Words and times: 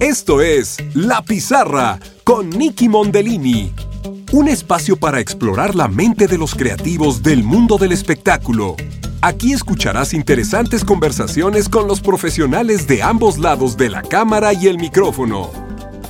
Esto 0.00 0.42
es 0.42 0.76
La 0.94 1.22
Pizarra 1.22 1.98
con 2.22 2.50
Nicky 2.50 2.88
Mondellini. 2.88 3.72
Un 4.30 4.46
espacio 4.46 4.96
para 4.96 5.18
explorar 5.18 5.74
la 5.74 5.88
mente 5.88 6.28
de 6.28 6.38
los 6.38 6.54
creativos 6.54 7.22
del 7.22 7.42
mundo 7.42 7.78
del 7.78 7.90
espectáculo. 7.90 8.76
Aquí 9.22 9.52
escucharás 9.52 10.14
interesantes 10.14 10.84
conversaciones 10.84 11.68
con 11.68 11.88
los 11.88 12.00
profesionales 12.00 12.86
de 12.86 13.02
ambos 13.02 13.38
lados 13.38 13.76
de 13.76 13.88
la 13.88 14.02
cámara 14.02 14.52
y 14.52 14.68
el 14.68 14.78
micrófono. 14.78 15.50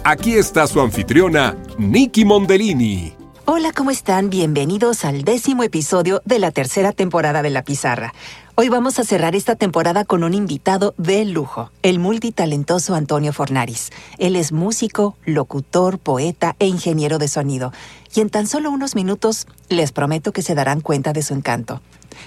Aquí 0.04 0.34
está 0.34 0.66
su 0.66 0.82
anfitriona, 0.82 1.56
Nicky 1.78 2.26
Mondellini. 2.26 3.14
Hola, 3.46 3.72
¿cómo 3.72 3.90
están? 3.90 4.28
Bienvenidos 4.28 5.06
al 5.06 5.24
décimo 5.24 5.62
episodio 5.62 6.20
de 6.26 6.38
la 6.38 6.50
tercera 6.50 6.92
temporada 6.92 7.40
de 7.40 7.48
La 7.48 7.62
Pizarra. 7.62 8.12
Hoy 8.60 8.70
vamos 8.70 8.98
a 8.98 9.04
cerrar 9.04 9.36
esta 9.36 9.54
temporada 9.54 10.04
con 10.04 10.24
un 10.24 10.34
invitado 10.34 10.92
de 10.98 11.24
lujo, 11.24 11.70
el 11.82 12.00
multitalentoso 12.00 12.96
Antonio 12.96 13.32
Fornaris. 13.32 13.92
Él 14.18 14.34
es 14.34 14.50
músico, 14.50 15.16
locutor, 15.24 16.00
poeta 16.00 16.56
e 16.58 16.66
ingeniero 16.66 17.18
de 17.18 17.28
sonido. 17.28 17.72
Y 18.12 18.20
en 18.20 18.30
tan 18.30 18.48
solo 18.48 18.72
unos 18.72 18.96
minutos 18.96 19.46
les 19.68 19.92
prometo 19.92 20.32
que 20.32 20.42
se 20.42 20.56
darán 20.56 20.80
cuenta 20.80 21.12
de 21.12 21.22
su 21.22 21.34
encanto. 21.34 21.82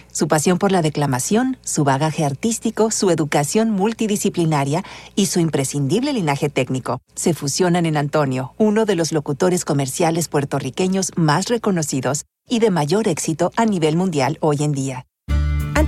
Su 0.10 0.30
pasión 0.30 0.58
por 0.58 0.72
la 0.72 0.82
declamación, 0.82 1.58
su 1.66 1.84
bagaje 1.84 2.24
artístico, 2.24 2.92
su 2.92 3.10
educación 3.10 3.70
multidisciplinaria 3.70 4.86
y 5.18 5.26
su 5.26 5.42
imprescindible 5.42 6.14
linaje 6.14 6.48
técnico 6.48 7.02
se 7.14 7.34
fusionan 7.34 7.86
en 7.86 7.98
Antonio, 7.98 8.54
uno 8.58 8.86
de 8.86 8.96
los 8.96 9.12
locutores 9.12 9.66
comerciales 9.66 10.30
puertorriqueños 10.30 11.12
más 11.18 11.50
reconocidos 11.50 12.24
y 12.48 12.60
de 12.60 12.72
mayor 12.72 13.10
éxito 13.10 13.52
a 13.58 13.66
nivel 13.66 13.98
mundial 13.98 14.38
hoy 14.40 14.64
en 14.64 14.72
día. 14.72 15.08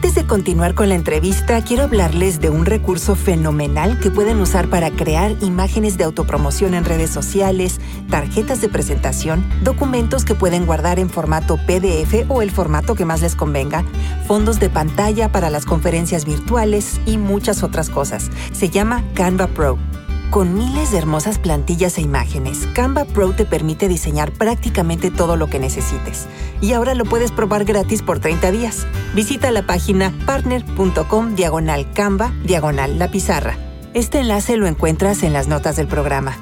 Antes 0.04 0.16
de 0.16 0.28
continuar 0.28 0.76
con 0.76 0.90
la 0.90 0.96
entrevista, 0.96 1.64
quiero 1.64 1.84
hablarles 1.84 2.42
de 2.42 2.50
un 2.50 2.66
recurso 2.66 3.16
fenomenal 3.16 4.02
que 4.02 4.12
pueden 4.12 4.42
usar 4.42 4.68
para 4.68 4.92
crear 4.92 5.34
imágenes 5.40 5.98
de 5.98 6.04
autopromoción 6.04 6.74
en 6.74 6.84
redes 6.84 7.10
sociales, 7.10 7.80
tarjetas 8.10 8.60
de 8.60 8.68
presentación, 8.68 9.46
documentos 9.64 10.26
que 10.26 10.36
pueden 10.36 10.66
guardar 10.66 11.00
en 11.00 11.10
formato 11.10 11.56
PDF 11.56 12.30
o 12.30 12.42
el 12.42 12.52
formato 12.52 12.96
que 12.96 13.06
más 13.06 13.22
les 13.22 13.38
convenga, 13.38 13.86
fondos 14.28 14.60
de 14.60 14.70
pantalla 14.70 15.32
para 15.32 15.50
las 15.50 15.66
conferencias 15.66 16.26
virtuales 16.26 17.00
y 17.06 17.18
muchas 17.18 17.64
otras 17.64 17.90
cosas. 17.90 18.30
Se 18.52 18.70
llama 18.70 19.06
Canva 19.14 19.48
Pro. 19.48 19.80
Con 20.34 20.56
miles 20.56 20.90
de 20.90 20.98
hermosas 20.98 21.38
plantillas 21.38 22.00
e 22.00 22.02
imágenes, 22.02 22.68
Canva 22.74 23.06
Pro 23.06 23.34
te 23.34 23.46
permite 23.46 23.88
diseñar 23.88 24.32
prácticamente 24.32 25.12
todo 25.12 25.38
lo 25.38 25.46
que 25.46 25.60
necesites. 25.60 26.26
Y 26.60 26.74
ahora 26.74 26.96
lo 26.96 27.06
puedes 27.06 27.32
probar 27.32 27.66
gratis 27.66 28.02
por 28.02 28.18
30 28.18 28.50
días. 28.50 28.88
Visita 29.14 29.52
la 29.52 29.68
página 29.68 30.12
partner.com 30.26 31.36
diagonal 31.36 31.92
Canva 31.94 32.34
diagonal 32.44 32.98
la 32.98 33.12
pizarra. 33.12 33.60
Este 33.94 34.22
enlace 34.22 34.58
lo 34.58 34.66
encuentras 34.66 35.22
en 35.22 35.34
las 35.34 35.48
notas 35.48 35.76
del 35.76 35.86
programa. 35.86 36.36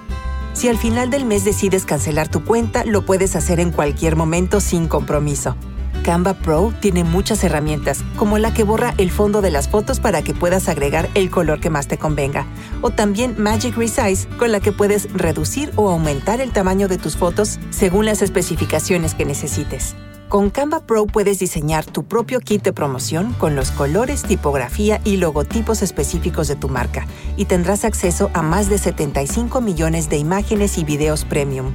Si 0.53 0.69
al 0.69 0.77
final 0.77 1.09
del 1.09 1.25
mes 1.25 1.43
decides 1.43 1.83
cancelar 1.83 2.29
tu 2.29 2.45
cuenta, 2.45 2.85
lo 2.85 3.05
puedes 3.05 3.35
hacer 3.35 3.59
en 3.59 3.71
cualquier 3.71 4.15
momento 4.15 4.61
sin 4.61 4.87
compromiso. 4.87 5.57
Canva 6.03 6.33
Pro 6.33 6.73
tiene 6.79 7.03
muchas 7.03 7.43
herramientas, 7.43 8.03
como 8.15 8.39
la 8.39 8.53
que 8.53 8.63
borra 8.63 8.95
el 8.97 9.11
fondo 9.11 9.41
de 9.41 9.51
las 9.51 9.69
fotos 9.69 9.99
para 9.99 10.23
que 10.23 10.33
puedas 10.33 10.67
agregar 10.67 11.09
el 11.13 11.29
color 11.29 11.59
que 11.59 11.69
más 11.69 11.87
te 11.87 11.97
convenga, 11.99 12.47
o 12.81 12.89
también 12.89 13.35
Magic 13.37 13.75
Resize, 13.77 14.27
con 14.37 14.51
la 14.51 14.59
que 14.59 14.71
puedes 14.71 15.11
reducir 15.13 15.71
o 15.75 15.89
aumentar 15.89 16.41
el 16.41 16.51
tamaño 16.51 16.87
de 16.87 16.97
tus 16.97 17.17
fotos 17.17 17.59
según 17.69 18.05
las 18.05 18.21
especificaciones 18.21 19.13
que 19.13 19.25
necesites. 19.25 19.95
Con 20.27 20.49
Canva 20.49 20.79
Pro 20.79 21.05
puedes 21.05 21.39
diseñar 21.39 21.85
tu 21.85 22.03
propio 22.03 22.39
kit 22.39 22.63
de 22.63 22.73
promoción 22.73 23.33
con 23.33 23.55
los 23.55 23.69
colores, 23.69 24.23
tipografía 24.23 25.01
y 25.03 25.17
logotipos 25.17 25.81
específicos 25.81 26.47
de 26.47 26.55
tu 26.55 26.69
marca, 26.69 27.05
y 27.37 27.45
tendrás 27.45 27.85
acceso 27.85 28.31
a 28.33 28.41
más 28.41 28.69
de 28.69 28.77
75 28.77 29.61
millones 29.61 30.09
de 30.09 30.17
imágenes 30.17 30.77
y 30.77 30.83
videos 30.83 31.25
premium. 31.25 31.73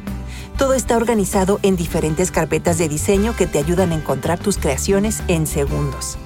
Todo 0.59 0.73
está 0.73 0.97
organizado 0.97 1.61
en 1.63 1.77
diferentes 1.77 2.31
carpetas 2.31 2.79
de 2.79 2.89
diseño 2.89 3.37
que 3.37 3.47
te 3.47 3.59
ayudan 3.59 3.93
a 3.93 3.95
encontrar 3.95 4.39
tus 4.39 4.57
creaciones 4.57 5.23
en 5.29 5.47
segundos. 5.47 6.17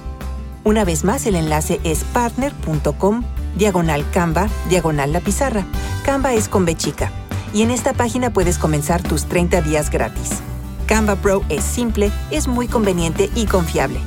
Una 0.63 0.85
vez 0.85 1.03
más, 1.03 1.25
el 1.25 1.35
enlace 1.35 1.81
es 1.83 2.05
partner.com, 2.05 3.23
diagonal 3.57 4.09
Canva, 4.11 4.47
diagonal 4.69 5.11
la 5.11 5.19
pizarra. 5.19 5.65
Canva 6.05 6.33
es 6.33 6.47
con 6.47 6.63
B. 6.63 6.77
Y 7.53 7.61
en 7.61 7.71
esta 7.71 7.91
página 7.91 8.31
puedes 8.31 8.57
comenzar 8.57 9.03
tus 9.03 9.25
30 9.25 9.63
días 9.63 9.89
gratis. 9.89 10.39
Canva 10.85 11.17
Pro 11.17 11.43
es 11.49 11.63
simple, 11.65 12.09
es 12.31 12.47
muy 12.47 12.69
conveniente 12.69 13.29
y 13.35 13.47
confiable. 13.47 13.99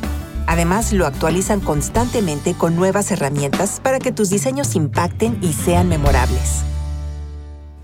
Además, 0.47 0.95
lo 0.95 1.07
actualizan 1.07 1.61
constantemente 1.61 2.55
con 2.55 2.77
nuevas 2.77 3.11
herramientas 3.11 3.79
para 3.83 3.99
que 3.99 4.13
tus 4.13 4.31
diseños 4.31 4.75
impacten 4.75 5.39
y 5.43 5.53
sean 5.53 5.89
memorables. 5.89 6.65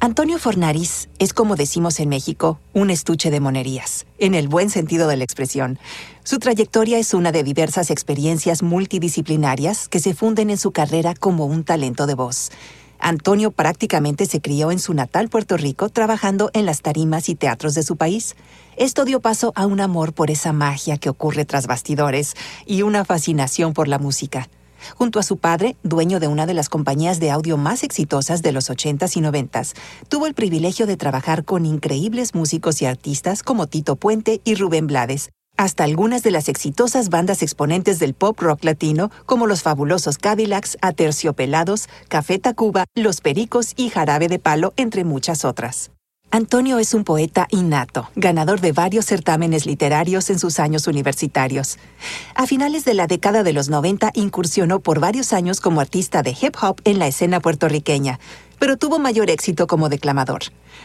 Antonio 0.02 0.38
Fornaris 0.38 1.10
es, 1.18 1.34
como 1.34 1.56
decimos 1.56 2.00
en 2.00 2.08
México, 2.08 2.58
un 2.72 2.88
estuche 2.88 3.30
de 3.30 3.38
monerías, 3.38 4.06
en 4.16 4.34
el 4.34 4.48
buen 4.48 4.70
sentido 4.70 5.08
de 5.08 5.18
la 5.18 5.24
expresión. 5.24 5.78
Su 6.24 6.38
trayectoria 6.38 6.98
es 6.98 7.12
una 7.12 7.32
de 7.32 7.42
diversas 7.42 7.90
experiencias 7.90 8.62
multidisciplinarias 8.62 9.88
que 9.88 10.00
se 10.00 10.14
funden 10.14 10.48
en 10.48 10.56
su 10.56 10.72
carrera 10.72 11.12
como 11.12 11.44
un 11.44 11.64
talento 11.64 12.06
de 12.06 12.14
voz. 12.14 12.50
Antonio 12.98 13.50
prácticamente 13.50 14.24
se 14.24 14.40
crió 14.40 14.70
en 14.70 14.78
su 14.78 14.94
natal 14.94 15.28
Puerto 15.28 15.58
Rico 15.58 15.90
trabajando 15.90 16.50
en 16.54 16.64
las 16.64 16.80
tarimas 16.80 17.28
y 17.28 17.34
teatros 17.34 17.74
de 17.74 17.82
su 17.82 17.96
país. 17.96 18.36
Esto 18.78 19.04
dio 19.04 19.20
paso 19.20 19.52
a 19.54 19.66
un 19.66 19.82
amor 19.82 20.14
por 20.14 20.30
esa 20.30 20.54
magia 20.54 20.96
que 20.96 21.10
ocurre 21.10 21.44
tras 21.44 21.66
bastidores 21.66 22.36
y 22.64 22.80
una 22.80 23.04
fascinación 23.04 23.74
por 23.74 23.86
la 23.86 23.98
música. 23.98 24.48
Junto 24.96 25.18
a 25.18 25.22
su 25.22 25.36
padre, 25.36 25.76
dueño 25.82 26.20
de 26.20 26.28
una 26.28 26.46
de 26.46 26.54
las 26.54 26.68
compañías 26.68 27.20
de 27.20 27.30
audio 27.30 27.56
más 27.56 27.82
exitosas 27.82 28.42
de 28.42 28.52
los 28.52 28.70
80s 28.70 29.16
y 29.16 29.20
90s, 29.20 29.74
tuvo 30.08 30.26
el 30.26 30.34
privilegio 30.34 30.86
de 30.86 30.96
trabajar 30.96 31.44
con 31.44 31.66
increíbles 31.66 32.34
músicos 32.34 32.82
y 32.82 32.86
artistas 32.86 33.42
como 33.42 33.66
Tito 33.66 33.96
Puente 33.96 34.40
y 34.44 34.54
Rubén 34.54 34.86
Blades, 34.86 35.30
hasta 35.56 35.84
algunas 35.84 36.22
de 36.22 36.30
las 36.30 36.48
exitosas 36.48 37.10
bandas 37.10 37.42
exponentes 37.42 37.98
del 37.98 38.14
pop 38.14 38.40
rock 38.40 38.64
latino, 38.64 39.10
como 39.26 39.46
los 39.46 39.62
fabulosos 39.62 40.16
Cadillacs, 40.16 40.78
Aterciopelados, 40.80 41.88
Café 42.08 42.38
Tacuba, 42.38 42.86
Los 42.94 43.20
Pericos 43.20 43.74
y 43.76 43.90
Jarabe 43.90 44.28
de 44.28 44.38
Palo, 44.38 44.72
entre 44.76 45.04
muchas 45.04 45.44
otras. 45.44 45.90
Antonio 46.32 46.78
es 46.78 46.94
un 46.94 47.02
poeta 47.02 47.48
innato, 47.50 48.08
ganador 48.14 48.60
de 48.60 48.70
varios 48.70 49.04
certámenes 49.04 49.66
literarios 49.66 50.30
en 50.30 50.38
sus 50.38 50.60
años 50.60 50.86
universitarios. 50.86 51.76
A 52.36 52.46
finales 52.46 52.84
de 52.84 52.94
la 52.94 53.08
década 53.08 53.42
de 53.42 53.52
los 53.52 53.68
90 53.68 54.12
incursionó 54.14 54.78
por 54.78 55.00
varios 55.00 55.32
años 55.32 55.60
como 55.60 55.80
artista 55.80 56.22
de 56.22 56.36
hip 56.40 56.54
hop 56.62 56.80
en 56.84 57.00
la 57.00 57.08
escena 57.08 57.40
puertorriqueña, 57.40 58.20
pero 58.60 58.76
tuvo 58.76 59.00
mayor 59.00 59.30
éxito 59.30 59.66
como 59.66 59.88
declamador. 59.88 60.42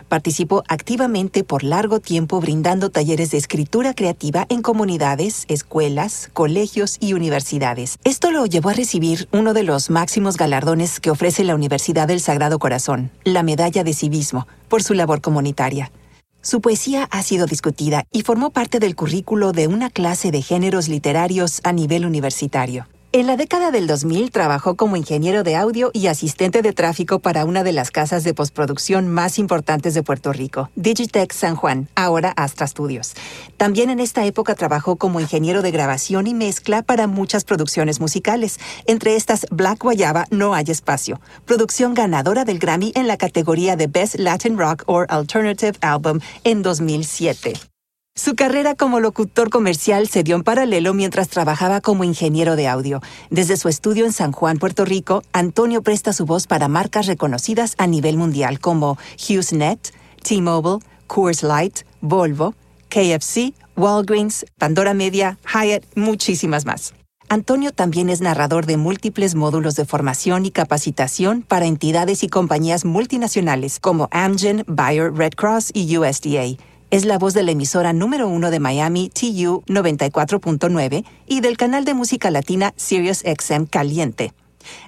Participó 0.07 0.63
activamente 0.67 1.43
por 1.43 1.63
largo 1.63 1.99
tiempo 1.99 2.39
brindando 2.39 2.89
talleres 2.89 3.29
de 3.31 3.37
escritura 3.37 3.93
creativa 3.93 4.45
en 4.49 4.63
comunidades, 4.63 5.45
escuelas, 5.49 6.31
colegios 6.33 6.97
y 6.99 7.13
universidades. 7.13 7.99
Esto 8.03 8.31
lo 8.31 8.45
llevó 8.47 8.69
a 8.69 8.73
recibir 8.73 9.27
uno 9.31 9.53
de 9.53 9.63
los 9.63 9.89
máximos 9.89 10.37
galardones 10.37 10.99
que 10.99 11.11
ofrece 11.11 11.43
la 11.43 11.53
Universidad 11.53 12.07
del 12.07 12.21
Sagrado 12.21 12.57
Corazón, 12.57 13.11
la 13.25 13.43
Medalla 13.43 13.83
de 13.83 13.93
Civismo, 13.93 14.47
por 14.69 14.81
su 14.81 14.93
labor 14.93 15.21
comunitaria. 15.21 15.91
Su 16.41 16.61
poesía 16.61 17.07
ha 17.11 17.23
sido 17.23 17.45
discutida 17.45 18.05
y 18.11 18.21
formó 18.21 18.51
parte 18.51 18.79
del 18.79 18.95
currículo 18.95 19.51
de 19.51 19.67
una 19.67 19.89
clase 19.89 20.31
de 20.31 20.41
géneros 20.41 20.87
literarios 20.87 21.59
a 21.63 21.73
nivel 21.73 22.05
universitario. 22.05 22.87
En 23.15 23.27
la 23.27 23.37
década 23.37 23.71
del 23.71 23.87
2000 23.87 24.29
trabajó 24.29 24.75
como 24.75 24.97
ingeniero 24.97 25.43
de 25.43 25.55
audio 25.55 25.89
y 25.93 26.07
asistente 26.07 26.61
de 26.61 26.73
tráfico 26.73 27.19
para 27.19 27.45
una 27.45 27.63
de 27.63 27.71
las 27.71 27.89
casas 27.89 28.25
de 28.25 28.33
postproducción 28.33 29.07
más 29.07 29.39
importantes 29.39 29.93
de 29.93 30.03
Puerto 30.03 30.33
Rico, 30.33 30.69
Digitech 30.75 31.31
San 31.31 31.55
Juan, 31.55 31.87
ahora 31.95 32.33
Astra 32.35 32.67
Studios. 32.67 33.13
También 33.55 33.89
en 33.89 34.01
esta 34.01 34.25
época 34.25 34.53
trabajó 34.53 34.97
como 34.97 35.21
ingeniero 35.21 35.61
de 35.61 35.71
grabación 35.71 36.27
y 36.27 36.33
mezcla 36.33 36.81
para 36.81 37.07
muchas 37.07 37.45
producciones 37.45 38.01
musicales, 38.01 38.59
entre 38.85 39.15
estas 39.15 39.45
Black 39.49 39.81
Guayaba 39.81 40.25
No 40.29 40.53
hay 40.53 40.65
espacio, 40.67 41.21
producción 41.45 41.93
ganadora 41.93 42.43
del 42.43 42.59
Grammy 42.59 42.91
en 42.95 43.07
la 43.07 43.15
categoría 43.15 43.77
de 43.77 43.87
Best 43.87 44.15
Latin 44.19 44.57
Rock 44.57 44.83
or 44.87 45.05
Alternative 45.07 45.77
Album 45.79 46.19
en 46.43 46.61
2007. 46.63 47.53
Su 48.17 48.33
carrera 48.33 48.75
como 48.75 49.01
locutor 49.01 49.49
comercial 49.49 50.07
se 50.07 50.23
dio 50.23 50.37
en 50.37 50.43
paralelo 50.43 50.93
mientras 50.93 51.27
trabajaba 51.27 51.81
como 51.81 52.05
ingeniero 52.05 52.55
de 52.55 52.69
audio. 52.69 53.01
Desde 53.29 53.57
su 53.57 53.67
estudio 53.67 54.05
en 54.05 54.13
San 54.13 54.31
Juan, 54.31 54.57
Puerto 54.57 54.85
Rico, 54.85 55.21
Antonio 55.33 55.81
presta 55.81 56.13
su 56.13 56.25
voz 56.25 56.47
para 56.47 56.69
marcas 56.69 57.07
reconocidas 57.07 57.75
a 57.77 57.87
nivel 57.87 58.15
mundial 58.15 58.61
como 58.61 58.97
HughesNet, 59.17 59.93
T-Mobile, 60.23 60.79
Coors 61.07 61.43
Light, 61.43 61.79
Volvo, 61.99 62.55
KFC, 62.87 63.53
Walgreens, 63.75 64.45
Pandora 64.57 64.93
Media, 64.93 65.37
Hyatt, 65.43 65.83
muchísimas 65.95 66.65
más. 66.65 66.93
Antonio 67.27 67.73
también 67.73 68.09
es 68.09 68.21
narrador 68.21 68.65
de 68.65 68.77
múltiples 68.77 69.35
módulos 69.35 69.75
de 69.75 69.83
formación 69.83 70.45
y 70.45 70.51
capacitación 70.51 71.41
para 71.41 71.65
entidades 71.65 72.23
y 72.23 72.29
compañías 72.29 72.85
multinacionales 72.85 73.81
como 73.81 74.07
Amgen, 74.11 74.63
Bayer, 74.67 75.13
Red 75.13 75.33
Cross 75.33 75.71
y 75.73 75.97
USDA 75.97 76.55
es 76.91 77.05
la 77.05 77.17
voz 77.17 77.33
de 77.33 77.43
la 77.43 77.51
emisora 77.51 77.93
número 77.93 78.27
uno 78.27 78.51
de 78.51 78.59
Miami, 78.59 79.09
TU 79.09 79.63
94.9, 79.67 81.05
y 81.27 81.41
del 81.41 81.57
canal 81.57 81.85
de 81.85 81.93
música 81.93 82.31
latina 82.31 82.73
Sirius 82.77 83.19
XM 83.19 83.65
Caliente. 83.65 84.33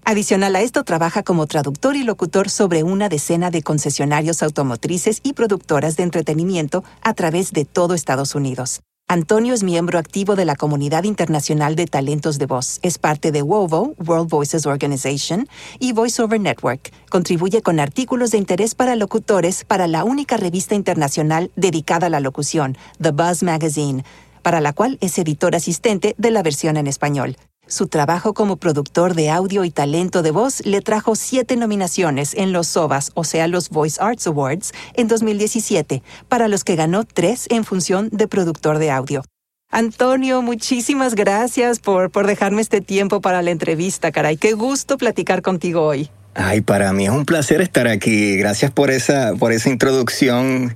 Adicional 0.04 0.56
a 0.56 0.62
esto, 0.62 0.84
trabaja 0.84 1.24
como 1.24 1.48
traductor 1.48 1.96
y 1.96 2.04
locutor 2.04 2.50
sobre 2.50 2.84
una 2.84 3.10
decena 3.10 3.52
de 3.52 3.64
concesionarios 3.64 4.42
automotrices 4.44 5.20
y 5.24 5.34
productoras 5.34 5.98
de 5.98 6.04
entretenimiento 6.04 6.84
a 7.02 7.14
través 7.14 7.52
de 7.52 7.66
todo 7.66 7.94
Estados 7.94 8.36
Unidos. 8.36 8.82
Antonio 9.10 9.54
es 9.54 9.64
miembro 9.64 10.00
activo 10.00 10.36
de 10.36 10.44
la 10.44 10.58
Comunidad 10.58 11.06
Internacional 11.06 11.78
de 11.78 11.86
Talentos 11.86 12.40
de 12.40 12.46
Voz. 12.46 12.80
Es 12.82 12.98
parte 12.98 13.32
de 13.32 13.42
WOVO, 13.42 13.96
World 14.06 14.30
Voices 14.30 14.66
Organization, 14.66 15.48
y 15.80 15.94
VoiceOver 15.94 16.42
Network. 16.42 16.92
Contribuye 17.10 17.62
con 17.62 17.80
artículos 17.80 18.32
de 18.32 18.38
interés 18.38 18.76
para 18.76 18.98
locutores 18.98 19.64
para 19.64 19.88
la 19.88 20.04
única 20.04 20.36
revista 20.36 20.76
internacional 20.76 21.52
dedicada 21.56 22.08
a 22.08 22.10
la 22.10 22.20
locución, 22.20 22.78
The 23.02 23.12
Buzz 23.12 23.44
Magazine, 23.44 24.04
para 24.42 24.60
la 24.60 24.74
cual 24.74 24.98
es 25.00 25.18
editor 25.18 25.56
asistente 25.56 26.14
de 26.18 26.32
la 26.32 26.44
versión 26.44 26.76
en 26.76 26.88
español. 26.88 27.38
Su 27.68 27.88
trabajo 27.88 28.34
como 28.34 28.56
productor 28.56 29.14
de 29.14 29.30
audio 29.30 29.66
y 29.66 29.72
talento 29.72 30.22
de 30.22 30.32
voz 30.32 30.66
le 30.66 30.80
trajo 30.82 31.16
siete 31.16 31.58
nominaciones 31.58 32.34
en 32.34 32.54
los 32.54 32.68
SOBAS, 32.68 33.12
o 33.14 33.26
sea, 33.26 33.48
los 33.48 33.70
Voice 33.70 34.02
Arts 34.02 34.26
Awards, 34.28 34.72
en 34.94 35.10
2017, 35.10 36.02
para 36.30 36.48
los 36.48 36.64
que 36.64 36.78
ganó 36.78 37.04
tres 37.04 37.46
en 37.50 37.66
función 37.66 38.08
de 38.14 38.30
productor 38.30 38.80
de 38.80 38.92
audio. 38.92 39.24
Antonio, 39.70 40.42
muchísimas 40.42 41.14
gracias 41.14 41.80
por, 41.80 42.10
por 42.10 42.26
dejarme 42.26 42.62
este 42.62 42.80
tiempo 42.80 43.20
para 43.20 43.42
la 43.42 43.52
entrevista, 43.52 44.14
caray. 44.14 44.38
Qué 44.38 44.54
gusto 44.54 44.98
platicar 44.98 45.42
contigo 45.42 45.82
hoy. 45.82 46.10
Ay, 46.40 46.62
para 46.62 46.94
mí 46.94 47.06
es 47.06 47.12
un 47.12 47.26
placer 47.26 47.60
estar 47.60 47.88
aquí. 47.88 48.38
Gracias 48.38 48.72
por 48.72 48.92
esa, 48.92 49.34
por 49.38 49.52
esa 49.52 49.70
introducción 49.70 50.76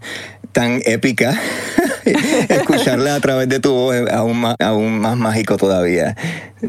tan 0.51 0.81
épica. 0.86 1.39
Escucharla 2.50 3.15
a 3.15 3.19
través 3.19 3.48
de 3.50 3.59
tu 3.59 3.71
voz 3.71 3.95
es 3.95 4.12
aún 4.12 4.39
más, 4.39 4.56
aún 4.59 5.00
más 5.00 5.18
mágico 5.18 5.57
todavía. 5.57 6.15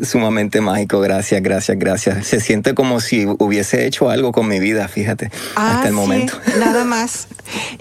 Sumamente 0.02 0.60
mágico. 0.60 1.00
Gracias, 1.00 1.42
gracias, 1.42 1.78
gracias. 1.78 2.26
Se 2.26 2.40
siente 2.40 2.74
como 2.74 3.00
si 3.00 3.26
hubiese 3.26 3.86
hecho 3.86 4.10
algo 4.10 4.32
con 4.32 4.48
mi 4.48 4.60
vida, 4.60 4.88
fíjate, 4.88 5.30
hasta 5.54 5.88
el 5.88 5.94
ah, 5.94 5.96
momento. 5.96 6.34
nada 6.58 6.84
más. 6.84 7.28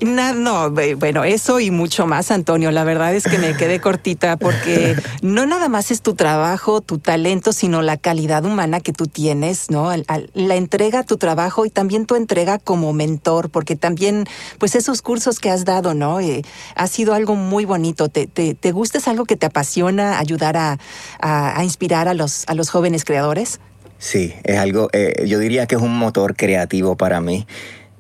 No, 0.02 0.72
bueno, 0.72 1.24
eso 1.24 1.60
y 1.60 1.72
mucho 1.72 2.08
más, 2.08 2.32
Antonio. 2.32 2.72
La 2.72 2.84
verdad 2.84 3.14
es 3.14 3.24
que 3.24 3.38
me 3.38 3.56
quedé 3.56 3.80
cortita 3.82 4.38
porque 4.38 4.96
no 5.22 5.46
nada 5.46 5.70
más 5.70 5.92
es 5.92 6.02
tu 6.02 6.16
trabajo, 6.16 6.82
tu 6.82 7.00
talento, 7.00 7.54
sino 7.54 7.82
la 7.82 7.98
calidad 7.98 8.46
humana 8.46 8.80
que 8.80 8.94
tú 8.94 9.08
tienes, 9.08 9.70
¿no? 9.70 9.92
La 10.34 10.56
entrega 10.56 11.00
a 11.00 11.04
tu 11.04 11.18
trabajo 11.18 11.66
y 11.66 11.70
también 11.70 12.06
tu 12.06 12.16
entrega 12.16 12.60
como 12.60 12.94
mentor, 12.94 13.50
porque 13.50 13.76
también, 13.76 14.26
pues 14.58 14.76
esos 14.76 15.02
cursos 15.02 15.40
que 15.40 15.50
has 15.50 15.66
dado, 15.66 15.94
¿no? 15.94 16.20
Eh, 16.20 16.44
ha 16.76 16.88
sido 16.88 17.14
algo 17.14 17.36
muy 17.36 17.66
bonito. 17.66 18.10
¿Te, 18.10 18.28
te, 18.28 18.72
gusta? 18.72 18.98
¿Es 18.98 19.08
algo 19.08 19.26
que 19.26 19.36
te 19.36 19.46
apasiona 19.46 20.20
ayudar 20.20 20.58
a, 20.58 20.80
a, 21.20 21.64
inspirar 21.64 22.08
a 22.08 22.14
los, 22.14 22.44
a 22.48 22.54
los 22.54 22.70
jóvenes 22.70 23.06
creadores? 23.06 23.60
Sí, 23.98 24.34
es 24.44 24.58
algo, 24.58 24.90
eh, 24.94 25.26
yo 25.28 25.38
diría 25.38 25.68
que 25.68 25.76
es 25.76 25.82
un 25.82 25.96
motor 25.96 26.36
creativo 26.36 26.98
para 26.98 27.22
mí 27.22 27.46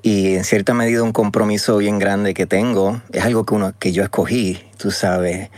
y 0.03 0.35
en 0.35 0.43
cierta 0.43 0.73
medida 0.73 1.03
un 1.03 1.11
compromiso 1.11 1.77
bien 1.77 1.99
grande 1.99 2.33
que 2.33 2.45
tengo. 2.45 3.01
Es 3.11 3.23
algo 3.23 3.45
que, 3.45 3.53
uno, 3.53 3.73
que 3.77 3.91
yo 3.91 4.03
escogí, 4.03 4.61
tú 4.77 4.91
sabes. 4.91 5.49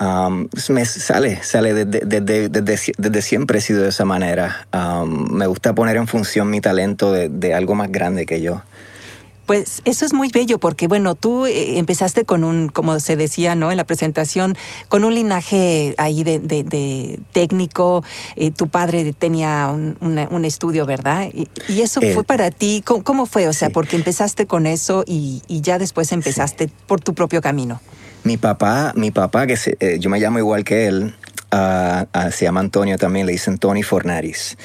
Um, 0.00 0.48
me 0.70 0.84
sale, 0.84 1.40
sale 1.44 1.72
desde, 1.72 2.20
desde, 2.20 3.22
siempre 3.22 3.58
he 3.58 3.60
sido 3.60 3.82
de 3.82 3.90
esa 3.90 4.04
manera. 4.04 4.66
Um, 4.72 5.32
me 5.32 5.46
gusta 5.46 5.74
poner 5.74 5.96
en 5.96 6.08
función 6.08 6.50
mi 6.50 6.60
talento 6.60 7.12
de 7.12 7.54
algo 7.54 7.74
más 7.74 7.92
grande 7.92 8.26
que 8.26 8.40
yo. 8.40 8.62
Pues 9.46 9.82
eso 9.84 10.06
es 10.06 10.14
muy 10.14 10.30
bello 10.30 10.58
porque, 10.58 10.88
bueno, 10.88 11.14
tú 11.14 11.46
eh, 11.46 11.78
empezaste 11.78 12.24
con 12.24 12.44
un, 12.44 12.68
como 12.68 12.98
se 13.00 13.16
decía, 13.16 13.54
¿no? 13.54 13.70
En 13.70 13.76
la 13.76 13.84
presentación, 13.84 14.56
con 14.88 15.04
un 15.04 15.14
linaje 15.14 15.94
ahí 15.98 16.24
de, 16.24 16.38
de, 16.38 17.20
técnico. 17.32 18.02
Eh, 18.36 18.50
tu 18.50 18.68
padre 18.68 19.12
tenía 19.12 19.70
un, 19.70 19.96
un 20.00 20.44
estudio, 20.44 20.86
¿verdad? 20.86 21.28
Y, 21.32 21.48
eso 21.80 22.00
fue 22.00 22.22
eh, 22.22 22.24
para 22.24 22.50
ti. 22.50 22.82
¿Cómo, 22.84 23.26
fue? 23.26 23.46
O 23.48 23.52
sea, 23.52 23.68
porque 23.68 23.96
empezaste 23.96 24.46
con 24.46 24.66
eso 24.66 25.04
y, 25.06 25.42
y 25.46 25.60
ya 25.60 25.78
después 25.78 26.10
empezaste 26.12 26.70
por 26.86 27.00
tu 27.00 27.14
propio 27.14 27.42
camino. 27.42 27.80
Mi 28.22 28.38
papá, 28.38 28.92
mi 28.96 29.10
papá, 29.10 29.46
que 29.46 29.98
yo 29.98 30.08
me 30.08 30.18
llamo 30.18 30.38
igual 30.38 30.64
que 30.64 30.86
él, 30.86 31.14
uh, 31.52 32.30
se 32.30 32.46
llama 32.46 32.60
Antonio 32.60 32.96
también, 32.96 33.26
le 33.26 33.32
dicen 33.32 33.58
Tony 33.58 33.82
Fornaris. 33.82 34.56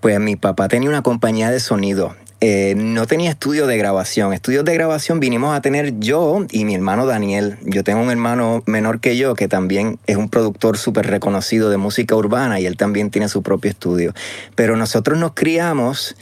Pues 0.00 0.20
mi 0.20 0.36
papá 0.36 0.68
tenía 0.68 0.90
una 0.90 1.02
compañía 1.02 1.50
de 1.50 1.58
sonido 1.58 2.14
eh, 2.48 2.76
no 2.76 3.08
tenía 3.08 3.30
estudio 3.30 3.66
de 3.66 3.76
grabación. 3.76 4.32
Estudios 4.32 4.64
de 4.64 4.72
grabación 4.72 5.18
vinimos 5.18 5.52
a 5.52 5.60
tener 5.60 5.98
yo 5.98 6.46
y 6.52 6.64
mi 6.64 6.76
hermano 6.76 7.04
Daniel. 7.04 7.58
Yo 7.64 7.82
tengo 7.82 8.00
un 8.00 8.08
hermano 8.08 8.62
menor 8.66 9.00
que 9.00 9.16
yo 9.16 9.34
que 9.34 9.48
también 9.48 9.98
es 10.06 10.16
un 10.16 10.28
productor 10.28 10.78
súper 10.78 11.08
reconocido 11.08 11.70
de 11.70 11.76
música 11.76 12.14
urbana 12.14 12.60
y 12.60 12.66
él 12.66 12.76
también 12.76 13.10
tiene 13.10 13.28
su 13.28 13.42
propio 13.42 13.72
estudio. 13.72 14.14
Pero 14.54 14.76
nosotros 14.76 15.18
nos 15.18 15.32
criamos 15.32 16.14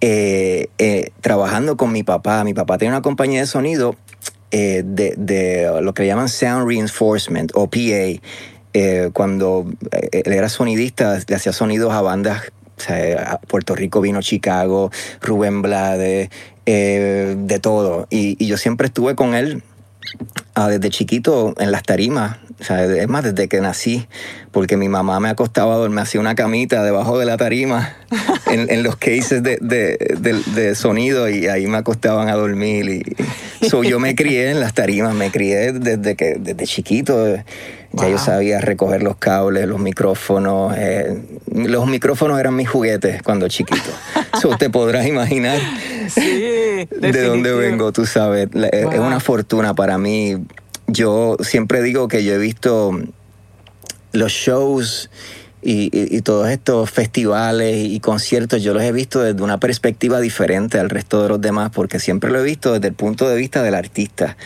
eh, 0.00 0.66
eh, 0.78 1.12
trabajando 1.20 1.76
con 1.76 1.92
mi 1.92 2.02
papá. 2.02 2.42
Mi 2.42 2.54
papá 2.54 2.76
tiene 2.76 2.94
una 2.94 3.02
compañía 3.02 3.38
de 3.38 3.46
sonido 3.46 3.94
de, 4.50 5.78
lo 5.80 5.94
que 5.94 6.06
llaman 6.08 6.28
Sound 6.28 6.66
Reinforcement 6.66 7.52
o 7.54 7.70
PA. 7.70 8.20
cuando 9.12 9.64
él 10.10 10.32
era 10.32 10.48
sonidista, 10.48 11.20
le 11.24 11.36
hacía 11.36 11.52
sonidos 11.52 11.92
a 11.92 12.00
bandas 12.00 12.50
o 12.78 12.80
sea, 12.80 13.32
a 13.32 13.40
Puerto 13.40 13.74
Rico 13.74 14.00
vino 14.00 14.22
Chicago, 14.22 14.90
Rubén 15.20 15.62
Blade, 15.62 16.30
eh, 16.66 17.34
de 17.36 17.58
todo. 17.58 18.06
Y, 18.10 18.44
yo 18.44 18.56
siempre 18.56 18.86
estuve 18.88 19.14
con 19.14 19.34
él 19.34 19.62
ah, 20.54 20.68
desde 20.68 20.90
chiquito 20.90 21.54
en 21.58 21.72
las 21.72 21.82
tarimas. 21.82 22.36
O 22.60 22.64
sea, 22.64 22.84
es 22.84 23.08
más, 23.08 23.24
desde 23.24 23.48
que 23.48 23.60
nací, 23.60 24.06
porque 24.50 24.76
mi 24.76 24.88
mamá 24.88 25.20
me 25.20 25.28
acostaba 25.28 25.74
a 25.74 25.78
dormir, 25.78 26.00
hacía 26.00 26.20
una 26.20 26.34
camita 26.34 26.82
debajo 26.82 27.18
de 27.18 27.24
la 27.24 27.36
tarima, 27.36 27.96
en, 28.46 28.82
los 28.82 28.96
cases 28.96 29.42
de, 29.42 30.72
sonido, 30.74 31.28
y 31.28 31.46
ahí 31.46 31.66
me 31.68 31.78
acostaban 31.78 32.28
a 32.28 32.34
dormir. 32.34 32.88
Y, 32.88 33.16
yo 33.88 34.00
me 34.00 34.14
crié 34.14 34.50
en 34.50 34.60
las 34.60 34.74
tarimas, 34.74 35.14
me 35.14 35.30
crié 35.30 35.72
desde, 35.72 36.16
que, 36.16 36.36
desde 36.38 36.66
chiquito. 36.66 37.26
Ya 37.92 38.08
yo 38.08 38.18
sabía 38.18 38.60
recoger 38.60 39.02
los 39.02 39.16
cables, 39.16 39.66
los 39.66 39.80
micrófonos. 39.80 40.74
Eh, 40.76 41.22
los 41.52 41.86
micrófonos 41.86 42.38
eran 42.38 42.54
mis 42.54 42.68
juguetes 42.68 43.22
cuando 43.22 43.48
chiquito. 43.48 43.90
Eso 44.36 44.56
te 44.58 44.70
podrás 44.70 45.06
imaginar 45.06 45.58
de 46.14 47.22
dónde 47.26 47.52
vengo, 47.52 47.92
tú 47.92 48.06
sabes. 48.06 48.48
Es 48.72 48.98
una 48.98 49.20
fortuna 49.20 49.74
para 49.74 49.98
mí. 49.98 50.36
Yo 50.86 51.36
siempre 51.40 51.82
digo 51.82 52.08
que 52.08 52.24
yo 52.24 52.34
he 52.34 52.38
visto 52.38 52.98
los 54.12 54.32
shows 54.32 55.10
y, 55.62 56.20
todos 56.22 56.48
estos 56.50 56.90
festivales 56.90 57.76
y 57.76 58.00
conciertos 58.00 58.62
yo 58.62 58.74
los 58.74 58.82
he 58.82 58.92
visto 58.92 59.22
desde 59.22 59.42
una 59.42 59.58
perspectiva 59.58 60.20
diferente 60.20 60.78
al 60.78 60.90
resto 60.90 61.22
de 61.22 61.28
los 61.28 61.40
demás 61.40 61.70
porque 61.72 62.00
siempre 62.00 62.30
lo 62.30 62.40
he 62.40 62.44
visto 62.44 62.74
desde 62.74 62.88
el 62.88 62.94
punto 62.94 63.28
de 63.28 63.36
vista 63.36 63.62
del 63.62 63.74
artista. 63.74 64.36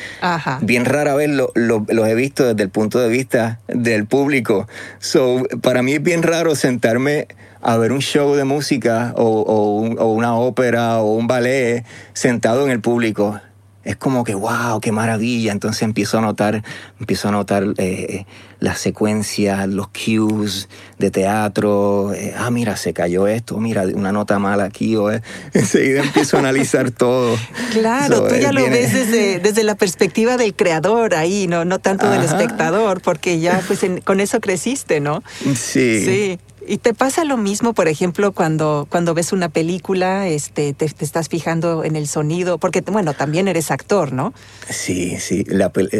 Bien 0.62 0.85
rara 0.85 1.14
vez 1.14 1.31
lo, 1.31 1.52
los 1.54 2.09
he 2.09 2.14
visto 2.14 2.47
desde 2.47 2.62
el 2.62 2.71
punto 2.71 2.99
de 3.00 3.09
vista 3.09 3.61
del 3.69 4.07
público. 4.07 4.69
So, 5.00 5.45
para 5.61 5.83
mí 5.83 5.95
es 5.95 6.02
bien 6.02 6.23
raro 6.23 6.54
sentarme 6.54 7.26
a 7.61 7.76
ver 7.76 7.92
un 7.92 8.00
show 8.00 8.35
de 8.35 8.45
música 8.45 9.12
o, 9.16 9.25
o 9.25 10.12
una 10.12 10.37
ópera 10.37 10.99
o 10.99 11.14
un 11.14 11.26
ballet 11.26 11.85
sentado 12.12 12.64
en 12.64 12.71
el 12.71 12.81
público 12.81 13.40
es 13.85 13.97
como 13.97 14.25
que, 14.25 14.35
wow, 14.35 14.81
qué 14.81 14.93
maravilla. 14.93 15.53
Entonces 15.53 15.83
empiezo 15.83 16.19
a 16.19 16.21
notar, 16.21 16.62
empiezo 17.01 17.29
a 17.29 17.33
notar 17.33 17.65
eh, 17.79 18.27
las 18.61 18.79
secuencias, 18.79 19.69
los 19.69 19.89
cues 19.89 20.69
de 20.99 21.11
teatro. 21.11 22.12
Eh, 22.15 22.35
ah, 22.37 22.51
mira, 22.51 22.77
se 22.77 22.93
cayó 22.93 23.27
esto, 23.27 23.59
mira, 23.59 23.83
una 23.95 24.12
nota 24.12 24.39
mala 24.39 24.65
aquí. 24.65 24.97
O, 24.97 25.11
eh, 25.11 25.23
enseguida 25.53 26.03
empiezo 26.03 26.37
a 26.37 26.41
analizar 26.41 26.91
todo. 26.91 27.37
Claro, 27.73 28.29
tú 28.29 28.35
ya 28.37 28.53
lo 28.53 28.62
ves 28.69 28.93
desde, 28.93 29.39
desde, 29.43 29.65
la 29.65 29.75
perspectiva 29.75 30.37
del 30.37 30.55
creador 30.55 31.15
ahí, 31.15 31.47
no, 31.47 31.65
no 31.65 31.79
tanto 31.79 32.09
del 32.09 32.23
espectador, 32.23 33.01
porque 33.01 33.41
ya 33.41 33.62
pues 33.67 33.81
con 34.05 34.21
eso 34.21 34.41
creciste, 34.41 35.01
¿no? 35.01 35.23
Sí. 35.55 36.05
Sí. 36.05 36.39
¿Y 36.66 36.78
te 36.78 36.95
pasa 36.95 37.25
lo 37.25 37.37
mismo, 37.37 37.75
por 37.75 37.88
ejemplo, 37.88 38.33
cuando, 38.33 38.87
cuando 38.88 39.14
ves 39.14 39.33
una 39.33 39.49
película, 39.49 40.28
este, 40.28 40.73
te, 40.75 40.85
estás 40.85 41.28
fijando 41.28 41.85
en 41.85 41.97
el 41.97 42.07
sonido? 42.07 42.59
Porque, 42.59 42.81
bueno, 42.83 43.14
también 43.14 43.49
eres 43.49 43.71
actor, 43.71 44.12
¿no? 44.12 44.33
Sí, 44.69 45.19
sí. 45.19 45.45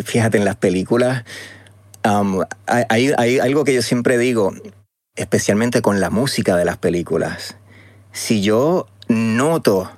fíjate, 0.05 0.39
en 0.39 0.45
las 0.45 0.57
películas 0.57 1.25
um, 2.05 2.43
hay, 2.67 3.13
hay 3.17 3.39
algo 3.39 3.65
que 3.65 3.75
yo 3.75 3.83
siempre 3.83 4.19
digo, 4.19 4.53
especialmente 5.17 5.83
con 5.83 6.01
la 6.01 6.11
música 6.11 6.57
de 6.57 6.65
las 6.65 6.79
películas. 6.79 7.57
Si 8.13 8.43
yo 8.43 8.87
noto, 9.09 9.91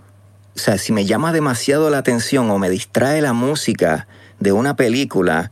o 0.54 0.58
sea, 0.58 0.78
si 0.78 0.92
me 0.92 1.04
llama 1.04 1.32
demasiado 1.32 1.90
la 1.90 1.98
atención 1.98 2.50
o 2.50 2.58
me 2.58 2.70
distrae 2.70 3.20
la 3.20 3.32
música 3.32 4.06
de 4.40 4.52
una 4.52 4.76
película, 4.76 5.50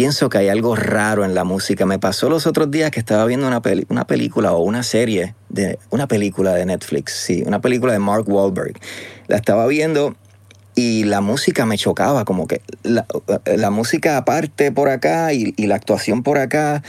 pienso 0.00 0.30
que 0.30 0.38
hay 0.38 0.48
algo 0.48 0.76
raro 0.76 1.26
en 1.26 1.34
la 1.34 1.44
música. 1.44 1.84
Me 1.84 1.98
pasó 1.98 2.30
los 2.30 2.46
otros 2.46 2.70
días 2.70 2.90
que 2.90 2.98
estaba 2.98 3.26
viendo 3.26 3.46
una, 3.46 3.60
una 3.90 4.06
película 4.06 4.54
o 4.54 4.62
una 4.62 4.82
serie, 4.82 5.34
de 5.50 5.78
una 5.90 6.08
película 6.08 6.54
de 6.54 6.64
Netflix, 6.64 7.12
sí, 7.12 7.42
una 7.44 7.60
película 7.60 7.92
de 7.92 7.98
Mark 7.98 8.24
Wahlberg. 8.26 8.80
La 9.28 9.36
estaba 9.36 9.66
viendo 9.66 10.16
y 10.74 11.04
la 11.04 11.20
música 11.20 11.66
me 11.66 11.76
chocaba, 11.76 12.24
como 12.24 12.46
que 12.46 12.62
la, 12.82 13.70
música 13.70 14.16
aparte 14.16 14.72
por 14.72 14.88
acá 14.88 15.34
y, 15.34 15.52
la 15.66 15.74
actuación 15.74 16.22
por 16.22 16.38
acá. 16.38 16.82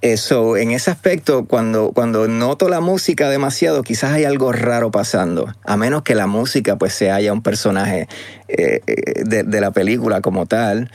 Eso, 0.00 0.56
en 0.56 0.70
ese 0.70 0.92
aspecto, 0.92 1.46
cuando, 1.46 1.90
cuando 1.90 2.28
noto 2.28 2.68
la 2.68 2.78
música 2.78 3.28
demasiado, 3.28 3.82
quizás 3.82 4.12
hay 4.12 4.24
algo 4.24 4.52
raro 4.52 4.92
pasando. 4.92 5.52
A 5.64 5.76
menos 5.76 6.02
que 6.04 6.14
la 6.14 6.28
música 6.28 6.78
pues 6.78 6.94
se 6.94 7.10
haya 7.10 7.32
un 7.32 7.42
personaje 7.42 8.06
eh, 8.46 8.80
eh, 8.86 9.24
de, 9.24 9.42
de, 9.42 9.60
la 9.60 9.72
película 9.72 10.20
como 10.20 10.46
tal. 10.46 10.92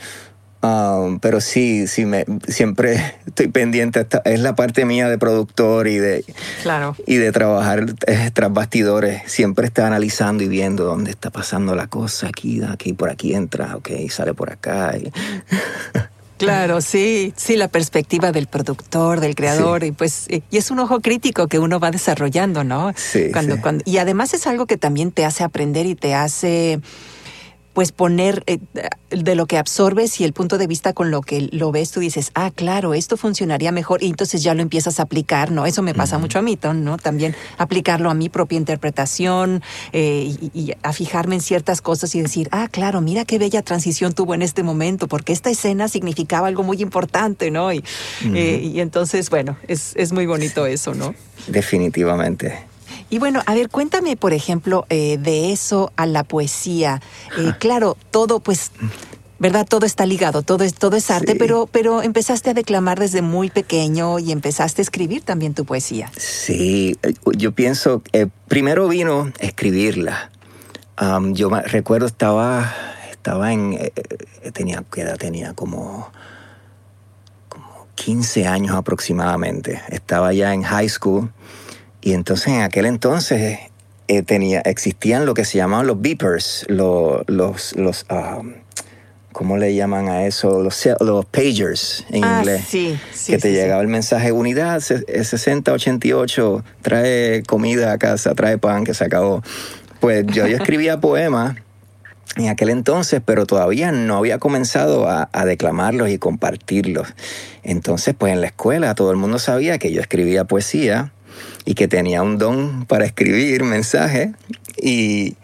Um, 0.64 1.18
pero 1.18 1.42
sí, 1.42 1.86
sí, 1.86 2.06
me, 2.06 2.24
siempre 2.48 3.16
estoy 3.26 3.48
pendiente. 3.48 4.06
Es 4.24 4.40
la 4.40 4.54
parte 4.54 4.86
mía 4.86 5.08
de 5.08 5.18
productor 5.18 5.88
y 5.88 5.98
de, 5.98 6.24
claro. 6.62 6.96
y 7.06 7.16
de 7.16 7.32
trabajar 7.32 7.84
eh, 8.06 8.30
tras 8.32 8.52
bastidores. 8.52 9.22
Siempre 9.26 9.66
está 9.66 9.86
analizando 9.86 10.42
y 10.42 10.48
viendo 10.48 10.84
dónde 10.84 11.10
está 11.10 11.30
pasando 11.30 11.74
la 11.74 11.88
cosa. 11.88 12.28
Aquí, 12.28 12.62
aquí, 12.62 12.94
por 12.94 13.10
aquí 13.10 13.34
entra, 13.34 13.76
ok, 13.76 13.90
sale 14.08 14.32
por 14.34 14.50
acá. 14.50 14.94
Claro, 16.36 16.80
sí, 16.80 17.32
sí, 17.36 17.56
la 17.56 17.68
perspectiva 17.68 18.32
del 18.32 18.48
productor, 18.48 19.20
del 19.20 19.36
creador, 19.36 19.84
y 19.84 19.92
pues, 19.92 20.26
y 20.28 20.42
es 20.56 20.72
un 20.72 20.80
ojo 20.80 21.00
crítico 21.00 21.46
que 21.46 21.60
uno 21.60 21.78
va 21.78 21.92
desarrollando, 21.92 22.64
¿no? 22.64 22.92
Sí, 22.96 23.30
cuando, 23.32 23.54
sí. 23.54 23.60
Cuando, 23.60 23.84
y 23.86 23.98
además 23.98 24.34
es 24.34 24.48
algo 24.48 24.66
que 24.66 24.76
también 24.76 25.12
te 25.12 25.24
hace 25.24 25.44
aprender 25.44 25.86
y 25.86 25.94
te 25.94 26.12
hace 26.12 26.80
pues 27.74 27.92
poner 27.92 28.42
eh, 28.46 28.58
de 29.10 29.34
lo 29.34 29.46
que 29.46 29.58
absorbes 29.58 30.20
y 30.20 30.24
el 30.24 30.32
punto 30.32 30.58
de 30.58 30.66
vista 30.66 30.92
con 30.92 31.10
lo 31.10 31.20
que 31.20 31.48
lo 31.52 31.72
ves, 31.72 31.90
tú 31.90 32.00
dices, 32.00 32.30
ah, 32.34 32.50
claro, 32.54 32.94
esto 32.94 33.16
funcionaría 33.16 33.72
mejor 33.72 34.02
y 34.02 34.06
entonces 34.06 34.42
ya 34.42 34.54
lo 34.54 34.62
empiezas 34.62 35.00
a 35.00 35.02
aplicar, 35.02 35.50
¿no? 35.50 35.66
Eso 35.66 35.82
me 35.82 35.92
pasa 35.92 36.16
uh 36.16 36.18
-huh. 36.18 36.22
mucho 36.22 36.38
a 36.38 36.42
mí, 36.42 36.58
¿no? 36.74 36.96
También 36.98 37.34
aplicarlo 37.58 38.10
a 38.10 38.14
mi 38.14 38.28
propia 38.28 38.56
interpretación 38.56 39.62
eh, 39.92 40.34
y, 40.40 40.50
y, 40.54 40.72
a 40.82 40.92
fijarme 40.92 41.34
en 41.34 41.40
ciertas 41.40 41.80
cosas 41.80 42.14
y 42.14 42.22
decir, 42.22 42.48
ah, 42.52 42.68
claro, 42.70 43.00
mira 43.00 43.24
qué 43.24 43.38
bella 43.38 43.62
transición 43.62 44.12
tuvo 44.12 44.34
en 44.34 44.42
este 44.42 44.62
momento, 44.62 45.08
porque 45.08 45.32
esta 45.32 45.50
escena 45.50 45.88
significaba 45.88 46.46
algo 46.46 46.62
muy 46.62 46.80
importante, 46.80 47.50
¿no? 47.50 47.72
Y, 47.72 47.78
uh 47.78 47.82
-huh. 48.28 48.36
eh, 48.36 48.60
y 48.62 48.80
entonces, 48.80 49.30
bueno, 49.30 49.56
es, 49.66 49.94
es 49.96 50.12
muy 50.12 50.26
bonito 50.26 50.66
eso, 50.66 50.94
¿no? 50.94 51.14
Definitivamente. 51.48 52.73
Y 53.10 53.18
bueno, 53.18 53.42
a 53.46 53.54
ver, 53.54 53.68
cuéntame, 53.68 54.16
por 54.16 54.32
ejemplo, 54.32 54.86
eh, 54.88 55.18
de 55.18 55.52
eso 55.52 55.92
a 55.96 56.06
la 56.06 56.24
poesía. 56.24 57.00
Eh, 57.38 57.52
claro, 57.58 57.96
todo, 58.10 58.40
pues, 58.40 58.72
¿verdad? 59.38 59.66
Todo 59.68 59.86
está 59.86 60.06
ligado, 60.06 60.42
todo 60.42 60.64
es, 60.64 60.74
todo 60.74 60.96
es 60.96 61.10
arte, 61.10 61.32
sí. 61.32 61.38
pero, 61.38 61.68
pero 61.70 62.02
empezaste 62.02 62.50
a 62.50 62.54
declamar 62.54 62.98
desde 62.98 63.22
muy 63.22 63.50
pequeño 63.50 64.18
y 64.18 64.32
empezaste 64.32 64.80
a 64.80 64.84
escribir 64.84 65.22
también 65.22 65.54
tu 65.54 65.64
poesía. 65.64 66.10
Sí, 66.16 66.96
yo 67.36 67.52
pienso, 67.52 68.02
eh, 68.12 68.28
primero 68.48 68.88
vino 68.88 69.32
escribirla. 69.38 70.30
Um, 71.00 71.34
yo 71.34 71.50
recuerdo, 71.50 72.06
estaba, 72.06 72.72
estaba 73.10 73.52
en, 73.52 73.74
eh, 73.74 73.92
tenía, 74.52 74.84
¿qué 74.92 75.00
edad 75.02 75.16
tenía? 75.16 75.52
Como, 75.52 76.10
como 77.48 77.88
15 77.96 78.46
años 78.46 78.76
aproximadamente. 78.76 79.82
Estaba 79.88 80.32
ya 80.32 80.54
en 80.54 80.62
high 80.62 80.88
school. 80.88 81.32
Y 82.04 82.12
entonces 82.12 82.48
en 82.48 82.60
aquel 82.60 82.84
entonces 82.84 83.60
eh, 84.08 84.22
tenía, 84.22 84.60
existían 84.60 85.24
lo 85.24 85.32
que 85.32 85.46
se 85.46 85.56
llamaban 85.56 85.86
los 85.86 86.02
beepers, 86.02 86.66
los, 86.68 87.22
los, 87.28 87.74
los 87.76 88.04
um, 88.10 88.52
¿cómo 89.32 89.56
le 89.56 89.74
llaman 89.74 90.10
a 90.10 90.26
eso? 90.26 90.62
Los, 90.62 90.86
los 91.00 91.24
pagers 91.24 92.04
en 92.10 92.24
ah, 92.24 92.40
inglés. 92.40 92.66
Sí, 92.68 93.00
sí, 93.10 93.32
que 93.32 93.38
te 93.38 93.48
sí, 93.48 93.54
llegaba 93.54 93.80
el 93.80 93.88
mensaje, 93.88 94.32
unidad 94.32 94.80
6088, 94.80 96.62
trae 96.82 97.42
comida 97.44 97.92
a 97.92 97.96
casa, 97.96 98.34
trae 98.34 98.58
pan, 98.58 98.84
que 98.84 98.92
se 98.92 99.04
acabó. 99.04 99.42
Pues 100.00 100.26
yo, 100.26 100.46
yo 100.46 100.56
escribía 100.58 101.00
poemas 101.00 101.56
en 102.36 102.50
aquel 102.50 102.68
entonces, 102.68 103.22
pero 103.24 103.46
todavía 103.46 103.92
no 103.92 104.18
había 104.18 104.36
comenzado 104.38 105.08
a, 105.08 105.30
a, 105.32 105.46
declamarlos 105.46 106.10
y 106.10 106.18
compartirlos. 106.18 107.14
Entonces, 107.62 108.14
pues 108.14 108.34
en 108.34 108.42
la 108.42 108.48
escuela 108.48 108.94
todo 108.94 109.10
el 109.10 109.16
mundo 109.16 109.38
sabía 109.38 109.78
que 109.78 109.90
yo 109.90 110.02
escribía 110.02 110.44
poesía 110.44 111.14
y 111.64 111.74
que 111.74 111.88
tenía 111.88 112.22
un 112.22 112.38
don 112.38 112.86
para 112.86 113.04
escribir 113.04 113.64
mensajes 113.64 114.30
y 114.76 115.36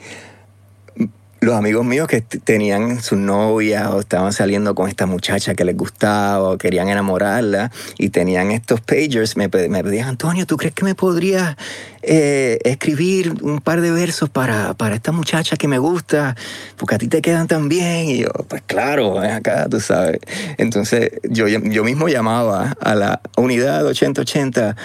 los 1.40 1.54
amigos 1.54 1.86
míos 1.86 2.06
que 2.06 2.20
tenían 2.20 3.00
sus 3.00 3.18
novias 3.18 3.88
o 3.88 4.00
estaban 4.00 4.32
saliendo 4.32 4.74
con 4.74 4.88
esta 4.88 5.06
muchacha 5.06 5.54
que 5.54 5.64
les 5.64 5.74
gustaba 5.74 6.50
o 6.50 6.58
querían 6.58 6.88
enamorarla 6.88 7.72
y 7.96 8.10
tenían 8.10 8.50
estos 8.50 8.82
pagers, 8.82 9.38
me, 9.38 9.48
pedían, 9.48 10.08
Antonio, 10.08 10.46
¿tú 10.46 10.58
crees 10.58 10.74
que 10.74 10.84
me 10.84 10.94
podrías 10.94 11.56
eh, 12.02 12.58
escribir 12.64 13.42
un 13.42 13.60
par 13.60 13.80
de 13.80 13.90
versos 13.90 14.28
para, 14.28 14.74
para 14.74 14.96
esta 14.96 15.12
muchacha 15.12 15.56
que 15.56 15.66
me 15.66 15.78
gusta? 15.78 16.36
Porque 16.76 16.96
a 16.96 16.98
ti 16.98 17.08
te 17.08 17.22
quedan 17.22 17.48
tan 17.48 17.70
bien. 17.70 18.10
Y 18.10 18.18
yo, 18.18 18.28
pues 18.46 18.62
claro, 18.66 19.14
ven 19.14 19.30
acá, 19.30 19.66
tú 19.70 19.80
sabes. 19.80 20.20
Entonces 20.58 21.12
yo, 21.22 21.48
yo 21.48 21.84
mismo 21.84 22.08
llamaba 22.08 22.76
a 22.80 22.94
la 22.94 23.22
unidad 23.38 23.86
8080 23.86 24.76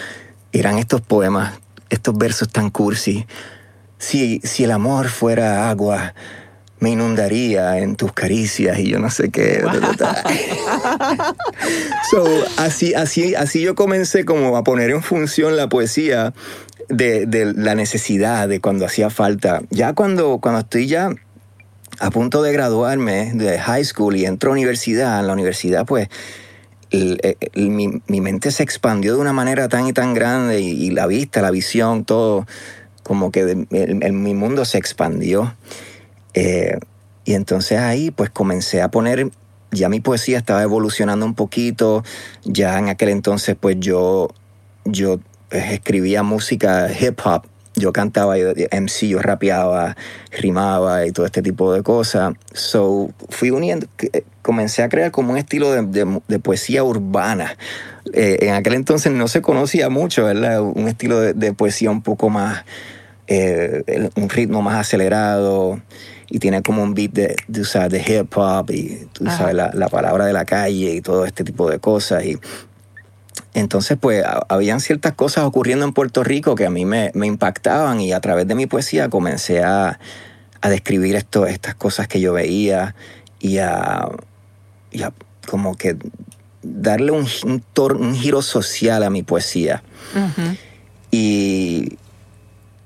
eran 0.60 0.78
estos 0.78 1.02
poemas, 1.02 1.60
estos 1.90 2.18
versos 2.18 2.50
tan 2.50 2.70
cursi. 2.70 3.26
Si, 3.98 4.40
si 4.44 4.64
el 4.64 4.72
amor 4.72 5.10
fuera 5.10 5.70
agua, 5.70 6.14
me 6.80 6.92
inundaría 6.92 7.78
en 7.80 7.96
tus 7.96 8.14
caricias 8.14 8.80
y 8.80 8.90
yo 8.90 9.00
no 9.00 9.10
sé 9.10 9.30
qué. 9.30 9.64
So, 12.12 12.24
así, 12.58 12.94
así, 12.94 13.34
así 13.34 13.62
yo 13.62 13.74
comencé 13.74 14.26
como 14.26 14.56
a 14.56 14.64
poner 14.64 14.92
en 14.92 15.02
función 15.02 15.58
la 15.58 15.68
poesía 15.68 16.34
de, 16.90 17.26
de, 17.26 17.54
la 17.54 17.74
necesidad, 17.74 18.48
de 18.48 18.62
cuando 18.62 18.86
hacía 18.86 19.10
falta. 19.10 19.64
Ya 19.72 19.94
cuando, 19.94 20.38
cuando 20.40 20.60
estoy 20.60 20.88
ya 20.88 21.10
a 22.00 22.12
punto 22.12 22.44
de 22.44 22.54
graduarme 22.54 23.32
de 23.34 23.58
high 23.58 23.84
school 23.84 24.16
y 24.16 24.26
entro 24.26 24.52
a 24.52 24.54
universidad, 24.54 25.20
en 25.20 25.28
la 25.28 25.34
universidad 25.34 25.86
pues 25.86 26.10
el, 26.96 27.70
mi, 27.70 28.22
mente 28.22 28.52
se 28.52 28.64
expandió 28.64 29.16
de 29.16 29.22
una 29.22 29.34
manera 29.34 29.68
tan 29.70 29.88
y 29.88 29.94
tan 29.94 30.14
grande 30.14 30.62
y, 30.62 30.92
la 30.92 31.08
vista, 31.08 31.42
la 31.42 31.52
visión, 31.52 32.06
todo, 32.06 32.46
como 33.04 33.32
que 33.32 33.46
de, 33.46 34.12
mi 34.12 34.34
mundo 34.34 34.66
se 34.66 34.78
expandió. 34.78 35.56
Eh, 36.34 36.78
y 37.24 37.34
entonces 37.34 37.80
ahí 37.80 38.12
pues 38.12 38.30
comencé 38.30 38.82
a 38.82 38.90
poner, 38.90 39.32
ya 39.72 39.90
mi 39.90 40.00
poesía 40.00 40.38
estaba 40.38 40.62
evolucionando 40.64 41.26
un 41.26 41.34
poquito, 41.34 42.04
ya 42.44 42.78
en 42.78 42.90
aquel 42.90 43.10
entonces 43.10 43.56
pues 43.60 43.78
yo, 43.80 44.30
yo 44.86 45.20
escribía 45.50 46.24
música 46.24 46.88
hip 46.92 47.20
hop, 47.24 47.46
yo 47.76 47.94
cantaba, 47.94 48.38
yo 48.38 48.54
MC, 48.72 49.08
yo 49.08 49.20
rapeaba, 49.20 49.96
rimaba 50.32 51.06
y 51.06 51.12
todo 51.12 51.26
este 51.26 51.42
tipo 51.42 51.74
de 51.74 51.84
cosas. 51.84 52.34
So, 52.54 53.12
fui 53.30 53.52
uniendo, 53.52 53.88
comencé 54.42 54.84
a 54.84 54.90
crear 54.90 55.12
como 55.12 55.32
un 55.32 55.38
estilo 55.38 55.72
de, 55.72 55.84
de, 55.84 56.22
de 56.28 56.40
poesía 56.40 56.84
urbana. 56.84 57.58
Eh, 58.14 58.38
en 58.42 58.54
aquel 58.54 58.76
entonces 58.76 59.12
no 59.12 59.28
se 59.28 59.42
conocía 59.42 59.90
mucho, 59.90 60.26
¿verdad? 60.26 60.62
Un 60.62 60.88
estilo 60.88 61.20
de, 61.20 61.34
de 61.34 61.54
poesía 61.54 61.92
un 61.92 62.02
poco 62.02 62.30
más, 62.30 62.64
eh, 63.28 64.10
un 64.16 64.30
ritmo 64.30 64.62
más 64.62 64.76
acelerado 64.76 65.82
y 66.30 66.40
tiene 66.40 66.62
como 66.62 66.84
un 66.84 66.94
beat 66.94 67.12
de, 67.12 67.36
de, 67.48 67.90
de 67.90 68.00
hip 68.00 68.36
hop 68.36 68.72
y 68.72 69.08
tú 69.14 69.26
sabes, 69.26 69.56
la, 69.56 69.72
la, 69.74 69.90
palabra 69.90 70.26
de 70.26 70.34
la 70.34 70.46
calle 70.46 70.96
y 70.96 71.02
todo 71.02 71.26
este 71.26 71.44
tipo 71.44 71.70
de 71.70 71.80
cosas. 71.80 72.26
Y 72.26 72.38
entonces, 73.56 73.98
pues, 73.98 74.22
habían 74.50 74.82
ciertas 74.82 75.14
cosas 75.14 75.46
ocurriendo 75.46 75.86
en 75.86 75.94
Puerto 75.94 76.26
Rico 76.26 76.56
que 76.56 76.66
a 76.66 76.70
mí 76.70 76.84
me, 76.84 77.12
me 77.14 77.26
impactaban 77.26 78.02
y 78.02 78.12
a 78.12 78.20
través 78.20 78.50
de 78.50 78.54
mi 78.54 78.66
poesía 78.66 79.08
comencé 79.08 79.64
a, 79.64 79.98
a 80.60 80.70
describir 80.70 81.16
esto, 81.16 81.48
estas 81.48 81.74
cosas 81.74 82.10
que 82.10 82.20
yo 82.20 82.34
veía 82.34 82.96
y 83.40 83.60
a, 83.60 84.10
y 84.92 85.04
a 85.04 85.14
como 85.48 85.78
que 85.78 85.96
darle 86.64 87.12
un, 87.12 87.26
un, 87.46 87.64
un, 87.98 88.16
giro 88.16 88.42
social 88.42 89.04
a 89.04 89.10
mi 89.10 89.24
poesía. 89.24 89.84
Uh 90.14 90.20
-huh. 90.20 90.58
Y, 91.12 91.98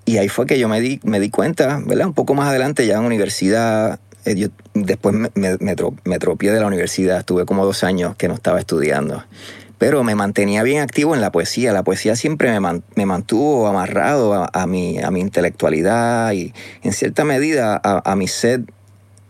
y 0.06 0.18
ahí 0.18 0.30
fue 0.30 0.46
que 0.46 0.60
yo 0.60 0.70
me 0.70 0.82
di, 0.82 1.00
me 1.02 1.20
di 1.20 1.32
cuenta, 1.32 1.82
¿verdad? 1.84 2.06
Un 2.06 2.14
poco 2.14 2.36
más 2.36 2.48
adelante, 2.48 2.86
ya 2.86 2.98
en 2.98 3.06
universidad, 3.06 4.00
eh, 4.24 4.36
yo 4.36 4.50
después 4.76 5.16
me, 5.16 5.32
me, 5.34 5.58
me, 5.60 5.76
me 6.04 6.20
tropié 6.20 6.52
de 6.52 6.60
la 6.60 6.68
universidad, 6.68 7.18
estuve 7.18 7.46
como 7.46 7.66
dos 7.66 7.84
años 7.84 8.16
que 8.18 8.28
no 8.28 8.36
estaba 8.36 8.60
estudiando 8.60 9.24
pero 9.80 10.04
me 10.04 10.14
mantenía 10.14 10.62
bien 10.62 10.82
activo 10.82 11.16
en 11.16 11.22
la 11.22 11.32
poesía. 11.32 11.72
La 11.72 11.84
poesía 11.84 12.18
siempre 12.18 12.60
me, 12.60 12.82
me 12.96 13.06
mantuvo 13.06 13.66
amarrado 13.66 14.48
a, 14.54 14.68
mi, 14.68 15.00
a, 15.00 15.10
mi, 15.10 15.22
intelectualidad 15.22 16.34
y 16.34 16.54
en 16.84 16.92
cierta 16.92 17.24
medida 17.24 17.80
a, 17.82 18.16
mi 18.18 18.28
sed 18.28 18.64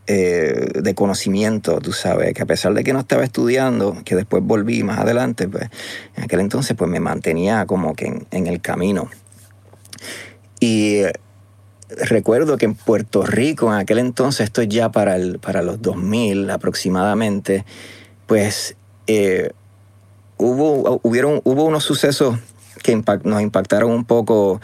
eh, 0.07 0.71
de 0.73 0.95
conocimiento, 0.95 1.79
tú 1.79 1.93
sabes, 1.93 2.33
que 2.33 2.41
a 2.41 2.47
pesar 2.47 2.73
de 2.73 2.83
que 2.83 2.93
no 2.93 2.99
estaba 2.99 3.23
estudiando, 3.23 3.95
que 4.03 4.15
después 4.15 4.43
volví 4.43 4.81
más 4.81 4.97
adelante, 4.97 5.47
pues 5.47 5.69
en 6.15 6.23
aquel 6.23 6.39
entonces 6.39 6.75
pues 6.75 6.89
me 6.89 6.99
mantenía 6.99 7.67
como 7.67 7.93
que 7.93 8.25
en, 8.31 8.47
el 8.47 8.59
camino. 8.59 9.07
Y 10.59 11.03
recuerdo 11.89 12.57
que 12.57 12.65
en 12.65 12.73
Puerto 12.73 13.23
Rico, 13.23 13.71
en 13.71 13.79
aquel 13.79 13.99
entonces, 13.99 14.45
esto 14.45 14.63
es 14.63 14.69
ya 14.69 14.89
para, 14.89 15.15
el, 15.15 15.37
para 15.37 15.61
los 15.61 15.79
2000 15.79 16.49
aproximadamente, 16.49 17.65
pues... 18.25 18.75
Eh, 19.05 19.51
hubo, 20.39 20.99
hubieron, 21.03 21.41
hubo 21.43 21.65
unos 21.65 21.83
sucesos 21.83 22.37
que 22.81 22.91
impact, 22.91 23.25
nos 23.25 23.41
impactaron 23.41 23.91
un 23.91 24.05
poco 24.05 24.59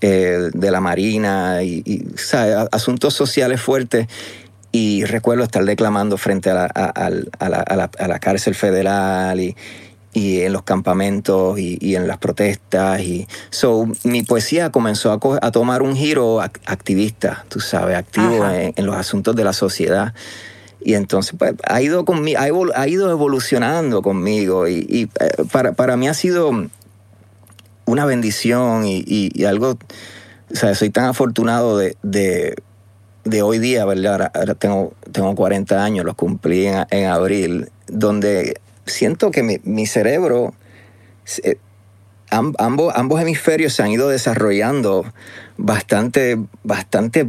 eh, 0.00 0.50
de 0.54 0.70
la 0.70 0.80
Marina 0.80 1.62
y, 1.62 1.82
y 1.84 2.06
¿sabe? 2.16 2.68
asuntos 2.72 3.14
sociales 3.14 3.60
fuertes. 3.60 4.06
Y 4.72 5.04
recuerdo 5.04 5.44
estar 5.44 5.64
declamando 5.64 6.18
frente 6.18 6.50
a 6.50 6.54
la, 6.54 6.64
a, 6.74 6.84
a, 6.84 7.06
a 7.06 7.48
la, 7.48 7.90
a 7.98 8.08
la, 8.08 8.18
cárcel 8.18 8.54
federal 8.54 9.40
y, 9.40 9.56
y 10.16 10.40
en 10.40 10.54
los 10.54 10.62
campamentos 10.62 11.58
y, 11.58 11.94
en 11.94 12.08
las 12.08 12.16
protestas. 12.16 13.02
Y, 13.02 13.28
so, 13.50 13.86
mi 14.02 14.22
poesía 14.22 14.70
comenzó 14.70 15.12
a, 15.12 15.50
tomar 15.50 15.82
un 15.82 15.94
giro 15.94 16.40
activista, 16.40 17.44
tú 17.50 17.60
sabes, 17.60 17.98
activo 17.98 18.48
en, 18.48 18.86
los 18.86 18.96
asuntos 18.96 19.36
de 19.36 19.44
la 19.44 19.52
sociedad. 19.52 20.14
Y 20.86 20.94
entonces 20.94 21.34
pues, 21.36 21.54
ha, 21.64 21.82
ido 21.82 22.04
conmigo, 22.04 22.38
ha, 22.76 22.86
ido 22.86 23.10
evolucionando 23.10 24.02
conmigo 24.02 24.68
y, 24.68 25.10
eh, 25.18 25.30
para, 25.50 25.72
para, 25.72 25.96
mí 25.96 26.06
ha 26.06 26.14
sido 26.14 26.52
una 27.86 28.04
bendición 28.04 28.84
y, 28.86 29.44
algo, 29.44 29.78
o 30.52 30.54
sea, 30.54 30.76
soy 30.76 30.90
tan 30.90 31.06
afortunado 31.06 31.76
de, 31.76 31.96
de, 32.04 33.42
hoy 33.42 33.58
día, 33.58 33.84
¿verdad? 33.84 34.30
Ahora, 34.32 34.54
tengo, 34.54 34.94
tengo 35.10 35.34
40 35.34 35.82
años, 35.82 36.04
los 36.04 36.14
cumplí 36.14 36.68
en, 36.68 36.86
en 36.90 37.06
abril, 37.06 37.68
donde 37.88 38.60
siento 38.86 39.32
que 39.32 39.42
mi, 39.42 39.58
mi 39.64 39.86
cerebro, 39.86 40.54
eh, 41.42 41.58
ambos, 42.30 42.92
ambos 42.94 43.20
hemisferios 43.20 43.72
se 43.72 43.82
han 43.82 43.90
ido 43.90 44.08
desarrollando 44.08 45.04
bastante, 45.56 46.38
bastante 46.62 47.26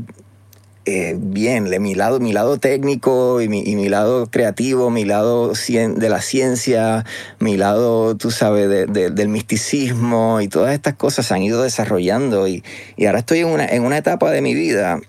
eh, 0.89 1.17
bien. 1.19 1.69
Mi 1.81 1.95
lado, 1.95 2.21
mi 2.21 2.31
lado 2.31 2.59
técnico 2.59 3.41
y 3.41 3.49
mi, 3.49 3.59
y 3.59 3.75
mi, 3.75 3.89
lado 3.89 4.27
creativo, 4.31 4.89
mi 4.89 5.03
lado 5.03 5.51
de 5.51 6.09
la 6.09 6.21
ciencia, 6.21 7.03
mi 7.39 7.57
lado, 7.57 8.15
tú 8.15 8.31
sabes, 8.31 8.69
de, 8.69 9.09
del 9.09 9.27
misticismo 9.27 10.39
y 10.39 10.47
todas 10.47 10.73
estas 10.73 10.93
cosas 10.93 11.25
se 11.25 11.33
han 11.33 11.43
ido 11.43 11.61
desarrollando. 11.61 12.47
Y, 12.47 12.63
y 12.95 13.05
ahora 13.05 13.19
estoy 13.19 13.39
en 13.39 13.47
una, 13.47 13.65
en 13.65 13.83
una 13.83 13.97
etapa 13.97 14.31
de 14.31 14.41
mi 14.41 14.53
vida 14.53 15.01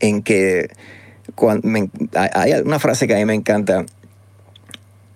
en 0.00 0.22
que 0.22 0.70
cuando 1.34 1.68
hay 2.14 2.52
una 2.64 2.78
frase 2.78 3.06
que 3.06 3.14
a 3.14 3.18
mí 3.18 3.26
me 3.26 3.34
encanta 3.34 3.84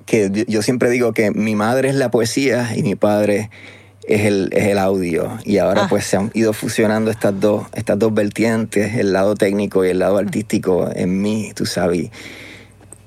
que 0.05 0.45
yo 0.49 0.61
siempre 0.61 0.91
digo 0.91 1.15
que 1.15 1.31
mi 1.31 1.55
madre 1.55 1.89
es 1.89 1.95
la 1.95 2.11
poesía 2.11 2.77
y 2.77 2.83
mi 2.83 2.95
padre 2.95 3.49
es 4.09 4.23
el, 4.23 4.49
es 4.53 4.67
el 4.67 4.79
audio. 4.79 5.39
Y 5.45 5.59
ahora 5.59 5.85
ah. 5.85 5.87
pues 5.89 6.07
se 6.07 6.17
han 6.17 6.31
ido 6.35 6.53
fusionando 6.53 7.11
estas 7.11 7.39
dos, 7.39 7.67
estas 7.75 7.99
dos 7.99 8.13
vertientes, 8.13 8.95
el 8.97 9.13
lado 9.13 9.35
técnico 9.35 9.85
y 9.85 9.91
el 9.91 10.01
lado 10.01 10.19
artístico 10.19 10.89
en 10.93 11.21
mí, 11.21 11.53
tú 11.55 11.67
sabes. 11.67 12.11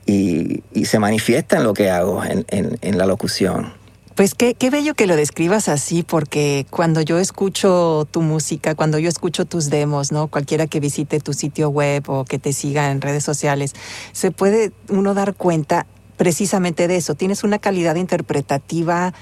Y, 0.05 0.63
y 0.73 0.85
se 0.85 0.99
manifiesta 0.99 1.57
en 1.57 1.63
lo 1.63 1.73
que 1.73 1.89
hago, 1.89 2.23
en, 2.23 2.45
en, 2.49 2.77
en 2.81 2.97
la 2.97 3.05
locución. 3.05 3.73
Pues 4.15 4.35
qué, 4.35 4.55
qué, 4.55 4.69
bello 4.69 4.93
que 4.93 5.07
lo 5.07 5.15
describas 5.15 5.69
así, 5.69 6.03
porque 6.03 6.65
cuando 6.69 7.01
yo 7.01 7.17
escucho 7.17 8.07
tu 8.11 8.21
música, 8.21 8.75
cuando 8.75 8.99
yo 8.99 9.07
escucho 9.07 9.45
tus 9.45 9.69
demos, 9.69 10.11
¿no? 10.11 10.27
Cualquiera 10.27 10.67
que 10.67 10.79
visite 10.79 11.19
tu 11.21 11.33
sitio 11.33 11.69
web 11.69 12.03
o 12.07 12.25
que 12.25 12.37
te 12.37 12.51
siga 12.51 12.91
en 12.91 13.01
redes 13.01 13.23
sociales, 13.23 13.73
se 14.11 14.31
puede 14.31 14.73
uno 14.89 15.13
dar 15.13 15.33
cuenta 15.33 15.87
precisamente 16.17 16.87
de 16.87 16.97
eso. 16.97 17.15
Tienes 17.15 17.43
una 17.43 17.57
calidad 17.57 17.95
interpretativa 17.95 19.13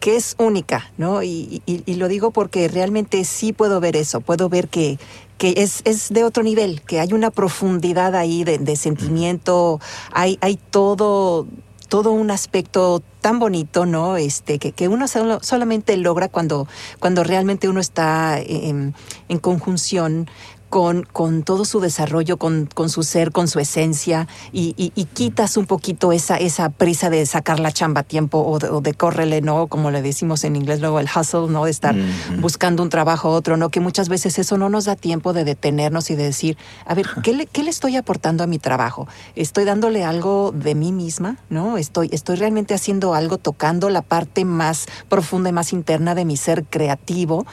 que 0.00 0.16
es 0.16 0.34
única, 0.38 0.90
¿no? 0.98 1.22
Y, 1.22 1.62
lo 1.86 2.08
digo 2.08 2.30
porque 2.30 2.68
realmente 2.68 3.24
sí 3.24 3.52
puedo 3.52 3.80
ver 3.80 3.96
eso, 3.96 4.20
puedo 4.20 4.48
ver 4.48 4.68
que, 4.68 4.98
que 5.38 5.54
es, 5.56 5.82
es, 5.84 6.10
de 6.10 6.24
otro 6.24 6.42
nivel, 6.42 6.82
que 6.82 7.00
hay 7.00 7.12
una 7.12 7.30
profundidad 7.30 8.14
ahí 8.14 8.44
de, 8.44 8.76
sentimiento, 8.76 9.80
hay, 10.12 10.38
hay 10.40 10.58
todo, 10.70 11.46
todo 11.88 12.12
un 12.12 12.30
aspecto 12.30 13.02
tan 13.20 13.38
bonito, 13.38 13.86
¿no? 13.86 14.16
Este, 14.16 14.58
que, 14.58 14.72
que 14.72 14.88
uno 14.88 15.06
solamente 15.08 15.96
logra 15.96 16.28
cuando, 16.28 16.68
cuando 17.00 17.24
realmente 17.24 17.68
uno 17.68 17.80
está 17.80 18.38
en, 18.40 18.94
en 19.28 19.38
conjunción 19.38 20.28
con, 20.74 21.04
con 21.04 21.44
todo 21.44 21.64
su 21.64 21.78
desarrollo, 21.78 22.36
con, 22.36 22.68
con, 22.74 22.90
su 22.90 23.04
ser, 23.04 23.30
con 23.30 23.46
su 23.46 23.60
esencia, 23.60 24.26
y, 24.52 24.74
y, 24.76 25.04
quitas 25.04 25.56
un 25.56 25.66
poquito 25.66 26.10
esa, 26.10 26.36
esa 26.36 26.68
prisa 26.68 27.10
de 27.10 27.24
sacar 27.26 27.60
la 27.60 27.70
chamba 27.70 28.00
a 28.00 28.02
tiempo 28.02 28.38
o 28.44 28.58
de, 28.58 28.70
o 28.70 28.80
de 28.80 28.92
córrele, 28.92 29.40
¿no? 29.40 29.68
Como 29.68 29.92
le 29.92 30.02
decimos 30.02 30.42
en 30.42 30.56
inglés 30.56 30.80
luego 30.80 30.98
el 30.98 31.06
hustle, 31.06 31.46
¿no? 31.48 31.66
De 31.66 31.70
estar 31.70 31.94
buscando 32.40 32.82
un 32.82 32.88
trabajo 32.88 33.30
otro, 33.30 33.56
¿no? 33.56 33.68
Que 33.68 33.78
muchas 33.78 34.08
veces 34.08 34.36
eso 34.40 34.58
no 34.58 34.68
nos 34.68 34.86
da 34.86 34.96
tiempo 34.96 35.32
de 35.32 35.44
detenernos 35.44 36.10
y 36.10 36.16
de 36.16 36.24
decir, 36.24 36.58
a 36.86 36.94
ver, 36.94 37.06
¿qué 37.22 37.34
le, 37.34 37.46
qué 37.46 37.62
le 37.62 37.70
estoy 37.70 37.94
aportando 37.94 38.42
a 38.42 38.48
mi 38.48 38.58
trabajo? 38.58 39.06
¿Estoy 39.36 39.64
dándole 39.66 40.02
algo 40.02 40.50
de 40.52 40.74
mí 40.74 40.90
misma, 40.90 41.36
¿no? 41.50 41.78
Estoy, 41.78 42.08
estoy 42.10 42.34
realmente 42.34 42.74
haciendo 42.74 43.14
algo, 43.14 43.38
tocando 43.38 43.90
la 43.90 44.02
parte 44.02 44.44
más 44.44 44.86
profunda 45.08 45.50
y 45.50 45.52
más 45.52 45.72
interna 45.72 46.16
de 46.16 46.24
mi 46.24 46.36
ser 46.36 46.64
creativo, 46.64 47.46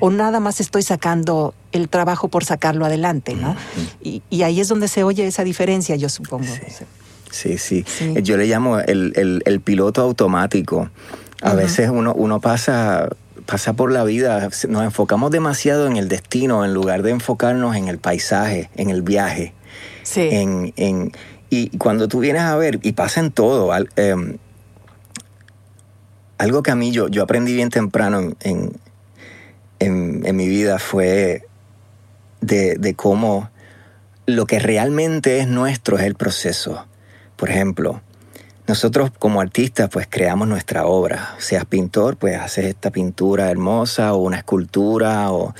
o 0.00 0.10
nada 0.10 0.40
más 0.40 0.58
estoy 0.58 0.82
sacando 0.82 1.54
el 1.74 1.88
trabajo 1.88 2.28
por 2.28 2.44
sacarlo 2.44 2.86
adelante, 2.86 3.34
¿no? 3.34 3.56
y, 4.02 4.22
ahí 4.42 4.60
es 4.60 4.68
donde 4.68 4.88
se 4.88 5.02
oye 5.02 5.26
esa 5.26 5.44
diferencia, 5.44 5.96
yo 5.96 6.08
supongo. 6.08 6.46
Sí, 7.30 7.58
sí. 7.58 7.84
Yo 8.22 8.36
le 8.36 8.46
llamo 8.46 8.78
el, 8.78 9.60
piloto 9.64 10.02
automático. 10.02 10.88
A 11.42 11.54
veces 11.54 11.90
uno, 11.90 12.14
uno 12.14 12.40
pasa, 12.40 13.08
pasa 13.44 13.72
por 13.72 13.90
la 13.90 14.04
vida, 14.04 14.48
nos 14.68 14.84
enfocamos 14.84 15.32
demasiado 15.32 15.88
en 15.88 15.96
el 15.96 16.08
destino 16.08 16.64
en 16.64 16.72
lugar 16.72 17.02
de 17.02 17.10
enfocarnos 17.10 17.74
en 17.76 17.88
el 17.88 17.98
paisaje, 17.98 18.70
en 18.76 18.90
el 18.90 19.02
viaje. 19.02 19.52
Sí. 20.04 20.28
En, 20.30 21.12
y 21.50 21.76
cuando 21.76 22.06
tú 22.08 22.20
vienes 22.20 22.42
a 22.42 22.56
ver, 22.56 22.78
y 22.82 22.92
pasa 22.92 23.20
en 23.20 23.32
todo, 23.32 23.72
em, 23.96 24.38
algo 26.38 26.62
que 26.62 26.70
a 26.70 26.76
mí 26.76 26.92
yo, 26.92 27.08
yo 27.08 27.22
aprendí 27.22 27.52
bien 27.52 27.70
temprano 27.70 28.32
en, 28.40 28.80
en 29.80 30.36
mi 30.36 30.48
vida 30.48 30.78
fue 30.78 31.42
de, 32.46 32.94
cómo 32.96 33.50
lo 34.26 34.46
que 34.46 34.58
realmente 34.58 35.38
es 35.38 35.48
nuestro 35.48 35.98
es 35.98 36.04
el 36.04 36.14
proceso. 36.14 36.86
Por 37.36 37.50
ejemplo, 37.50 38.00
nosotros 38.66 39.10
como 39.18 39.40
artistas 39.40 39.88
pues 39.90 40.06
creamos 40.08 40.48
nuestra 40.48 40.86
obra. 40.86 41.34
Seas 41.38 41.64
pintor, 41.64 42.16
pues 42.16 42.38
haces 42.38 42.66
esta 42.66 42.90
pintura 42.90 43.50
hermosa 43.50 44.14
o 44.14 44.18
una 44.18 44.38
escultura 44.38 45.32
o, 45.32 45.54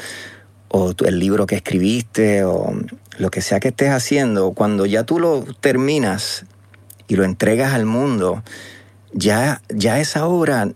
el 1.06 1.20
libro 1.20 1.46
que 1.46 1.54
escribiste 1.54 2.42
o 2.42 2.74
lo 3.18 3.30
que 3.30 3.40
sea 3.42 3.60
que 3.60 3.68
estés 3.68 3.90
haciendo. 3.90 4.52
Cuando 4.52 4.86
ya 4.86 5.04
tú 5.04 5.20
lo 5.20 5.44
terminas 5.60 6.46
y 7.06 7.14
lo 7.14 7.22
entregas 7.22 7.74
al 7.74 7.86
mundo, 7.86 8.42
ya, 9.12 9.62
ya 9.68 10.00
esa 10.00 10.26
obra 10.26 10.68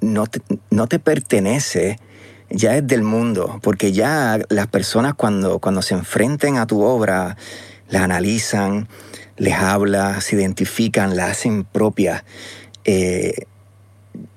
no 0.00 0.26
no 0.70 0.86
te 0.86 0.98
pertenece 1.00 1.98
ya 2.50 2.76
es 2.76 2.86
del 2.86 3.02
mundo, 3.02 3.58
porque 3.62 3.92
ya 3.92 4.38
las 4.48 4.66
personas 4.66 5.14
cuando, 5.14 5.58
cuando 5.58 5.82
se 5.82 5.94
enfrenten 5.94 6.58
a 6.58 6.66
tu 6.66 6.82
obra, 6.82 7.36
la 7.88 8.04
analizan, 8.04 8.88
les 9.36 9.54
habla, 9.54 10.20
se 10.20 10.36
identifican, 10.36 11.16
la 11.16 11.26
hacen 11.26 11.64
propia. 11.64 12.24
Eh, 12.84 13.46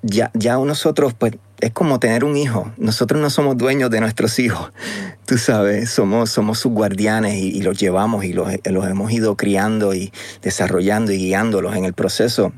ya, 0.01 0.31
ya 0.33 0.57
nosotros, 0.57 1.13
pues, 1.13 1.33
es 1.59 1.71
como 1.71 1.99
tener 1.99 2.23
un 2.23 2.37
hijo. 2.37 2.71
Nosotros 2.77 3.21
no 3.21 3.29
somos 3.29 3.57
dueños 3.57 3.89
de 3.89 3.99
nuestros 3.99 4.37
hijos, 4.39 4.71
tú 5.25 5.37
sabes, 5.37 5.89
somos, 5.89 6.29
somos 6.29 6.59
sus 6.59 6.71
guardianes 6.71 7.35
y, 7.35 7.61
los 7.61 7.77
llevamos 7.77 8.25
y 8.25 8.33
los, 8.33 8.51
los 8.65 8.87
hemos 8.87 9.11
ido 9.11 9.35
criando 9.35 9.93
y 9.93 10.11
desarrollando 10.41 11.11
y 11.11 11.17
guiándolos 11.17 11.75
en 11.75 11.85
el 11.85 11.93
proceso. 11.93 12.53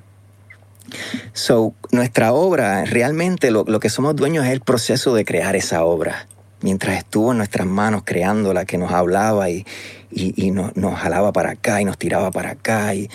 So, 1.34 1.74
nuestra 1.92 2.34
obra, 2.34 2.86
realmente 2.86 3.52
lo, 3.52 3.66
que 3.80 3.90
somos 3.90 4.16
dueños 4.16 4.46
es 4.46 4.52
el 4.52 4.62
proceso 4.62 5.14
de 5.14 5.26
crear 5.26 5.56
esa 5.56 5.84
obra. 5.84 6.28
Mientras 6.62 6.98
estuvo 6.98 7.32
en 7.32 7.38
nuestras 7.38 7.68
manos 7.68 8.04
creándola, 8.06 8.66
que 8.66 8.78
nos 8.78 8.92
hablaba 8.92 9.50
y, 9.50 9.66
y, 10.12 10.52
nos, 10.52 10.74
jalaba 11.00 11.32
para 11.32 11.52
acá 11.52 11.82
y 11.82 11.86
nos 11.86 11.98
tiraba 11.98 12.32
para 12.32 12.52
acá. 12.52 12.94
Y, 12.96 13.10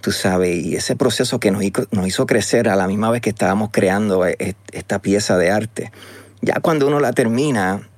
tú 0.00 0.12
sabes, 0.12 0.64
y 0.64 0.76
ese 0.76 0.96
proceso 0.96 1.40
que 1.40 1.50
nos 1.50 1.62
hizo, 1.62 1.86
nos 1.90 2.06
hizo 2.06 2.26
crecer 2.26 2.68
a 2.68 2.76
la 2.76 2.86
misma 2.86 3.10
vez 3.10 3.20
que 3.20 3.30
estábamos 3.30 3.70
creando 3.72 4.26
e, 4.26 4.36
e, 4.38 4.54
esta 4.72 5.00
pieza 5.00 5.36
de 5.36 5.50
arte. 5.50 5.92
Ya 6.40 6.60
cuando 6.60 6.86
uno 6.86 7.00
la 7.00 7.12
termina, 7.12 7.88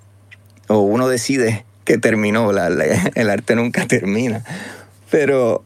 o 0.68 0.78
uno 0.78 1.08
decide 1.08 1.64
que 1.84 1.98
terminó, 1.98 2.50
el 2.50 3.30
arte 3.30 3.54
nunca 3.54 3.86
termina. 3.86 4.44
Pero 5.10 5.64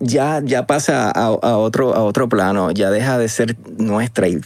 ya, 0.00 0.40
ya 0.44 0.66
pasa 0.66 1.10
a, 1.10 1.30
otro, 1.30 1.94
a 1.94 2.02
otro 2.02 2.28
plano, 2.28 2.70
ya 2.70 2.90
deja 2.90 3.18
de 3.18 3.28
ser 3.28 3.56
nuestra 3.78 4.28
y 4.28 4.40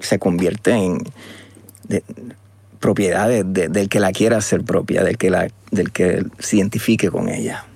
se 0.00 0.18
convierte 0.18 0.72
en 0.72 1.04
propiedad 2.78 3.28
del 3.44 3.88
que 3.88 4.00
la 4.00 4.12
quiera 4.12 4.40
ser 4.40 4.64
propia, 4.64 5.04
del 5.04 5.18
que, 5.18 5.30
la, 5.30 5.48
del 5.70 5.92
que 5.92 6.24
se 6.38 6.56
identifique 6.56 7.10
con 7.10 7.28
ella. 7.28 7.66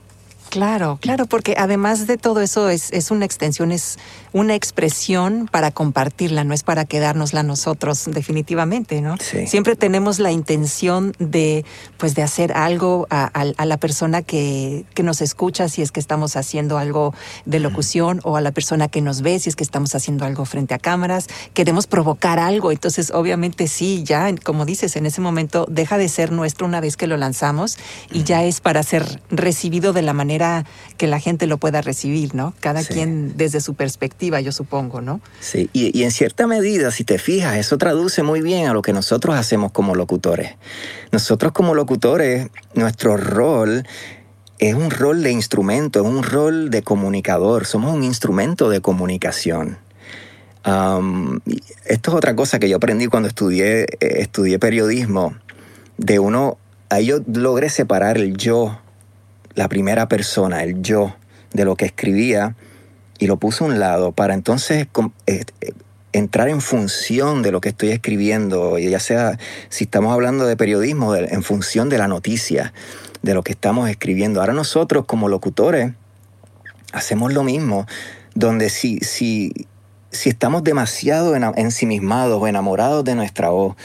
Claro, 0.55 1.01
claro, 1.01 1.27
porque 1.27 1.57
además 1.59 2.07
de 2.07 2.17
todo 2.17 2.41
eso 2.41 2.69
es, 2.69 2.93
es, 2.93 3.11
una 3.11 3.25
extensión, 3.25 3.73
es 3.73 3.99
una 4.33 4.55
expresión 4.55 5.49
para 5.51 5.73
compartirla, 5.73 6.45
no 6.45 6.55
es 6.55 6.63
para 6.63 6.85
quedárnosla 6.85 7.43
nosotros 7.43 8.05
definitivamente, 8.07 9.01
¿no? 9.01 9.17
Siempre 9.49 9.75
tenemos 9.75 10.21
la 10.21 10.31
intención 10.31 11.13
de, 11.19 11.65
pues, 11.99 12.15
de 12.15 12.23
hacer 12.23 12.53
algo 12.53 13.09
a, 13.11 13.65
la 13.65 13.77
persona 13.79 14.23
que, 14.23 14.85
que, 14.95 15.03
nos 15.03 15.23
escucha 15.23 15.69
si 15.69 15.83
es 15.83 15.91
que 15.91 15.99
estamos 15.99 16.37
haciendo 16.37 16.79
algo 16.79 17.15
de 17.47 17.59
locución 17.59 18.21
o 18.23 18.37
a 18.37 18.41
la 18.41 18.53
persona 18.53 18.87
que 18.87 19.01
nos 19.01 19.23
ve 19.23 19.41
si 19.41 19.49
es 19.49 19.57
que 19.57 19.65
estamos 19.65 19.97
haciendo 19.97 20.25
algo 20.25 20.45
frente 20.45 20.73
a 20.73 20.79
cámaras. 20.79 21.27
Queremos 21.53 21.89
provocar 21.89 22.39
algo, 22.39 22.71
entonces 22.71 23.11
obviamente 23.11 23.67
sí, 23.67 24.05
ya, 24.05 24.33
como 24.45 24.67
dices, 24.67 24.95
en 24.95 25.07
ese 25.07 25.21
momento 25.21 25.67
deja 25.69 25.99
de 25.99 26.09
ser 26.09 26.31
nuestro 26.31 26.65
una 26.65 26.81
vez 26.81 26.97
que 26.97 27.09
lo 27.09 27.17
lanzamos 27.17 27.77
y 28.13 28.23
ya 28.23 28.45
es 28.45 28.61
para 28.61 28.85
ser 28.85 29.21
recibido 29.31 29.93
de 29.93 30.03
la 30.03 30.13
manera 30.13 30.44
manera 30.45 30.69
que 30.97 31.07
la 31.07 31.19
gente 31.19 31.47
lo 31.47 31.59
pueda 31.59 31.81
recibir, 31.81 32.35
¿no? 32.35 32.55
Cada 32.61 32.85
quien 32.85 33.37
desde 33.37 33.61
su 33.61 33.75
perspectiva, 33.75 34.41
yo 34.41 34.53
supongo, 34.53 35.01
¿no? 35.01 35.21
Sí, 35.41 35.69
y, 35.73 35.97
y 35.99 36.05
en 36.05 36.11
cierta 36.11 36.47
medida, 36.47 36.91
si 36.91 37.05
te 37.05 37.19
fijas, 37.19 37.57
eso 37.57 37.79
traduce 37.79 38.23
muy 38.23 38.41
bien 38.41 38.67
a 38.69 38.73
lo 38.73 38.83
que 38.83 38.93
nosotros 38.93 39.35
hacemos 39.37 39.73
como 39.73 39.95
locutores. 39.95 40.55
Nosotros 41.11 41.53
como 41.53 41.75
locutores, 41.75 42.49
nuestro 42.75 43.17
rol 43.17 43.85
es 44.59 44.75
un 44.75 44.91
rol 44.91 45.23
de 45.23 45.33
instrumento, 45.33 46.01
es 46.01 46.07
un 46.07 46.23
rol 46.23 46.71
de 46.71 46.83
comunicador, 46.83 47.67
somos 47.67 47.95
un 47.95 48.05
instrumento 48.05 48.71
de 48.71 48.81
comunicación. 48.81 49.79
esto 50.65 52.11
es 52.11 52.17
otra 52.17 52.37
cosa 52.37 52.59
que 52.59 52.69
yo 52.69 52.77
aprendí 52.77 53.09
cuando 53.09 53.29
estudié, 53.29 53.83
eh, 53.83 53.87
estudié 54.01 54.59
periodismo, 54.59 55.35
de 55.99 56.19
uno, 56.19 56.59
ahí 56.89 57.07
yo 57.07 57.19
logré 57.27 57.69
separar 57.69 58.17
el 58.19 58.37
yo, 58.37 58.79
la 59.55 59.69
primera 59.69 60.09
persona, 60.09 60.63
el 60.63 60.83
yo, 60.83 61.15
de 61.53 61.65
lo 61.65 61.77
que 61.77 61.87
escribía, 61.87 62.57
y 63.19 63.27
lo 63.27 63.37
puse 63.37 63.65
a 63.65 63.67
un 63.69 63.79
lado 63.79 64.13
para 64.13 64.35
entonces 64.35 64.89
eh, 65.27 65.45
entrar 66.13 66.49
en 66.49 66.61
función 66.61 67.43
de 67.43 67.53
lo 67.53 67.61
que 67.61 67.71
estoy 67.71 67.91
escribiendo, 67.91 68.79
ya 68.79 69.01
sea 69.01 69.39
si 69.69 69.85
estamos 69.85 70.13
hablando 70.13 70.47
de 70.47 70.57
periodismo, 70.57 71.15
en 71.15 71.43
función 71.43 71.89
de 71.89 71.99
la 71.99 72.09
noticia 72.09 72.73
de 73.23 73.35
lo 73.35 73.43
que 73.43 73.53
estamos 73.53 73.89
escribiendo. 73.89 74.41
Ahora 74.41 74.53
nosotros 74.53 75.07
como 75.07 75.29
locutores 75.29 75.93
hacemos 76.93 77.33
lo 77.33 77.43
mismo, 77.43 77.87
donde 78.35 78.71
si, 78.71 78.99
si, 78.99 79.53
si 80.11 80.29
estamos 80.29 80.63
demasiado 80.63 81.35
ensimismados 81.35 82.41
o 82.41 82.47
enamorados 82.47 83.05
de 83.05 83.15
nuestra 83.15 83.49
voz, 83.49 83.77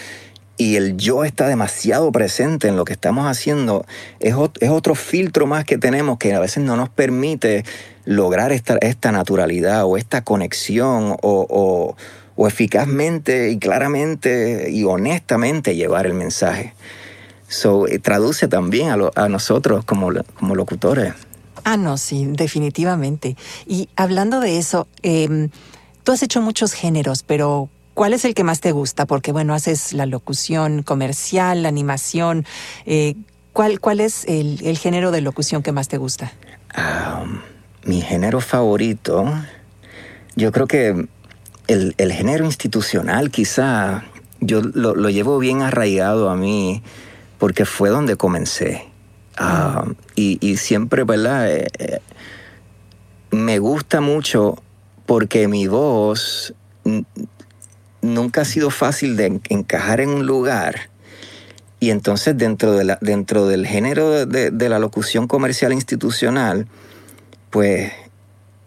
y 0.60 0.76
el 0.76 0.98
yo 0.98 1.24
está 1.24 1.48
demasiado 1.48 2.12
presente 2.12 2.68
en 2.68 2.76
lo 2.76 2.84
que 2.84 2.92
estamos 2.92 3.26
haciendo, 3.26 3.86
es, 4.20 4.36
es, 4.60 4.70
otro 4.70 4.94
filtro 4.94 5.48
más 5.48 5.64
que 5.64 5.78
tenemos 5.78 6.18
que 6.18 6.34
a 6.34 6.40
veces 6.42 6.66
no 6.66 6.76
nos 6.76 6.90
permite 6.90 7.64
lograr 8.04 8.52
esta, 8.52 8.76
esta 8.82 9.14
naturalidad 9.14 9.86
o 9.86 9.96
esta 9.96 10.22
conexión 10.22 11.16
o, 11.22 11.48
o, 11.50 11.96
o 12.36 12.48
eficazmente 12.48 13.52
y 13.52 13.58
claramente 13.58 14.70
y 14.70 14.84
honestamente 14.84 15.78
llevar 15.78 16.06
el 16.06 16.14
mensaje. 16.14 16.74
So, 17.48 17.88
eh, 17.88 17.98
traduce 18.00 18.50
también 18.50 18.90
a, 19.16 19.30
nosotros 19.30 19.86
como, 19.86 20.12
como 20.38 20.56
locutores. 20.56 21.14
Ah, 21.64 21.78
no, 21.78 21.98
sí, 21.98 22.26
definitivamente. 22.28 23.38
Y 23.66 23.88
hablando 23.96 24.42
de 24.42 24.58
eso, 24.58 24.90
em, 25.04 25.52
tú 26.04 26.12
has 26.12 26.22
hecho 26.22 26.42
muchos 26.42 26.74
géneros, 26.74 27.24
pero 27.24 27.70
¿cuál 28.00 28.14
es 28.14 28.24
el 28.24 28.34
que 28.34 28.46
más 28.46 28.62
te 28.62 28.72
gusta? 28.72 29.06
Porque, 29.06 29.34
bueno, 29.34 29.54
haces 29.54 29.92
la 29.92 30.06
locución 30.06 30.84
comercial, 30.84 31.64
la 31.64 31.68
animación. 31.68 32.46
Eh, 32.86 33.16
¿cuál, 33.52 33.82
¿Cuál 33.82 34.00
es 34.00 34.24
el, 34.24 34.78
género 34.78 35.12
de 35.12 35.20
locución 35.20 35.64
que 35.64 35.74
más 35.74 35.90
te 35.90 35.98
gusta? 35.98 36.32
mi 37.84 38.00
género 38.00 38.40
favorito, 38.40 39.26
yo 40.38 40.54
creo 40.54 40.66
que 40.66 41.10
el, 41.68 42.12
género 42.14 42.46
institucional 42.46 43.32
quizá, 43.32 44.06
yo 44.40 44.62
lo, 44.62 44.96
lo 44.96 45.10
llevo 45.10 45.38
bien 45.38 45.62
arraigado 45.62 46.30
a 46.30 46.38
mí 46.38 46.82
porque 47.38 47.66
fue 47.66 47.90
donde 47.90 48.16
comencé. 48.16 48.88
Ah, 49.36 49.84
y, 50.16 50.56
siempre, 50.56 51.04
¿verdad? 51.04 51.52
Eh, 51.52 51.68
eh, 51.78 52.00
me 53.32 53.60
gusta 53.60 54.00
mucho 54.00 54.64
porque 55.06 55.50
mi 55.50 55.68
voz 55.68 56.54
nunca 58.02 58.42
ha 58.42 58.46
sido 58.46 58.70
fácil 58.70 59.16
de 59.16 59.40
encajar 59.50 60.02
en 60.02 60.10
un 60.10 60.26
lugar. 60.26 60.90
Y 61.80 61.92
entonces 61.92 62.38
dentro, 62.38 62.74
de 62.74 62.84
la, 62.84 62.98
dentro 63.02 63.48
del 63.48 63.66
género 63.66 64.26
de, 64.26 64.70
la 64.70 64.80
locución 64.80 65.28
comercial 65.28 65.72
institucional, 65.72 66.68
pues 67.50 67.92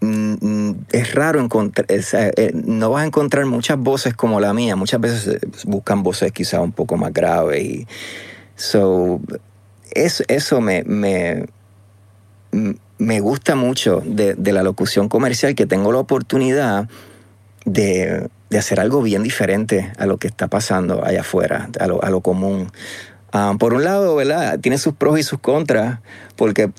es 0.00 1.14
raro 1.14 1.40
encontrar, 1.40 1.86
eh, 1.88 2.50
no 2.54 2.90
vas 2.90 3.04
a 3.04 3.06
encontrar 3.06 3.46
muchas 3.46 3.78
voces 3.78 4.14
como 4.14 4.40
la 4.40 4.52
mía. 4.52 4.76
Muchas 4.76 5.00
veces 5.00 5.38
buscan 5.64 6.02
voces 6.02 6.32
quizá 6.32 6.60
un 6.60 6.72
poco 6.72 6.96
más 6.96 7.12
graves 7.12 7.62
y 7.62 7.86
So, 8.62 9.20
eso, 9.90 10.24
eso 10.28 10.60
me, 10.60 10.84
me, 10.84 11.46
me 12.98 13.20
gusta 13.20 13.56
mucho 13.56 14.02
de, 14.04 14.36
la 14.52 14.62
locución 14.62 15.08
comercial, 15.08 15.54
que 15.54 15.66
tengo 15.66 15.90
la 15.90 15.98
oportunidad 15.98 16.88
de, 17.64 18.28
hacer 18.58 18.80
algo 18.80 19.02
bien 19.02 19.22
diferente 19.22 19.92
a 19.98 20.06
lo 20.06 20.18
que 20.18 20.28
está 20.28 20.48
pasando 20.48 21.04
allá 21.04 21.20
afuera, 21.20 21.68
a 21.78 21.86
lo, 21.86 22.20
común. 22.20 22.70
Ah, 23.32 23.54
por 23.58 23.72
un 23.72 23.84
lado, 23.84 24.14
¿verdad? 24.14 24.58
Tiene 24.60 24.78
sus 24.78 24.94
pros 24.94 25.18
y 25.18 25.22
sus 25.22 25.38
contras, 25.38 26.00
porque 26.36 26.70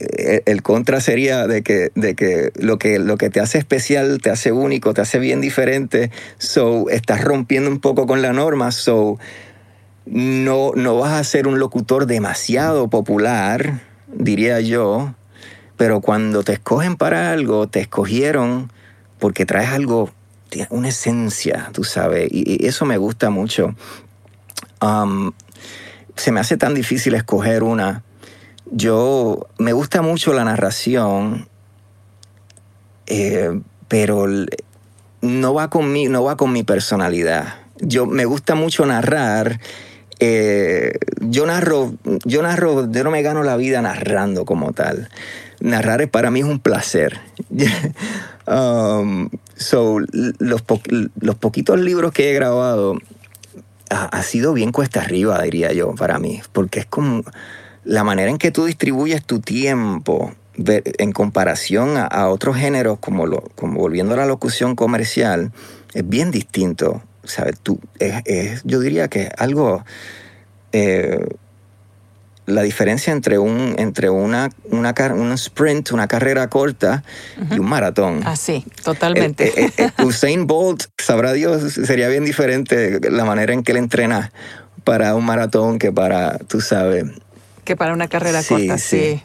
eh, 0.00 0.42
el 0.46 0.62
contra 0.62 1.00
sería 1.00 1.46
de 1.46 1.62
que, 1.62 1.92
de 1.94 2.14
que, 2.14 2.52
lo 2.56 2.78
que 2.78 2.98
lo 2.98 3.16
que 3.16 3.30
te 3.30 3.40
hace 3.40 3.58
especial, 3.58 4.18
te 4.20 4.30
hace 4.30 4.50
único, 4.50 4.92
te 4.92 5.02
hace 5.02 5.18
bien 5.18 5.40
diferente, 5.40 6.10
so 6.38 6.88
estás 6.90 7.22
rompiendo 7.22 7.70
un 7.70 7.80
poco 7.80 8.06
con 8.06 8.22
la 8.22 8.32
norma, 8.32 8.72
so 8.72 9.18
no, 10.06 10.72
no 10.74 10.98
vas 10.98 11.12
a 11.12 11.24
ser 11.24 11.46
un 11.46 11.60
locutor 11.60 12.06
demasiado 12.06 12.88
popular, 12.88 13.80
diría 14.08 14.60
yo, 14.60 15.14
pero 15.76 16.00
cuando 16.00 16.42
te 16.42 16.54
escogen 16.54 16.96
para 16.96 17.30
algo, 17.32 17.68
te 17.68 17.80
escogieron 17.80 18.72
porque 19.18 19.46
traes 19.46 19.70
algo, 19.70 20.10
una 20.70 20.88
esencia, 20.88 21.70
tú 21.72 21.84
sabes, 21.84 22.28
y, 22.30 22.66
eso 22.66 22.84
me 22.84 22.96
gusta 22.96 23.30
mucho. 23.30 23.74
Se 26.16 26.32
me 26.32 26.40
hace 26.40 26.56
tan 26.56 26.74
difícil 26.74 27.14
escoger 27.14 27.62
una. 27.62 28.02
Yo, 28.70 29.48
me 29.58 29.72
gusta 29.72 30.02
mucho 30.02 30.32
la 30.32 30.44
narración, 30.44 31.48
eh, 33.06 33.60
pero 33.88 34.26
no 35.20 35.54
va, 35.54 35.70
con 35.70 35.92
mi, 35.92 36.06
no 36.06 36.22
va 36.24 36.36
con 36.36 36.52
mi 36.52 36.62
personalidad. 36.62 37.54
Yo 37.80 38.06
me 38.06 38.24
gusta 38.26 38.54
mucho 38.54 38.84
narrar 38.86 39.58
eh, 40.22 40.98
yo 41.20 41.46
narro, 41.46 41.94
yo 42.24 42.42
narro, 42.42 42.86
no 42.86 43.10
me 43.10 43.22
gano 43.22 43.42
la 43.42 43.56
vida 43.56 43.80
narrando 43.80 44.44
como 44.44 44.72
tal. 44.72 45.08
Narrar 45.60 46.08
para 46.10 46.30
mí 46.30 46.40
es 46.40 46.46
un 46.46 46.60
placer. 46.60 47.18
so, 49.60 50.00
los, 50.38 50.64
los, 51.20 51.34
poquitos 51.36 51.78
libros 51.78 52.12
que 52.12 52.30
he 52.30 52.34
grabado 52.34 52.96
ha, 53.90 54.22
sido 54.22 54.52
bien 54.52 54.72
cuesta 54.72 55.02
arriba, 55.02 55.40
diría 55.42 55.72
yo, 55.72 55.94
para 55.94 56.18
mí, 56.18 56.40
porque 56.52 56.80
es 56.80 56.86
como 56.86 57.24
la 57.84 58.02
manera 58.04 58.30
en 58.30 58.38
que 58.38 58.50
tú 58.50 58.64
distribuyes 58.64 59.24
tu 59.24 59.40
tiempo 59.40 60.34
en 60.56 61.12
comparación 61.12 61.96
a, 61.96 62.28
otros 62.28 62.56
géneros, 62.56 62.98
como, 62.98 63.26
lo, 63.26 63.42
como 63.54 63.80
volviendo 63.80 64.14
a 64.14 64.18
la 64.18 64.26
locución 64.26 64.76
comercial, 64.76 65.52
es 65.94 66.08
bien 66.08 66.30
distinto. 66.30 67.02
¿sabes? 67.24 67.58
Tú, 67.62 67.78
es, 67.98 68.62
yo 68.64 68.80
diría 68.80 69.08
que 69.08 69.30
algo... 69.36 69.84
Eh, 70.72 71.26
la 72.50 72.62
diferencia 72.62 73.12
entre 73.12 73.38
un 73.38 73.74
entre 73.78 74.10
una, 74.10 74.50
una 74.70 74.94
un 75.14 75.32
sprint, 75.32 75.92
una 75.92 76.08
carrera 76.08 76.48
corta 76.48 77.02
y 77.50 77.58
un 77.58 77.66
maratón. 77.66 78.20
Ah, 78.24 78.36
sí, 78.36 78.64
totalmente. 78.82 79.64
Eh, 79.64 79.72
eh, 79.76 79.90
Usain 80.04 80.46
Bolt, 80.46 80.84
sabrá 80.98 81.32
Dios, 81.32 81.72
sería 81.72 82.08
bien 82.08 82.24
diferente 82.24 83.00
la 83.10 83.24
manera 83.24 83.52
en 83.52 83.62
que 83.62 83.72
él 83.72 83.78
entrena 83.78 84.32
para 84.84 85.14
un 85.14 85.24
maratón 85.24 85.78
que 85.78 85.92
para, 85.92 86.38
tú 86.38 86.60
sabes, 86.60 87.04
que 87.64 87.76
para 87.76 87.92
una 87.92 88.08
carrera 88.08 88.42
corta, 88.42 88.78
sí. 88.78 88.98
Sí, 88.98 89.22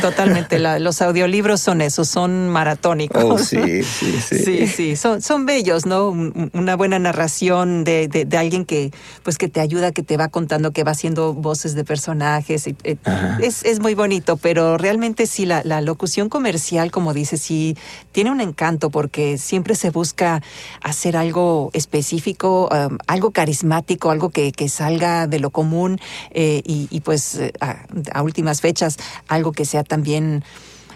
totalmente. 0.00 0.58
los 0.58 1.02
audiolibros 1.02 1.60
son 1.60 1.80
eso, 1.80 2.04
son 2.04 2.48
maratónicos. 2.48 3.24
Oh, 3.24 3.38
sí, 3.38 3.82
sí, 3.82 4.18
sí. 4.20 4.38
Sí, 4.38 4.66
sí, 4.66 4.96
son, 4.96 5.22
son 5.22 5.46
bellos, 5.46 5.86
¿no? 5.86 6.08
Una 6.08 6.76
buena 6.76 6.98
narración 6.98 7.84
de, 7.84 8.08
de, 8.08 8.36
alguien 8.36 8.64
que, 8.64 8.90
pues, 9.22 9.38
que 9.38 9.48
te 9.48 9.60
ayuda, 9.60 9.92
que 9.92 10.02
te 10.02 10.16
va 10.16 10.28
contando, 10.28 10.72
que 10.72 10.84
va 10.84 10.92
haciendo 10.92 11.34
voces 11.34 11.74
de 11.74 11.84
personajes. 11.84 12.66
Eh, 12.66 12.96
es, 13.40 13.64
es, 13.64 13.80
muy 13.80 13.94
bonito, 13.94 14.36
pero 14.36 14.78
realmente 14.78 15.26
sí, 15.26 15.46
la, 15.46 15.62
la 15.64 15.80
locución 15.80 16.28
comercial, 16.28 16.90
como 16.90 17.14
dices, 17.14 17.40
sí, 17.40 17.76
tiene 18.12 18.30
un 18.30 18.40
encanto 18.40 18.90
porque 18.90 19.38
siempre 19.38 19.74
se 19.74 19.90
busca 19.90 20.42
hacer 20.82 21.16
algo 21.16 21.70
específico, 21.72 22.68
um, 22.70 22.98
algo 23.06 23.30
carismático, 23.30 24.10
algo 24.10 24.30
que, 24.30 24.52
que, 24.52 24.68
salga 24.68 25.26
de 25.26 25.38
lo 25.38 25.50
común 25.50 26.00
eh, 26.30 26.62
y, 26.64 26.88
y, 26.90 27.00
pues 27.00 27.38
a, 27.60 28.22
últimas 28.22 28.60
fechas 28.60 28.96
algo 29.34 29.52
que 29.52 29.64
sea 29.64 29.84
también 29.84 30.44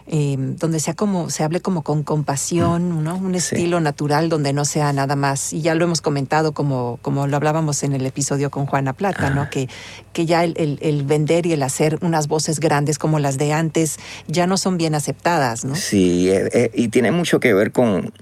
eh, 0.08 0.36
donde 0.38 0.78
sea 0.78 0.94
como 0.94 1.30
se 1.30 1.42
hable 1.42 1.60
como 1.60 1.82
con 1.82 2.04
compasión, 2.04 3.02
¿no? 3.02 3.16
Un 3.16 3.34
estilo 3.34 3.80
natural 3.80 4.28
donde 4.28 4.52
no 4.52 4.64
sea 4.64 4.92
nada 4.92 5.16
más. 5.16 5.52
Y 5.52 5.62
ya 5.62 5.74
lo 5.74 5.84
hemos 5.84 6.00
comentado 6.00 6.52
como, 6.52 7.00
como 7.02 7.26
lo 7.26 7.36
hablábamos 7.36 7.82
en 7.82 7.92
el 7.92 8.06
episodio 8.06 8.48
con 8.48 8.66
Juana 8.66 8.92
Plata, 8.92 9.30
¿no? 9.30 9.50
Que, 9.50 9.68
que 10.12 10.24
ya 10.24 10.44
el, 10.44 10.78
el, 10.80 11.02
vender 11.02 11.46
y 11.46 11.54
el 11.54 11.62
hacer 11.64 11.98
unas 12.02 12.28
voces 12.28 12.60
grandes 12.60 12.98
como 13.00 13.18
las 13.18 13.36
de 13.36 13.52
antes 13.52 13.96
ya 14.28 14.46
no 14.46 14.56
son 14.58 14.78
bien 14.78 14.94
aceptadas, 14.94 15.64
¿no? 15.64 15.74
Sí, 15.74 16.30
eh, 16.30 16.50
eh, 16.52 16.70
y 16.72 16.86
tiene 16.86 17.10
mucho 17.10 17.40
que 17.40 17.52
ver 17.52 17.72
con, 17.72 18.12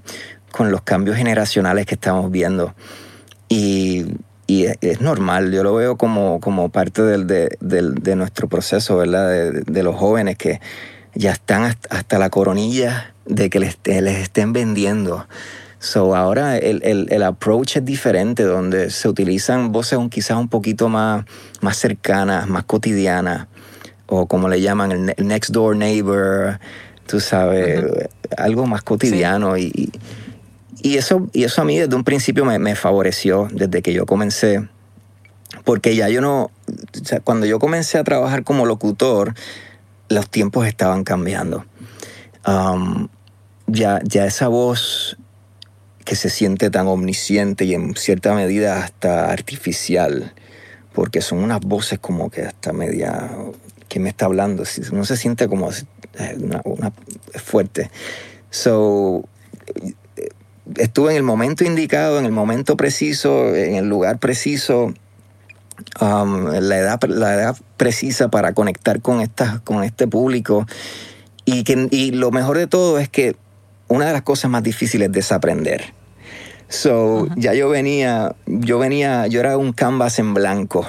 con 0.51 0.71
los 0.71 0.81
cambios 0.81 1.17
generacionales 1.17 1.85
que 1.85 1.93
estamos 1.93 2.31
viendo. 2.31 2.73
Y 3.47 4.05
y 4.47 4.65
es, 4.65 5.01
normal, 5.01 5.51
yo 5.51 5.63
lo 5.63 5.73
veo 5.73 5.97
como, 5.97 6.39
como 6.39 6.69
parte 6.69 7.01
del, 7.01 7.25
de, 7.27 8.15
nuestro 8.15 8.47
proceso, 8.47 8.97
¿verdad? 8.97 9.51
De, 9.51 9.83
los 9.83 9.95
jóvenes 9.95 10.37
que 10.37 10.61
ya 11.15 11.31
están 11.31 11.75
hasta 11.89 12.19
la 12.19 12.29
coronilla 12.29 13.13
de 13.25 13.49
que 13.49 13.59
les, 13.59 13.77
les 13.85 14.17
estén 14.17 14.53
vendiendo. 14.53 15.25
So 15.79 16.15
ahora 16.15 16.57
el, 16.57 16.81
el, 16.83 17.07
el, 17.11 17.23
approach 17.23 17.77
es 17.77 17.85
diferente, 17.85 18.43
donde 18.43 18.89
se 18.91 19.07
utilizan 19.07 19.71
voces 19.71 19.99
quizás 20.09 20.37
un 20.37 20.47
poquito 20.47 20.89
más, 20.89 21.25
más 21.61 21.77
cercanas, 21.77 22.47
más 22.47 22.63
cotidianas, 22.65 23.47
o 24.07 24.27
como 24.27 24.47
le 24.47 24.61
llaman 24.61 24.91
el, 24.91 25.27
next 25.27 25.51
door 25.51 25.75
neighbor, 25.75 26.59
tú 27.07 27.19
sabes, 27.19 27.83
algo 28.37 28.67
más 28.67 28.83
cotidiano. 28.83 29.57
Y, 29.57 29.71
y, 29.73 29.91
eso, 30.97 31.27
y 31.33 31.43
eso 31.43 31.61
a 31.61 31.65
mí 31.65 31.79
desde 31.79 31.95
un 31.95 32.03
principio 32.03 32.45
me, 32.45 32.59
me 32.59 32.75
favoreció, 32.75 33.47
desde 33.51 33.81
que 33.81 33.91
yo 33.91 34.05
comencé, 34.05 34.67
porque 35.63 35.95
ya 35.95 36.09
yo 36.09 36.21
no, 36.21 36.43
o 36.43 37.05
sea, 37.05 37.19
cuando 37.19 37.45
yo 37.45 37.59
comencé 37.59 37.97
a 37.97 38.03
trabajar 38.03 38.43
como 38.43 38.65
locutor, 38.65 39.33
los 40.09 40.29
tiempos 40.29 40.67
estaban 40.67 41.03
cambiando. 41.03 41.65
Um, 42.47 43.07
ya, 43.67 43.99
ya 44.03 44.25
esa 44.25 44.47
voz 44.47 45.17
que 46.05 46.15
se 46.15 46.29
siente 46.29 46.69
tan 46.69 46.87
omnisciente 46.87 47.65
y 47.65 47.73
en 47.73 47.95
cierta 47.95 48.35
medida 48.35 48.83
hasta 48.83 49.31
artificial, 49.31 50.33
porque 50.93 51.21
son 51.21 51.39
unas 51.39 51.61
voces 51.61 51.97
como 51.99 52.29
que 52.29 52.43
hasta 52.43 52.71
media 52.71 53.31
que 53.89 53.99
me 53.99 54.09
está 54.09 54.25
hablando, 54.25 54.63
no 54.91 55.05
se 55.05 55.17
siente 55.17 55.47
como 55.47 55.71
eh, 55.71 56.37
una, 56.63 56.93
fuerte. 57.33 57.89
So, 58.51 59.27
estuve 60.77 61.11
en 61.11 61.17
el 61.17 61.23
momento 61.23 61.63
indicado, 61.63 62.19
en 62.19 62.25
el 62.25 62.31
momento 62.31 62.75
preciso, 62.75 63.55
en 63.55 63.75
el 63.75 63.87
lugar 63.87 64.19
preciso, 64.19 64.93
um, 66.01 66.47
la, 66.47 66.77
edad, 66.77 66.99
la 67.07 67.33
edad 67.33 67.57
precisa 67.77 68.29
para 68.29 68.53
conectar 68.53 69.01
con, 69.01 69.21
esta, 69.21 69.61
con 69.63 69.83
este 69.83 70.07
público. 70.07 70.65
Y, 71.45 71.63
que, 71.63 71.87
y 71.91 72.11
lo 72.11 72.31
mejor 72.31 72.57
de 72.57 72.67
todo 72.67 72.99
es 72.99 73.09
que 73.09 73.35
una 73.87 74.07
de 74.07 74.13
las 74.13 74.23
cosas 74.23 74.49
más 74.49 74.63
difíciles 74.63 75.07
es 75.07 75.13
desaprender. 75.13 75.93
So, 76.67 77.27
ya 77.35 77.53
yo 77.53 77.69
venía, 77.69 78.35
yo 78.47 78.79
venía, 78.79 79.27
yo 79.27 79.39
era 79.39 79.57
un 79.57 79.71
canvas 79.71 80.17
en 80.17 80.33
blanco 80.33 80.87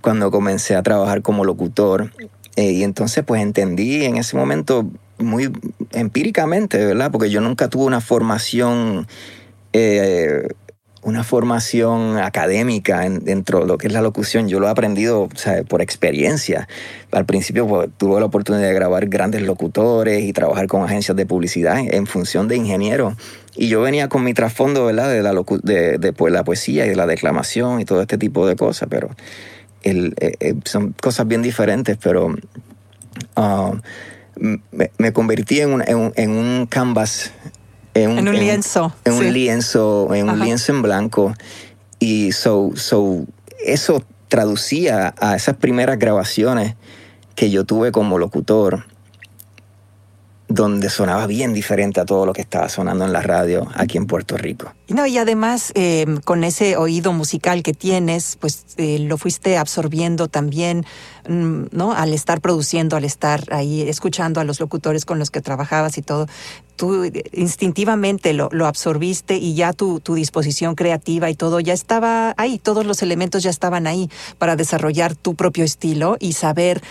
cuando 0.00 0.30
comencé 0.30 0.76
a 0.76 0.82
trabajar 0.82 1.20
como 1.20 1.44
locutor. 1.44 2.10
Eh, 2.56 2.72
y 2.72 2.82
entonces 2.82 3.24
pues 3.24 3.42
entendí 3.42 4.04
en 4.04 4.16
ese 4.16 4.36
momento 4.36 4.86
muy 5.20 5.50
empíricamente, 5.92 6.84
¿verdad? 6.84 7.10
Porque 7.10 7.30
yo 7.30 7.40
nunca 7.40 7.68
tuve 7.68 7.84
una 7.84 8.00
formación 8.00 9.06
eh, 9.72 10.48
una 11.02 11.24
formación 11.24 12.18
académica 12.18 13.08
dentro 13.08 13.60
de 13.60 13.66
lo 13.66 13.78
que 13.78 13.86
es 13.86 13.92
la 13.92 14.02
locución. 14.02 14.48
Yo 14.48 14.60
lo 14.60 14.66
he 14.66 14.70
aprendido 14.70 15.28
por 15.68 15.80
experiencia. 15.80 16.68
Al 17.10 17.24
principio 17.24 17.66
pues, 17.66 17.88
tuve 17.96 18.20
la 18.20 18.26
oportunidad 18.26 18.66
de 18.66 18.74
grabar 18.74 19.06
grandes 19.08 19.42
locutores 19.42 20.22
y 20.24 20.32
trabajar 20.32 20.66
con 20.66 20.82
agencias 20.82 21.16
de 21.16 21.24
publicidad 21.24 21.78
en, 21.78 22.06
función 22.06 22.48
de 22.48 22.56
ingeniero. 22.56 23.16
Y 23.56 23.68
yo 23.68 23.80
venía 23.80 24.08
con 24.08 24.24
mi 24.24 24.34
trasfondo 24.34 24.86
¿verdad? 24.86 25.10
De, 25.10 25.22
la 25.22 25.32
de, 25.32 26.12
pues, 26.12 26.32
la 26.32 26.44
poesía 26.44 26.84
y 26.84 26.90
de 26.90 26.96
la 26.96 27.06
declamación 27.06 27.80
y 27.80 27.84
todo 27.84 28.02
este 28.02 28.18
tipo 28.18 28.46
de 28.46 28.56
cosas, 28.56 28.88
pero 28.90 29.08
el, 29.82 30.14
eh, 30.20 30.34
eh, 30.40 30.54
son 30.64 30.94
cosas 31.00 31.26
bien 31.26 31.40
diferentes, 31.40 31.96
pero 31.96 32.34
ah, 33.36 33.72
me, 34.36 35.12
convertí 35.12 35.60
en 35.60 35.72
un, 35.72 35.82
en 35.86 36.30
un 36.30 36.66
canvas 36.66 37.32
en 37.94 38.28
un, 38.28 38.32
lienzo. 38.32 38.94
En, 39.04 39.14
un 39.14 39.32
lienzo, 39.32 40.14
en 40.14 40.28
un 40.28 40.38
lienzo 40.38 40.72
en 40.72 40.82
blanco. 40.82 41.34
Y 41.98 42.32
so, 42.32 42.70
so, 42.76 43.24
eso 43.64 44.04
traducía 44.28 45.14
a 45.18 45.34
esas 45.34 45.56
primeras 45.56 45.98
grabaciones 45.98 46.76
que 47.34 47.50
yo 47.50 47.64
tuve 47.64 47.90
como 47.90 48.18
locutor 48.18 48.84
donde 50.50 50.90
sonaba 50.90 51.28
bien 51.28 51.54
diferente 51.54 52.00
a 52.00 52.04
todo 52.04 52.26
lo 52.26 52.32
que 52.32 52.40
estaba 52.40 52.68
sonando 52.68 53.04
en 53.04 53.12
la 53.12 53.22
radio 53.22 53.68
aquí 53.74 53.96
en 53.96 54.06
Puerto 54.06 54.36
Rico. 54.36 54.72
No, 54.88 55.06
y 55.06 55.16
además 55.16 55.70
eh, 55.76 56.06
con 56.24 56.42
ese 56.42 56.76
oído 56.76 57.12
musical 57.12 57.62
que 57.62 57.72
tienes, 57.72 58.36
pues 58.40 58.64
eh, 58.76 58.98
lo 58.98 59.16
fuiste 59.16 59.56
absorbiendo 59.56 60.26
también, 60.26 60.84
mm, 61.28 61.66
¿no? 61.70 61.92
Al 61.92 62.12
estar 62.12 62.40
produciendo, 62.40 62.96
al 62.96 63.04
estar 63.04 63.44
ahí 63.52 63.82
escuchando 63.82 64.40
a 64.40 64.44
los 64.44 64.58
locutores 64.58 65.04
con 65.04 65.20
los 65.20 65.30
que 65.30 65.40
trabajabas 65.40 65.96
y 65.98 66.02
todo, 66.02 66.26
tú 66.74 67.08
instintivamente 67.32 68.32
lo, 68.32 68.48
lo 68.50 68.66
absorbiste 68.66 69.36
y 69.36 69.54
ya 69.54 69.72
tu, 69.72 70.00
tu 70.00 70.16
disposición 70.16 70.74
creativa 70.74 71.30
y 71.30 71.36
todo 71.36 71.60
ya 71.60 71.74
estaba 71.74 72.34
ahí, 72.36 72.58
todos 72.58 72.84
los 72.84 73.02
elementos 73.02 73.44
ya 73.44 73.50
estaban 73.50 73.86
ahí 73.86 74.10
para 74.38 74.56
desarrollar 74.56 75.14
tu 75.14 75.36
propio 75.36 75.62
estilo 75.62 76.16
y 76.18 76.32
saber 76.32 76.82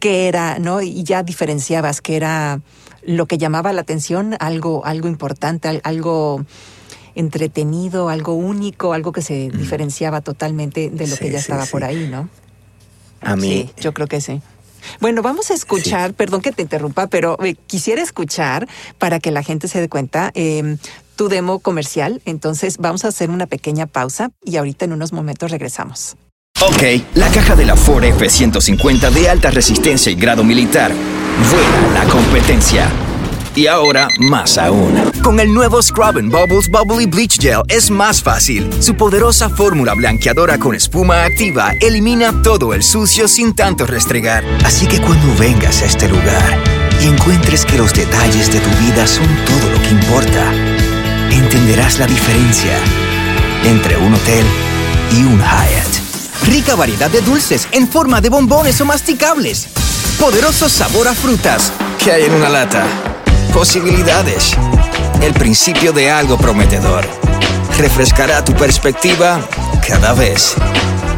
qué 0.00 0.28
era, 0.28 0.58
¿no? 0.58 0.82
Y 0.82 1.02
ya 1.02 1.22
diferenciabas 1.22 2.02
que 2.02 2.16
era 2.16 2.60
lo 3.06 3.26
que 3.26 3.38
llamaba 3.38 3.72
la 3.72 3.80
atención, 3.80 4.36
algo, 4.40 4.84
algo 4.84 5.08
importante, 5.08 5.80
algo 5.84 6.44
entretenido, 7.14 8.10
algo 8.10 8.34
único, 8.34 8.92
algo 8.92 9.12
que 9.12 9.22
se 9.22 9.48
diferenciaba 9.50 10.20
totalmente 10.20 10.90
de 10.90 11.06
lo 11.06 11.16
que 11.16 11.30
ya 11.30 11.38
estaba 11.38 11.64
por 11.66 11.82
ahí, 11.82 12.08
¿no? 12.10 12.28
A 13.22 13.36
mí. 13.36 13.70
yo 13.80 13.94
creo 13.94 14.06
que 14.06 14.20
sí. 14.20 14.42
Bueno, 15.00 15.22
vamos 15.22 15.50
a 15.50 15.54
escuchar, 15.54 16.14
perdón 16.14 16.42
que 16.42 16.52
te 16.52 16.62
interrumpa, 16.62 17.06
pero 17.06 17.42
eh, 17.42 17.56
quisiera 17.66 18.02
escuchar 18.02 18.68
para 18.98 19.18
que 19.18 19.30
la 19.30 19.42
gente 19.42 19.66
se 19.66 19.80
dé 19.80 19.88
cuenta 19.88 20.30
em, 20.34 20.78
tu 21.16 21.28
demo 21.28 21.58
comercial. 21.58 22.20
Entonces 22.24 22.76
vamos 22.78 23.04
a 23.04 23.08
hacer 23.08 23.30
una 23.30 23.46
pequeña 23.46 23.86
pausa 23.86 24.30
y 24.44 24.56
ahorita 24.56 24.84
en 24.84 24.92
unos 24.92 25.12
momentos 25.12 25.50
regresamos. 25.50 26.16
Ok, 26.60 27.02
la 27.14 27.28
caja 27.30 27.56
de 27.56 27.66
la 27.66 27.76
Ford 27.76 28.04
F-150 28.04 29.10
de 29.10 29.28
alta 29.28 29.50
resistencia 29.50 30.12
y 30.12 30.14
grado 30.14 30.44
militar. 30.44 30.92
Vuela 31.50 32.04
la 32.04 32.10
competencia. 32.10 32.90
Y 33.54 33.66
ahora, 33.66 34.08
más 34.18 34.58
aún. 34.58 34.94
Con 35.22 35.40
el 35.40 35.52
nuevo 35.52 35.82
Scrub 35.82 36.20
Bubbles 36.22 36.68
Bubbly 36.70 37.06
Bleach 37.06 37.40
Gel 37.40 37.62
es 37.68 37.90
más 37.90 38.22
fácil. 38.22 38.70
Su 38.80 38.94
poderosa 38.96 39.48
fórmula 39.48 39.94
blanqueadora 39.94 40.58
con 40.58 40.74
espuma 40.74 41.24
activa 41.24 41.72
elimina 41.80 42.42
todo 42.42 42.74
el 42.74 42.82
sucio 42.82 43.28
sin 43.28 43.54
tanto 43.54 43.86
restregar. 43.86 44.44
Así 44.64 44.86
que 44.86 45.00
cuando 45.00 45.34
vengas 45.38 45.82
a 45.82 45.86
este 45.86 46.08
lugar 46.08 46.58
y 47.02 47.06
encuentres 47.06 47.64
que 47.64 47.78
los 47.78 47.94
detalles 47.94 48.52
de 48.52 48.60
tu 48.60 48.70
vida 48.84 49.06
son 49.06 49.26
todo 49.46 49.70
lo 49.70 49.80
que 49.82 49.88
importa, 49.88 50.52
entenderás 51.30 51.98
la 51.98 52.06
diferencia 52.06 52.78
entre 53.64 53.96
un 53.96 54.14
hotel 54.14 54.44
y 55.12 55.24
un 55.24 55.38
Hyatt. 55.38 56.46
Rica 56.46 56.74
variedad 56.76 57.10
de 57.10 57.22
dulces 57.22 57.66
en 57.72 57.88
forma 57.88 58.20
de 58.20 58.28
bombones 58.28 58.80
o 58.80 58.84
masticables. 58.84 59.68
Poderoso 60.18 60.68
sabor 60.68 61.08
a 61.08 61.14
frutas. 61.14 61.72
¿Qué 62.02 62.10
hay 62.10 62.24
en 62.24 62.34
una 62.34 62.48
lata? 62.48 62.84
Posibilidades. 63.52 64.56
El 65.20 65.34
principio 65.34 65.92
de 65.92 66.10
algo 66.10 66.38
prometedor. 66.38 67.06
Refrescará 67.78 68.42
tu 68.42 68.54
perspectiva 68.54 69.40
cada 69.86 70.14
vez 70.14 70.54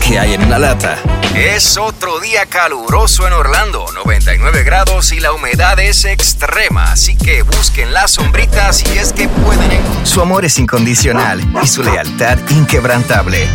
que 0.04 0.18
hay 0.18 0.34
en 0.34 0.42
una 0.42 0.58
lata. 0.58 0.98
Es 1.34 1.76
otro 1.76 2.18
día 2.18 2.46
caluroso 2.46 3.26
en 3.28 3.34
Orlando, 3.34 3.86
99 3.92 4.64
grados 4.64 5.12
y 5.12 5.20
la 5.20 5.32
humedad 5.32 5.78
es 5.78 6.04
extrema, 6.04 6.90
así 6.92 7.16
que 7.16 7.42
busquen 7.42 7.92
la 7.92 8.08
sombrita 8.08 8.72
si 8.72 8.98
es 8.98 9.12
que 9.12 9.28
pueden. 9.28 9.80
Su 10.02 10.20
amor 10.20 10.44
es 10.44 10.58
incondicional 10.58 11.40
y 11.62 11.68
su 11.68 11.84
lealtad 11.84 12.38
inquebrantable. 12.50 13.46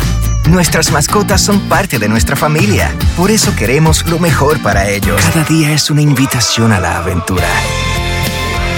Nuestras 0.48 0.92
mascotas 0.92 1.40
son 1.40 1.58
parte 1.68 1.98
de 1.98 2.06
nuestra 2.06 2.36
familia, 2.36 2.94
por 3.16 3.30
eso 3.30 3.56
queremos 3.56 4.06
lo 4.08 4.18
mejor 4.18 4.62
para 4.62 4.88
ellos. 4.88 5.20
Cada 5.20 5.42
día 5.44 5.72
es 5.72 5.90
una 5.90 6.02
invitación 6.02 6.70
a 6.70 6.80
la 6.80 6.98
aventura. 6.98 7.48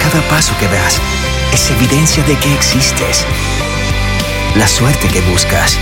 Cada 0.01 0.21
paso 0.29 0.53
que 0.59 0.65
das 0.67 0.99
es 1.53 1.69
evidencia 1.71 2.23
de 2.23 2.35
que 2.37 2.53
existes. 2.53 3.25
La 4.55 4.67
suerte 4.67 5.09
que 5.09 5.19
buscas 5.29 5.77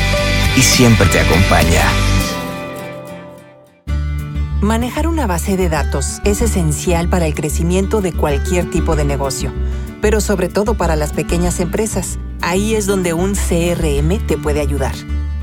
y 0.57 0.61
siempre 0.61 1.05
te 1.07 1.19
acompaña. 1.19 1.83
Manejar 4.61 5.07
una 5.07 5.27
base 5.27 5.55
de 5.55 5.69
datos 5.69 6.19
es 6.25 6.41
esencial 6.41 7.07
para 7.07 7.27
el 7.27 7.35
crecimiento 7.35 8.01
de 8.01 8.11
cualquier 8.11 8.71
tipo 8.71 8.95
de 8.95 9.05
negocio, 9.05 9.53
pero 10.01 10.19
sobre 10.19 10.49
todo 10.49 10.73
para 10.73 10.95
las 10.95 11.13
pequeñas 11.13 11.59
empresas. 11.59 12.17
Ahí 12.41 12.73
es 12.73 12.87
donde 12.87 13.13
un 13.13 13.33
CRM 13.35 14.25
te 14.25 14.37
puede 14.37 14.61
ayudar. 14.61 14.95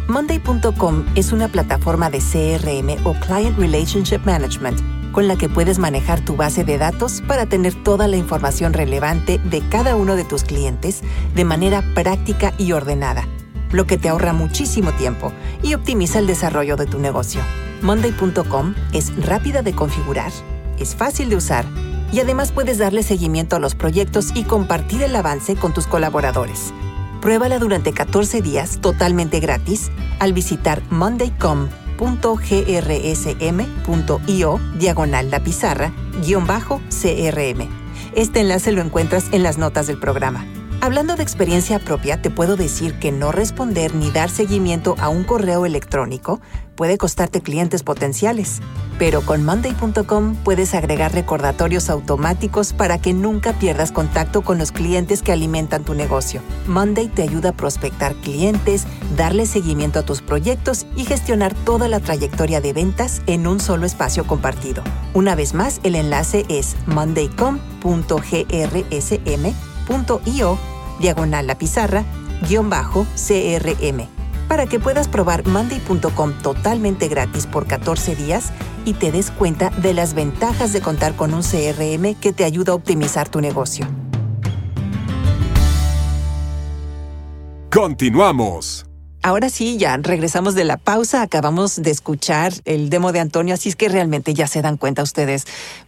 Monday.com 0.09 1.07
es 1.15 1.33
una 1.33 1.49
plataforma 1.49 2.11
de 2.11 2.19
CRM 2.19 3.07
o 3.07 3.15
Client 3.15 3.57
Relationship 3.57 4.21
Management 4.25 4.81
con 5.12 5.29
la 5.29 5.37
que 5.37 5.49
puedes 5.49 5.79
manejar 5.79 6.21
tu 6.25 6.37
base 6.37 6.65
de 6.65 6.79
datos 6.79 7.23
para 7.27 7.47
tener 7.47 7.75
toda 7.85 8.09
la 8.09 8.17
información 8.17 8.73
relevante 8.73 9.38
de 9.38 9.61
cada 9.69 9.95
uno 9.95 10.17
de 10.17 10.25
tus 10.25 10.43
clientes 10.43 11.03
de 11.35 11.45
manera 11.45 11.83
práctica 11.95 12.53
y 12.59 12.73
ordenada, 12.73 13.29
lo 13.71 13.87
que 13.87 13.99
te 13.99 14.09
ahorra 14.09 14.33
muchísimo 14.33 14.93
tiempo 14.93 15.33
y 15.62 15.75
optimiza 15.75 16.19
el 16.19 16.27
desarrollo 16.27 16.77
de 16.77 16.87
tu 16.87 16.99
negocio. 16.99 17.43
Monday.com 17.83 18.75
es 18.93 19.15
rápida 19.25 19.62
de 19.62 19.75
configurar, 19.75 20.33
es 20.79 20.97
fácil 20.97 21.29
de 21.29 21.37
usar 21.37 21.65
y 22.11 22.21
además 22.21 22.51
puedes 22.51 22.79
darle 22.79 23.03
seguimiento 23.03 23.57
a 23.57 23.61
los 23.61 23.75
proyectos 23.75 24.31
y 24.35 24.45
compartir 24.45 25.03
el 25.03 25.15
avance 25.15 25.55
con 25.55 25.73
tus 25.73 25.87
colaboradores. 25.87 26.73
Pruébala 27.22 27.58
durante 27.58 27.94
14 27.94 28.42
días 28.42 28.80
totalmente 28.82 29.40
gratis 29.40 29.90
al 30.18 30.35
visitar 30.35 30.82
mondaycom.com 30.90 31.82
monday.grsm.io 32.02 34.61
diagonal 34.78 35.30
la 35.30 35.40
pizarra 35.40 35.92
guion 36.24 36.46
bajo 36.46 36.80
CRM. 36.88 37.68
Este 38.14 38.40
enlace 38.40 38.72
lo 38.72 38.80
encuentras 38.82 39.26
en 39.32 39.42
las 39.42 39.56
notas 39.58 39.87
del 39.87 39.98
programa. 39.98 40.44
Hablando 40.83 41.14
de 41.14 41.23
experiencia 41.23 41.79
propia, 41.79 42.21
te 42.21 42.29
puedo 42.29 42.57
decir 42.57 42.99
que 42.99 43.12
no 43.12 43.31
responder 43.31 43.95
ni 43.95 44.11
dar 44.11 44.29
seguimiento 44.29 44.97
a 44.99 45.11
un 45.11 45.23
correo 45.23 45.64
electrónico 45.64 46.40
puede 46.75 46.99
costarte 46.99 47.40
clientes 47.40 47.85
potenciales. 47.85 48.59
Pero 48.99 49.21
con 49.23 49.45
Monday.com 49.45 50.35
puedes 50.42 50.75
agregar 50.75 51.12
recordatorios 51.12 51.88
automáticos 51.88 52.73
para 52.73 52.99
que 52.99 53.12
nunca 53.12 53.53
pierdas 53.53 53.92
contacto 53.92 54.42
con 54.42 54.59
los 54.59 54.73
clientes 54.73 55.23
que 55.23 55.31
alimentan 55.31 55.85
tu 55.85 55.95
negocio. 55.95 56.40
Monday 56.66 57.07
te 57.07 57.23
ayuda 57.23 57.51
a 57.51 57.57
prospectar 57.57 58.16
clientes, 58.16 58.85
darle 59.16 59.47
seguimiento 59.47 60.01
a 60.01 60.03
tus 60.03 60.21
proyectos 60.21 60.87
y 60.97 61.05
gestionar 61.05 61.55
toda 61.55 61.87
la 61.87 62.01
trayectoria 62.01 62.61
de 62.61 62.73
ventas 62.73 63.23
en 63.29 63.47
un 63.47 63.61
solo 63.61 63.87
espacio 63.87 64.27
compartido. 64.27 64.83
Una 65.14 65.37
vez 65.37 65.55
más, 65.55 65.79
el 65.85 65.95
enlace 65.95 66.45
es 66.49 66.75
monday.com.grsm.io 69.88 70.59
diagonal 71.01 71.47
la 71.47 71.57
pizarra, 71.57 72.05
guion 72.49 72.71
bajo 72.71 73.07
CRM, 73.16 74.07
para 74.49 74.66
que 74.66 74.79
puedas 74.79 75.09
probar 75.09 75.47
Monday.com 75.47 76.33
totalmente 76.42 77.09
gratis 77.09 77.47
por 77.47 77.66
14 77.66 78.14
días 78.14 78.53
y 78.85 78.95
te 78.95 79.12
des 79.12 79.31
cuenta 79.31 79.71
de 79.71 79.95
las 79.95 80.14
ventajas 80.14 80.73
de 80.73 80.81
contar 80.81 81.14
con 81.14 81.35
un 81.35 81.42
CRM 81.42 82.14
que 82.14 82.33
te 82.33 82.45
ayuda 82.45 82.73
a 82.73 82.77
optimizar 82.77 83.29
tu 83.29 83.40
negocio. 83.40 83.87
Continuamos. 87.71 88.91
Ahora 89.24 89.50
sí, 89.50 89.76
ya 89.78 89.96
regresamos 89.98 90.56
de 90.56 90.64
la 90.64 90.78
pausa, 90.78 91.22
acabamos 91.22 91.80
de 91.80 91.92
escuchar 91.92 92.52
el 92.64 92.90
demo 92.90 93.12
de 93.12 93.20
Antonio, 93.20 93.54
así 93.54 93.68
es 93.68 93.76
que 93.76 93.88
realmente 93.88 94.35
ya 94.35 94.48
se 94.48 94.62
dan 94.62 94.76
cuenta 94.76 95.04
ustedes 95.04 95.46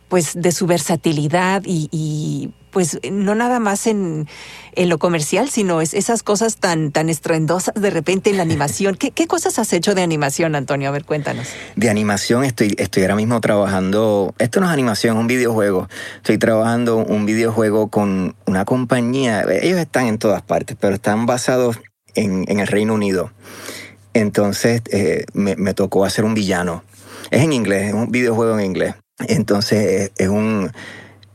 pues 0.09 0.35
de 0.37 0.53
su 0.53 0.69
versatilidad 0.69 1.63
y, 1.67 2.53
pues 2.71 3.01
no 3.11 3.35
nada 3.35 3.59
más 3.59 3.89
en, 3.89 4.29
lo 4.77 4.99
comercial, 4.99 5.49
sino 5.49 5.81
es 5.81 5.95
esas 5.95 6.23
cosas 6.23 6.59
tan, 6.59 6.93
tan 6.93 7.09
estruendosas 7.09 7.75
de 7.75 7.91
repente 7.91 8.31
en 8.31 8.37
la 8.37 8.45
animación. 8.45 8.95
¿Qué, 8.99 9.27
cosas 9.27 9.59
has 9.59 9.73
hecho 9.73 9.97
de 9.97 10.03
animación, 10.03 10.55
Antonio? 10.55 10.89
A 10.89 10.93
ver, 10.93 11.05
cuéntanos. 11.05 11.49
De 11.75 11.91
animación 11.91 12.45
estoy, 12.45 12.77
estoy 12.79 13.03
ahora 13.03 13.17
mismo 13.17 13.41
trabajando, 13.41 14.33
esto 14.39 14.61
no 14.61 14.67
es 14.67 14.73
animación, 14.73 15.17
es 15.17 15.21
un 15.21 15.27
videojuego. 15.27 15.89
Estoy 16.17 16.39
trabajando 16.39 16.99
un 16.99 17.27
videojuego 17.27 17.89
con 17.89 18.37
una 18.47 18.65
compañía, 18.65 19.45
ellos 19.61 19.81
están 19.81 20.07
en 20.07 20.19
todas 20.19 20.43
partes, 20.43 20.77
pero 20.81 20.95
están 20.95 21.27
basados 21.27 21.81
en, 22.15 22.59
el 22.59 22.67
Reino 22.67 22.95
Unido. 22.95 23.33
Entonces 24.13 24.83
eh, 24.91 25.25
me, 25.33 25.75
tocó 25.75 26.05
hacer 26.05 26.25
un 26.25 26.35
villano. 26.35 26.85
Es 27.31 27.43
en 27.43 27.53
inglés, 27.53 27.89
es 27.89 27.95
un 27.95 28.11
videojuego 28.11 28.59
en 28.59 28.65
inglés. 28.65 28.95
Entonces 29.29 30.13
es, 30.17 30.29
un 30.29 30.71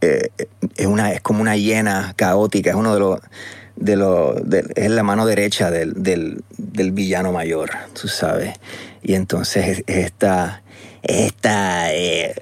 eh, 0.01 0.29
es 0.75 0.85
una 0.85 1.13
es 1.13 1.21
como 1.21 1.41
una 1.41 1.55
hiena 1.55 2.13
caótica, 2.15 2.69
es 2.71 2.75
uno 2.75 2.93
de 2.93 2.99
los 2.99 3.19
de 3.75 3.95
los 3.95 4.35
es 4.75 4.89
la 4.89 5.03
mano 5.03 5.25
derecha 5.25 5.71
del, 5.71 6.43
villano 6.57 7.31
mayor, 7.31 7.71
tú 7.99 8.07
sabes. 8.07 8.59
Y 9.01 9.15
entonces 9.15 9.83
esta 9.87 10.61
esta 11.01 11.93
eh, 11.93 12.35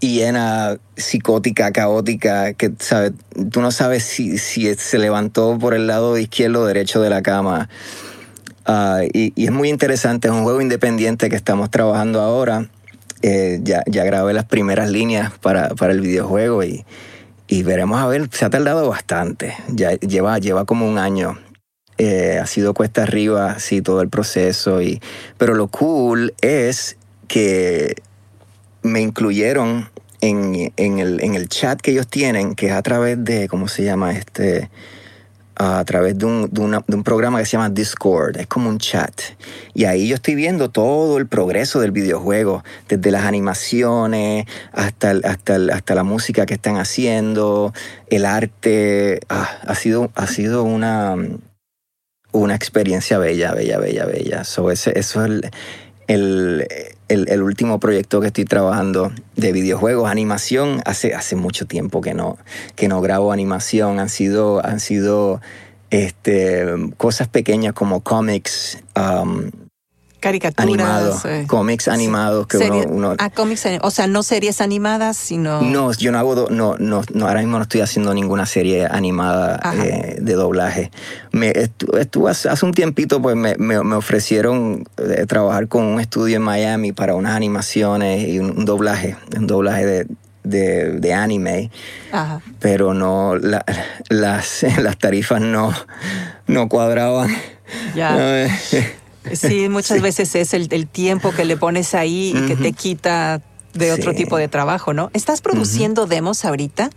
hiena 0.00 0.78
psicótica, 0.96 1.72
caótica, 1.72 2.52
que 2.54 2.72
¿sabes? 2.78 3.12
tú 3.50 3.60
no 3.60 3.70
sabes 3.70 4.04
si, 4.04 4.38
si 4.38 4.74
se 4.74 4.98
levantó 4.98 5.58
por 5.58 5.74
el 5.74 5.86
lado 5.86 6.18
izquierdo 6.18 6.62
o 6.62 6.66
derecho 6.66 7.00
de 7.00 7.10
la 7.10 7.22
cama. 7.22 7.68
Ah, 8.64 9.00
y, 9.12 9.32
es 9.36 9.50
muy 9.50 9.68
interesante, 9.68 10.28
es 10.28 10.34
un 10.34 10.44
juego 10.44 10.60
independiente 10.60 11.28
que 11.28 11.36
estamos 11.36 11.70
trabajando 11.70 12.20
ahora. 12.20 12.68
Eh, 13.22 13.60
ya, 13.62 13.82
ya 13.86 14.04
grabé 14.04 14.32
las 14.32 14.46
primeras 14.46 14.90
líneas 14.90 15.32
para, 15.38 15.68
para 15.70 15.92
el 15.92 16.00
videojuego 16.00 16.64
y, 16.64 16.84
y, 17.46 17.62
veremos 17.62 18.00
a 18.00 18.06
ver, 18.06 18.28
se 18.32 18.44
ha 18.44 18.50
tardado 18.50 18.88
bastante, 18.88 19.54
ya 19.68 19.92
lleva, 19.92 20.38
lleva 20.38 20.64
como 20.64 20.88
un 20.88 20.98
año. 20.98 21.38
Eh, 21.98 22.38
ha 22.42 22.46
sido 22.46 22.74
cuesta 22.74 23.04
arriba, 23.04 23.60
sí, 23.60 23.82
todo 23.82 24.00
el 24.00 24.08
proceso. 24.08 24.82
Y, 24.82 25.00
pero 25.38 25.54
lo 25.54 25.68
cool 25.68 26.34
es 26.40 26.96
que 27.28 27.94
me 28.82 29.00
incluyeron 29.00 29.90
en, 30.20 30.72
el, 30.76 31.48
chat 31.48 31.80
que 31.80 31.90
ellos 31.90 32.06
tienen, 32.06 32.54
que 32.54 32.66
es 32.66 32.72
a 32.72 32.82
través 32.82 33.22
de, 33.24 33.48
¿cómo 33.48 33.66
se 33.68 33.84
llama? 33.84 34.12
Este, 34.12 34.70
a 35.56 35.84
través 35.84 36.16
de 36.16 36.26
un, 36.26 36.48
de, 36.50 36.94
un, 36.94 37.04
programa 37.04 37.38
que 37.40 37.44
se 37.44 37.52
llama 37.52 37.70
Discord, 37.70 38.36
es 38.38 38.46
como 38.46 38.68
un 38.68 38.78
chat. 38.78 39.12
Y 39.74 39.84
ahí 39.84 40.08
yo 40.08 40.14
estoy 40.14 40.34
viendo 40.34 40.70
todo 40.70 41.18
el 41.18 41.26
progreso 41.26 41.80
del 41.80 41.90
videojuego, 41.90 42.64
desde 42.88 43.10
las 43.10 43.24
animaciones 43.24 44.46
hasta, 44.72 45.10
hasta, 45.24 45.56
hasta 45.72 45.94
la 45.94 46.04
música 46.04 46.46
que 46.46 46.54
están 46.54 46.76
haciendo, 46.76 47.72
el 48.08 48.24
arte. 48.24 49.20
Ah, 49.28 49.50
ha, 49.66 49.74
sido, 49.74 50.10
ha 50.14 50.26
sido 50.26 50.62
una, 50.62 51.16
una 52.32 52.54
experiencia 52.54 53.18
bella, 53.18 53.52
bella, 53.52 53.78
bella, 53.78 54.06
bella. 54.06 54.42
eso 54.42 54.70
es 54.70 54.86
el, 55.16 55.50
el, 56.12 56.66
el, 57.08 57.42
último 57.42 57.80
proyecto 57.80 58.20
que 58.20 58.28
estoy 58.28 58.44
trabajando 58.44 59.12
de 59.36 59.52
videojuegos, 59.52 60.10
animación, 60.10 60.82
hace, 60.84 61.14
hace 61.14 61.36
mucho 61.36 61.66
tiempo 61.66 62.00
que 62.00 62.14
no, 62.14 62.38
que 62.74 62.88
no 62.88 63.00
grabo 63.00 63.32
animación. 63.32 63.98
Han 63.98 64.08
sido, 64.08 64.64
han 64.64 64.80
sido 64.80 65.40
este, 65.90 66.66
cosas 66.96 67.28
pequeñas 67.28 67.72
como 67.72 68.02
cómics, 68.02 68.78
um, 68.96 69.50
caricaturas. 70.22 70.86
Animados, 70.88 71.24
eh, 71.26 71.44
cómics 71.46 71.88
animados 71.88 72.46
que 72.46 72.56
uno, 72.56 73.14
Ah, 73.18 73.28
cómics, 73.28 73.66
o 73.82 73.90
sea, 73.90 74.06
no 74.06 74.22
series 74.22 74.60
animadas, 74.60 75.16
sino... 75.16 75.60
No, 75.60 75.92
yo 75.92 76.12
no 76.12 76.18
hago, 76.18 76.46
no, 76.48 76.76
no, 76.78 77.02
no, 77.12 77.26
ahora 77.26 77.40
mismo 77.40 77.58
no 77.58 77.64
estoy 77.64 77.80
haciendo 77.80 78.14
ninguna 78.14 78.46
serie 78.46 78.86
animada 78.86 79.60
eh, 79.84 80.16
de 80.20 80.32
doblaje. 80.34 80.90
Me 81.32 81.52
estuve 81.54 82.30
hace 82.30 82.64
un 82.64 82.72
tiempito, 82.72 83.20
pues 83.20 83.36
me, 83.36 83.56
me, 83.56 83.76
ofrecieron 83.76 84.84
eh, 84.96 85.26
trabajar 85.26 85.66
con 85.68 85.84
un 85.84 86.00
estudio 86.00 86.36
en 86.36 86.42
Miami 86.42 86.92
para 86.92 87.14
unas 87.14 87.34
animaciones 87.34 88.28
y 88.28 88.38
un, 88.38 88.64
doblaje, 88.64 89.16
un 89.36 89.48
doblaje 89.48 89.84
de, 89.84 90.06
de, 90.44 91.00
de, 91.00 91.14
anime, 91.14 91.72
Ajá. 92.12 92.40
pero 92.60 92.94
no, 92.94 93.36
la, 93.36 93.64
las, 94.08 94.64
las 94.78 94.96
tarifas 94.98 95.40
no, 95.40 95.74
no 96.46 96.68
cuadraban. 96.68 97.28
Ya. 97.96 98.46
Sí, 99.32 99.68
muchas 99.68 100.00
veces 100.00 100.34
es 100.34 100.54
el, 100.54 100.68
tiempo 100.86 101.32
que 101.32 101.44
le 101.44 101.56
pones 101.56 101.94
ahí 101.94 102.34
y 102.36 102.46
que 102.46 102.56
te 102.56 102.72
quita 102.72 103.40
de 103.74 103.92
otro 103.92 104.14
tipo 104.14 104.36
de 104.36 104.48
trabajo, 104.48 104.92
¿no? 104.92 105.10
¿Estás 105.14 105.40
produciendo 105.40 106.06
demos 106.06 106.44
ahorita? 106.44 106.90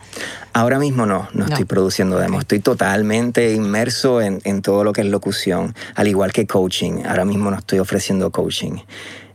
Ahora 0.54 0.80
mismo 0.80 1.06
no, 1.06 1.28
no, 1.34 1.46
estoy 1.46 1.66
produciendo 1.66 2.18
demos. 2.18 2.42
Estoy 2.42 2.60
totalmente 2.60 3.54
inmerso 3.54 4.22
en, 4.22 4.62
todo 4.62 4.84
lo 4.84 4.94
que 4.94 5.02
es 5.02 5.08
locución, 5.08 5.76
al 5.96 6.08
igual 6.08 6.34
que 6.34 6.46
coaching. 6.46 7.04
Ahora 7.06 7.26
mismo 7.26 7.52
no 7.52 7.58
estoy 7.58 7.80
ofreciendo 7.80 8.32
coaching. 8.32 8.78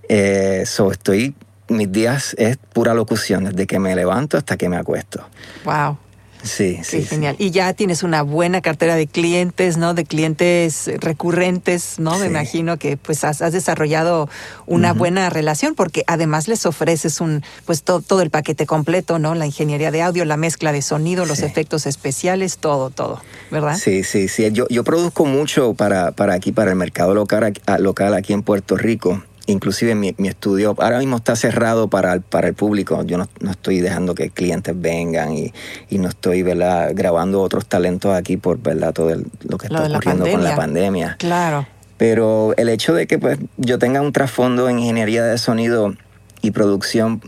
Eh, 0.09 0.65
estoy, 0.65 1.35
mis 1.69 1.91
días 1.91 2.35
es 2.39 2.57
pura 2.57 2.95
locución, 2.95 3.45
desde 3.45 3.67
que 3.67 3.79
me 3.79 3.95
levanto 3.95 4.37
hasta 4.37 4.57
que 4.57 4.69
me 4.69 4.77
acuesto. 4.77 5.25
Wow. 5.65 5.97
Sí, 6.43 6.81
sí. 6.83 7.03
genial. 7.03 7.37
Y 7.39 7.51
ya 7.51 7.73
tienes 7.75 8.03
una 8.03 8.23
buena 8.23 8.61
cartera 8.61 8.97
de 8.97 9.07
clientes, 9.07 9.77
¿no? 9.77 9.95
De 9.95 10.05
clientes 10.05 10.91
recurrentes, 11.01 11.99
¿no? 11.99 12.19
Me 12.19 12.27
imagino 12.27 12.79
que 12.79 12.97
pues 12.97 13.25
has, 13.25 13.39
desarrollado 13.53 14.29
una 14.67 14.93
buena 14.93 15.31
relación 15.31 15.75
porque 15.75 16.05
además 16.07 16.49
les 16.49 16.67
ofreces 16.67 17.21
un, 17.21 17.43
pues 17.67 17.83
todo 17.83 18.23
el 18.23 18.31
paquete 18.31 18.67
completo, 18.67 19.19
¿no? 19.19 19.35
La 19.35 19.47
ingeniería 19.47 19.91
de 19.91 20.03
audio, 20.03 20.25
la 20.25 20.37
mezcla 20.37 20.73
de 20.73 20.83
sonido, 20.83 21.27
los 21.27 21.41
efectos 21.41 21.87
especiales, 21.87 22.59
todo, 22.59 22.91
todo, 22.91 23.21
¿verdad? 23.51 23.77
Sí, 23.77 24.05
sí, 24.05 24.29
sí. 24.29 24.51
Yo, 24.53 24.67
yo 24.69 24.85
produzco 24.85 25.25
mucho 25.25 25.75
para, 25.75 26.13
para 26.13 26.35
aquí, 26.35 26.53
para 26.53 26.71
el 26.71 26.77
mercado 26.77 27.15
local, 27.15 27.53
local 27.79 28.15
aquí 28.15 28.33
en 28.33 28.43
Puerto 28.43 28.77
Rico 28.77 29.23
inclusive 29.47 29.95
mi, 29.95 30.15
mi, 30.19 30.29
estudio 30.29 30.75
ahora 30.79 30.99
mismo 30.99 31.17
está 31.17 31.37
cerrado 31.37 31.89
para 31.89 32.13
el, 32.15 32.21
para 32.23 32.49
el 32.49 32.55
público. 32.55 33.03
Yo 33.05 33.19
no, 33.19 33.29
estoy 33.51 33.81
dejando 33.81 34.15
que 34.15 34.31
clientes 34.31 34.75
vengan 34.79 35.37
y, 35.37 35.53
no 35.91 36.09
estoy 36.09 36.43
¿verdad? 36.43 36.93
grabando 36.95 37.43
otros 37.43 37.67
talentos 37.67 38.15
aquí 38.15 38.37
por 38.37 38.59
¿verdad? 38.59 38.93
todo 38.93 39.15
lo 39.15 39.59
que 39.59 39.67
está 39.67 39.87
ocurriendo 39.87 40.31
con 40.31 40.45
la 40.45 40.57
pandemia. 40.57 41.17
Claro. 41.19 41.67
Pero 41.97 42.55
el 42.57 42.69
hecho 42.69 42.95
de 42.95 43.07
que 43.07 43.19
pues, 43.19 43.39
yo 43.59 43.79
tenga 43.79 44.01
un 44.01 44.13
trasfondo 44.13 44.69
en 44.69 44.79
ingeniería 44.79 45.23
de 45.25 45.37
sonido 45.37 45.95
y 46.41 46.53
producción 46.53 47.21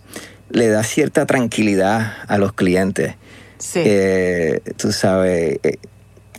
le 0.50 0.68
da 0.68 0.82
cierta 0.82 1.26
tranquilidad 1.26 2.14
a 2.26 2.38
los 2.38 2.52
clientes. 2.52 3.16
Sí. 3.58 3.80
Eh, 3.84 4.60
tú 4.76 4.92
sabes, 4.92 5.58
eh, 5.62 5.78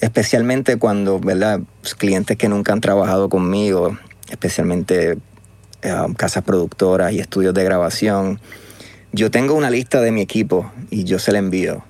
especialmente 0.02 0.78
cuando, 0.78 1.20
¿verdad? 1.20 1.62
clientes 1.98 2.38
que 2.38 2.50
nunca 2.50 2.74
han 2.74 2.82
trabajado 2.82 3.30
conmigo, 3.30 3.98
especialmente 4.30 5.18
Um, 5.84 6.14
casas 6.14 6.44
productoras 6.44 7.12
y 7.12 7.20
estudios 7.20 7.54
de 7.54 7.64
grabación. 7.66 8.40
Yo 9.12 9.30
tengo 9.32 9.54
una 9.54 9.70
lista 9.70 10.00
de 10.00 10.12
mi 10.12 10.22
equipo 10.22 10.72
y 10.90 11.04
yo 11.04 11.20
se 11.20 11.34
la 11.34 11.40
envío. 11.40 11.84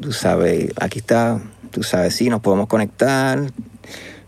Tú 0.00 0.12
sabes, 0.12 0.70
aquí 0.78 0.98
está, 0.98 1.40
tú 1.70 1.82
sabes, 1.82 2.14
sí, 2.14 2.28
nos 2.28 2.40
podemos 2.40 2.66
conectar. 2.66 3.40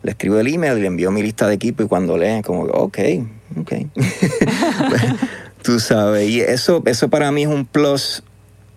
Le 0.03 0.11
escribo 0.11 0.39
el 0.39 0.47
email 0.47 0.79
y 0.79 0.81
le 0.81 0.87
envío 0.87 1.11
mi 1.11 1.23
lista 1.23 1.47
de 1.47 1.55
equipo 1.55 1.83
y 1.83 1.87
cuando 1.87 2.16
leen, 2.16 2.41
como, 2.41 2.62
ok, 2.62 2.99
ok. 3.61 3.73
Tú 5.62 5.79
sabes, 5.79 6.27
y 6.31 6.41
eso, 6.41 6.83
eso 6.87 7.11
para 7.11 7.31
mí 7.31 7.43
es 7.43 7.49
un 7.49 7.66
plus, 7.66 8.23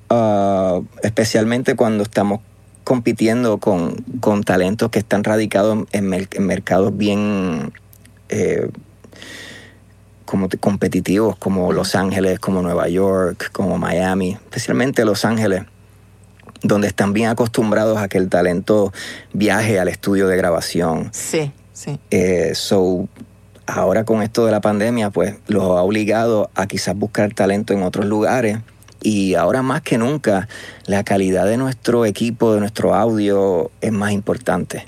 ah, 0.09 0.81
especialmente 1.01 1.77
cuando 1.77 2.03
estamos 2.03 2.41
compitiendo 2.83 3.59
con, 3.59 3.95
con, 4.19 4.43
talentos 4.43 4.89
que 4.89 4.99
están 4.99 5.23
radicados 5.23 5.85
en, 5.93 6.09
mercados 6.45 6.97
bien 6.97 7.71
eh, 8.27 8.69
como 10.33 10.49
competitivos, 10.59 11.35
como 11.37 11.71
Los 11.73 11.93
Ángeles, 11.93 12.39
como 12.39 12.63
Nueva 12.63 12.89
York, 12.89 13.51
como 13.51 13.77
Miami, 13.77 14.31
especialmente 14.31 15.05
Los 15.05 15.25
Ángeles 15.25 15.65
donde 16.63 16.87
están 16.87 17.13
bien 17.13 17.29
acostumbrados 17.29 17.99
a 17.99 18.07
que 18.07 18.17
el 18.17 18.29
talento 18.29 18.91
viaje 19.31 19.79
al 19.79 19.89
estudio 19.89 20.27
de 20.27 20.35
grabación. 20.35 21.09
Sí, 21.11 21.51
sí. 21.71 21.99
Eh, 22.09 22.53
so, 22.55 23.07
ahora 23.67 24.05
con 24.05 24.23
esto 24.23 24.47
de 24.47 24.51
la 24.51 24.59
pandemia, 24.59 25.11
pues 25.11 25.35
los 25.45 25.61
ha 25.61 25.83
obligado 25.83 26.49
a 26.55 26.65
quizás 26.65 26.95
buscar 26.95 27.31
talento 27.35 27.73
en 27.73 27.83
otros 27.83 28.07
lugares. 28.07 28.57
Y 29.03 29.35
ahora 29.35 29.61
más 29.61 29.83
que 29.83 29.99
nunca, 29.99 30.47
la 30.87 31.03
calidad 31.03 31.45
de 31.45 31.57
nuestro 31.57 32.07
equipo, 32.07 32.55
de 32.55 32.59
nuestro 32.59 32.95
audio, 32.95 33.69
es 33.81 33.91
más 33.91 34.13
importante. 34.13 34.87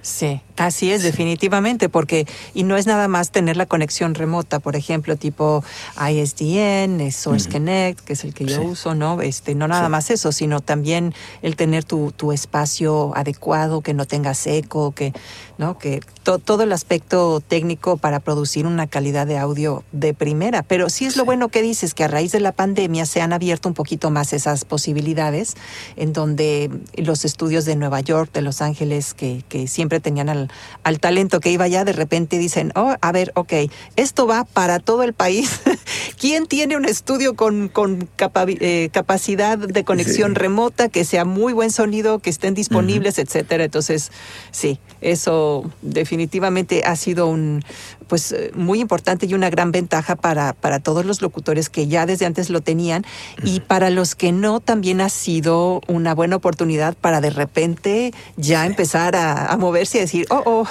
Sí, 0.00 0.40
así 0.66 0.90
es, 0.90 1.02
definitivamente, 1.02 1.88
porque, 1.88 2.26
y 2.54 2.64
no 2.64 2.76
es 2.76 2.86
nada 2.86 3.08
más 3.08 3.30
tener 3.30 3.56
la 3.56 3.66
conexión 3.66 4.14
remota, 4.14 4.58
por 4.58 4.76
ejemplo, 4.76 5.16
tipo 5.16 5.64
ISDN, 5.96 7.10
Source 7.12 7.48
Connect, 7.48 8.00
que 8.00 8.14
es 8.14 8.24
el 8.24 8.34
que 8.34 8.44
yo 8.44 8.62
uso, 8.62 8.94
¿no? 8.94 9.20
Este, 9.22 9.54
no 9.54 9.68
nada 9.68 9.88
más 9.88 10.10
eso, 10.10 10.32
sino 10.32 10.60
también 10.60 11.14
el 11.42 11.56
tener 11.56 11.84
tu, 11.84 12.12
tu, 12.12 12.32
espacio 12.32 13.12
adecuado, 13.16 13.80
que 13.80 13.94
no 13.94 14.06
tengas 14.06 14.46
eco, 14.46 14.92
que, 14.92 15.12
¿no? 15.56 15.78
Que 15.78 16.00
todo 16.22 16.62
el 16.62 16.72
aspecto 16.72 17.40
técnico 17.40 17.96
para 17.96 18.20
producir 18.20 18.66
una 18.66 18.86
calidad 18.86 19.26
de 19.26 19.38
audio 19.38 19.84
de 19.92 20.12
primera. 20.12 20.62
Pero 20.62 20.90
sí 20.90 21.06
es 21.06 21.16
lo 21.16 21.24
bueno 21.24 21.48
que 21.48 21.62
dices, 21.62 21.94
que 21.94 22.04
a 22.04 22.08
raíz 22.08 22.32
de 22.32 22.40
la 22.40 22.52
pandemia 22.52 23.06
se 23.06 23.20
han 23.20 23.32
abierto 23.32 23.68
un 23.68 23.74
poquito 23.74 24.10
más 24.10 24.32
esas 24.32 24.64
posibilidades, 24.64 25.56
en 25.96 26.12
donde 26.12 26.70
los 26.96 27.24
estudios 27.24 27.64
de 27.64 27.76
Nueva 27.76 28.00
York, 28.00 28.30
de 28.32 28.42
Los 28.42 28.60
Ángeles, 28.60 29.14
que, 29.14 29.42
que 29.48 29.66
siempre 29.68 30.00
tenían 30.00 30.28
al, 30.28 30.47
al 30.82 31.00
talento 31.00 31.40
que 31.40 31.50
iba 31.50 31.64
allá, 31.64 31.84
de 31.84 31.92
repente 31.92 32.38
dicen, 32.38 32.72
oh, 32.74 32.94
a 33.00 33.12
ver, 33.12 33.32
ok, 33.34 33.52
esto 33.96 34.26
va 34.26 34.44
para 34.44 34.78
todo 34.78 35.02
el 35.02 35.12
país. 35.12 35.60
¿Quién 36.20 36.46
tiene 36.46 36.76
un 36.76 36.84
estudio 36.84 37.34
con, 37.36 37.68
con 37.68 38.08
eh, 38.18 38.88
capacidad 38.92 39.58
de 39.58 39.84
conexión 39.84 40.34
remota, 40.34 40.88
que 40.88 41.04
sea 41.04 41.24
muy 41.24 41.52
buen 41.52 41.70
sonido, 41.70 42.18
que 42.18 42.30
estén 42.30 42.54
disponibles, 42.54 43.18
etcétera? 43.18 43.64
Entonces, 43.64 44.10
sí, 44.50 44.80
eso 45.00 45.70
definitivamente 45.82 46.82
ha 46.84 46.96
sido 46.96 47.28
un, 47.28 47.62
pues 48.08 48.32
eh, 48.32 48.50
muy 48.54 48.80
importante 48.80 49.26
y 49.26 49.34
una 49.34 49.50
gran 49.50 49.70
ventaja 49.70 50.16
para, 50.16 50.52
para 50.54 50.80
todos 50.80 51.04
los 51.04 51.22
locutores 51.22 51.68
que 51.68 51.86
ya 51.86 52.06
desde 52.06 52.26
antes 52.26 52.50
lo 52.50 52.60
tenían 52.60 53.04
y 53.44 53.60
para 53.60 53.90
los 53.90 54.14
que 54.14 54.32
no 54.32 54.60
también 54.60 55.00
ha 55.00 55.08
sido 55.08 55.80
una 55.86 56.14
buena 56.14 56.36
oportunidad 56.36 56.96
para 56.96 57.20
de 57.20 57.30
repente 57.30 58.12
ya 58.36 58.66
empezar 58.66 59.14
a, 59.14 59.56
moverse 59.58 59.98
y 59.98 60.00
decir, 60.02 60.26
oh, 60.30 60.42
oh, 60.44 60.68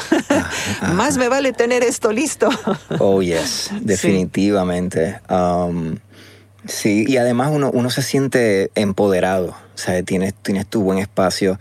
más 0.94 1.18
me 1.18 1.30
vale 1.30 1.54
tener 1.54 1.84
esto 1.84 2.12
listo. 2.12 2.50
oh, 3.00 3.22
yes, 3.22 3.70
definitivamente. 3.82 5.20
Um, 5.30 5.98
sí, 6.66 7.06
y 7.08 7.18
además 7.18 7.52
uno, 7.54 7.70
uno 7.72 7.90
se 7.90 8.02
siente 8.02 8.72
empoderado, 8.76 9.50
o 9.50 9.78
sea, 9.78 10.02
tienes, 10.04 10.34
tienes 10.34 10.68
tu 10.68 10.82
buen 10.82 11.00
espacio 11.00 11.60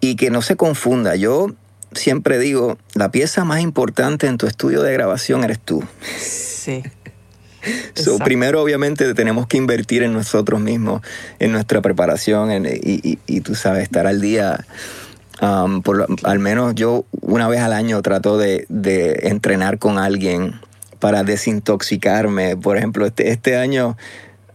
y 0.00 0.16
que 0.16 0.30
no 0.30 0.42
se 0.42 0.56
confunda. 0.56 1.16
Yo 1.16 1.48
siempre 1.94 2.38
digo, 2.38 2.78
la 2.94 3.10
pieza 3.10 3.44
más 3.44 3.60
importante 3.60 4.26
en 4.26 4.38
tu 4.38 4.46
estudio 4.46 4.82
de 4.82 4.92
grabación 4.92 5.44
eres 5.44 5.58
tú. 5.58 5.82
Sí. 6.18 6.82
primero, 8.24 8.62
obviamente, 8.62 9.14
tenemos 9.14 9.46
que 9.46 9.56
invertir 9.56 10.02
en 10.02 10.12
nosotros 10.12 10.60
mismos, 10.60 11.02
en 11.38 11.52
nuestra 11.52 11.80
preparación 11.80 12.50
y, 12.64 13.40
tú 13.40 13.54
sabes, 13.54 13.84
estar 13.84 14.06
al 14.06 14.20
día. 14.20 14.64
Um, 15.40 15.82
por, 15.82 16.06
al 16.22 16.38
menos 16.38 16.74
yo 16.76 17.04
una 17.20 17.48
vez 17.48 17.60
al 17.60 17.72
año 17.72 18.00
trato 18.02 18.38
de, 18.38 18.66
entrenar 19.22 19.78
con 19.78 19.98
alguien 19.98 20.60
para 20.98 21.24
desintoxicarme. 21.24 22.56
Por 22.56 22.76
ejemplo, 22.76 23.06
este, 23.06 23.30
este 23.30 23.56
año, 23.56 23.96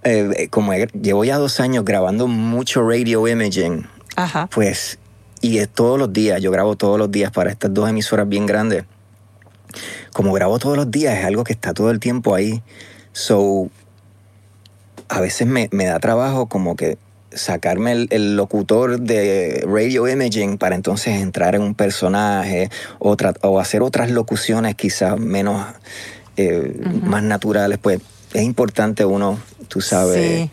eh, 0.04 0.48
como 0.50 0.74
llevo 0.74 1.26
ya 1.26 1.38
dos 1.38 1.60
años 1.60 1.84
grabando 1.84 2.28
mucho 2.28 2.88
radio 2.88 3.28
imaging, 3.28 3.86
pues 4.52 4.98
y 5.42 5.60
es 5.60 5.70
todos 5.70 6.00
los 6.00 6.12
días, 6.12 6.42
yo 6.42 6.52
grabo 6.52 6.76
todos 6.76 6.98
los 6.98 7.12
días 7.12 7.32
para 7.32 7.52
estas 7.52 7.74
dos 7.74 7.90
emisoras 7.90 8.28
bien 8.28 8.46
grandes. 8.46 8.86
Como 10.14 10.34
grabo 10.34 10.58
todos 10.60 10.78
los 10.78 10.90
días, 10.90 11.18
es 11.18 11.26
algo 11.26 11.44
que 11.44 11.54
está 11.54 11.74
todo 11.74 11.92
el 11.92 12.00
tiempo 12.00 12.34
ahí. 12.34 12.62
So, 13.12 13.70
a 15.10 15.22
veces 15.22 15.48
me, 15.48 15.68
da 15.70 16.00
trabajo 16.00 16.48
como 16.48 16.76
que 16.76 16.98
sacarme 17.32 18.08
el, 18.10 18.36
locutor 18.36 19.00
de 19.00 19.64
radio 19.68 20.08
imaging 20.08 20.58
para 20.58 20.76
entonces 20.76 21.22
entrar 21.22 21.56
en 21.56 21.62
un 21.62 21.76
personaje 21.76 22.70
o, 23.00 23.16
o 23.42 23.60
hacer 23.60 23.82
otras 23.84 24.10
locuciones 24.10 24.76
quizás 24.76 25.20
menos, 25.20 25.66
eh, 26.36 26.80
más 27.04 27.24
naturales. 27.24 27.78
Pues 27.78 28.00
es 28.34 28.44
importante 28.44 29.06
uno, 29.06 29.40
tú 29.68 29.82
sabes 29.82 30.50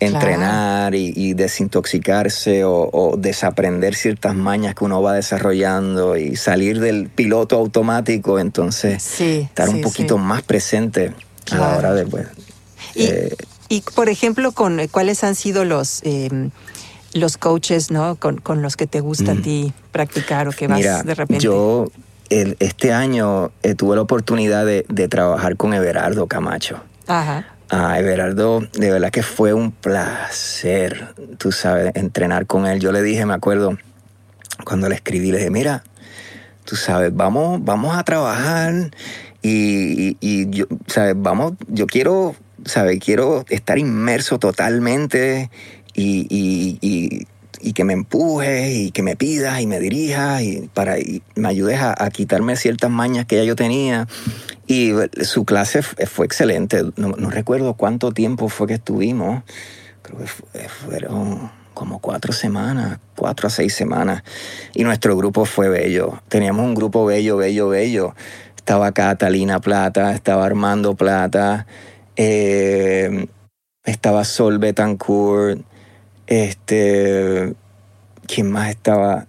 entrenar 0.00 0.94
y, 0.94 1.34
desintoxicarse 1.34 2.62
o, 2.64 3.14
desaprender 3.18 3.94
ciertas 3.94 4.34
mañas 4.34 4.74
que 4.74 4.84
uno 4.84 5.02
va 5.02 5.14
desarrollando 5.14 6.16
y 6.16 6.36
salir 6.36 6.80
del 6.80 7.08
piloto 7.08 7.56
automático, 7.56 8.38
entonces 8.38 9.20
estar 9.20 9.68
un 9.68 9.80
poquito 9.80 10.18
más 10.18 10.42
presente 10.42 11.12
a 11.50 11.56
la 11.56 11.76
hora 11.76 11.94
de... 11.94 12.06
Pues, 12.06 12.26
y, 12.94 13.04
eh, 13.04 13.36
y, 13.68 13.82
por 13.82 14.08
ejemplo, 14.08 14.52
con 14.52 14.80
¿cuáles 14.88 15.24
han 15.24 15.34
sido 15.34 15.64
los... 15.64 16.00
Em, 16.04 16.50
los 17.14 17.38
coaches, 17.38 17.90
¿no? 17.90 18.16
Con, 18.16 18.62
los 18.62 18.76
que 18.76 18.86
te 18.86 19.00
gusta 19.00 19.32
a 19.32 19.34
mm. 19.34 19.42
ti 19.42 19.72
practicar 19.92 20.46
o 20.46 20.52
que 20.52 20.68
vas 20.68 21.04
de 21.04 21.14
repente. 21.14 21.42
Yo 21.42 21.86
este 22.28 22.92
año 22.92 23.50
eh, 23.62 23.74
tuve 23.74 23.96
la 23.96 24.02
oportunidad 24.02 24.66
de, 24.66 24.84
de, 24.90 25.08
trabajar 25.08 25.56
con 25.56 25.72
Everardo 25.72 26.26
Camacho. 26.26 26.80
Ajá. 27.06 27.46
Ay, 27.70 28.00
Everardo, 28.00 28.60
de 28.60 28.90
verdad 28.90 29.10
que 29.10 29.22
fue 29.22 29.52
un 29.52 29.72
placer, 29.72 31.14
tú 31.36 31.52
sabes, 31.52 31.92
entrenar 31.96 32.46
con 32.46 32.66
él. 32.66 32.80
Yo 32.80 32.92
le 32.92 33.02
dije, 33.02 33.26
me 33.26 33.34
acuerdo, 33.34 33.76
cuando 34.64 34.88
le 34.88 34.94
escribí, 34.94 35.30
le 35.30 35.36
dije, 35.36 35.50
mira, 35.50 35.84
tú 36.64 36.76
sabes, 36.76 37.14
vamos, 37.14 37.62
vamos 37.62 37.94
a 37.94 38.04
trabajar 38.04 38.90
y, 39.42 40.16
y, 40.20 40.48
yo, 40.48 40.64
sabes, 40.86 41.14
vamos, 41.18 41.52
yo 41.66 41.86
quiero, 41.86 42.34
sabes, 42.64 43.00
quiero 43.04 43.44
estar 43.50 43.78
inmerso 43.78 44.38
totalmente 44.38 45.50
y, 45.92 46.26
y, 46.80 47.26
y 47.60 47.72
que 47.72 47.84
me 47.84 47.92
empujes 47.92 48.74
y 48.74 48.90
que 48.90 49.02
me 49.02 49.16
pidas 49.16 49.60
y 49.60 49.66
me 49.66 49.80
dirijas 49.80 50.42
y 50.42 50.68
para 50.74 50.98
y 50.98 51.22
me 51.34 51.48
ayudes 51.48 51.80
a, 51.80 51.94
a, 52.02 52.10
quitarme 52.10 52.56
ciertas 52.56 52.90
mañas 52.90 53.26
que 53.26 53.36
ya 53.36 53.44
yo 53.44 53.56
tenía 53.56 54.06
y 54.68 54.92
su 55.22 55.46
clase 55.46 55.82
fue 55.82 56.26
excelente. 56.26 56.84
No, 56.96 57.12
recuerdo 57.30 57.72
cuánto 57.72 58.12
tiempo 58.12 58.50
fue 58.50 58.66
que 58.66 58.74
estuvimos. 58.74 59.42
Creo 60.02 60.18
que 60.18 60.68
fueron 60.68 61.50
como 61.72 62.00
cuatro 62.00 62.34
semanas, 62.34 62.98
cuatro 63.16 63.46
a 63.46 63.50
seis 63.50 63.74
semanas. 63.74 64.22
Y 64.74 64.84
nuestro 64.84 65.16
grupo 65.16 65.46
fue 65.46 65.70
bello. 65.70 66.20
Teníamos 66.28 66.66
un 66.66 66.74
grupo 66.74 67.06
bello, 67.06 67.38
bello, 67.38 67.70
bello. 67.70 68.14
Estaba 68.56 68.92
Catalina 68.92 69.58
Plata, 69.58 70.12
estaba 70.12 70.44
Armando 70.44 70.94
Plata, 70.94 71.66
eh, 72.16 73.26
estaba 73.84 74.24
Sol 74.24 74.58
Betancourt, 74.58 75.62
este, 76.28 77.54
¿quién 78.26 78.50
más 78.50 78.70
estaba? 78.70 79.26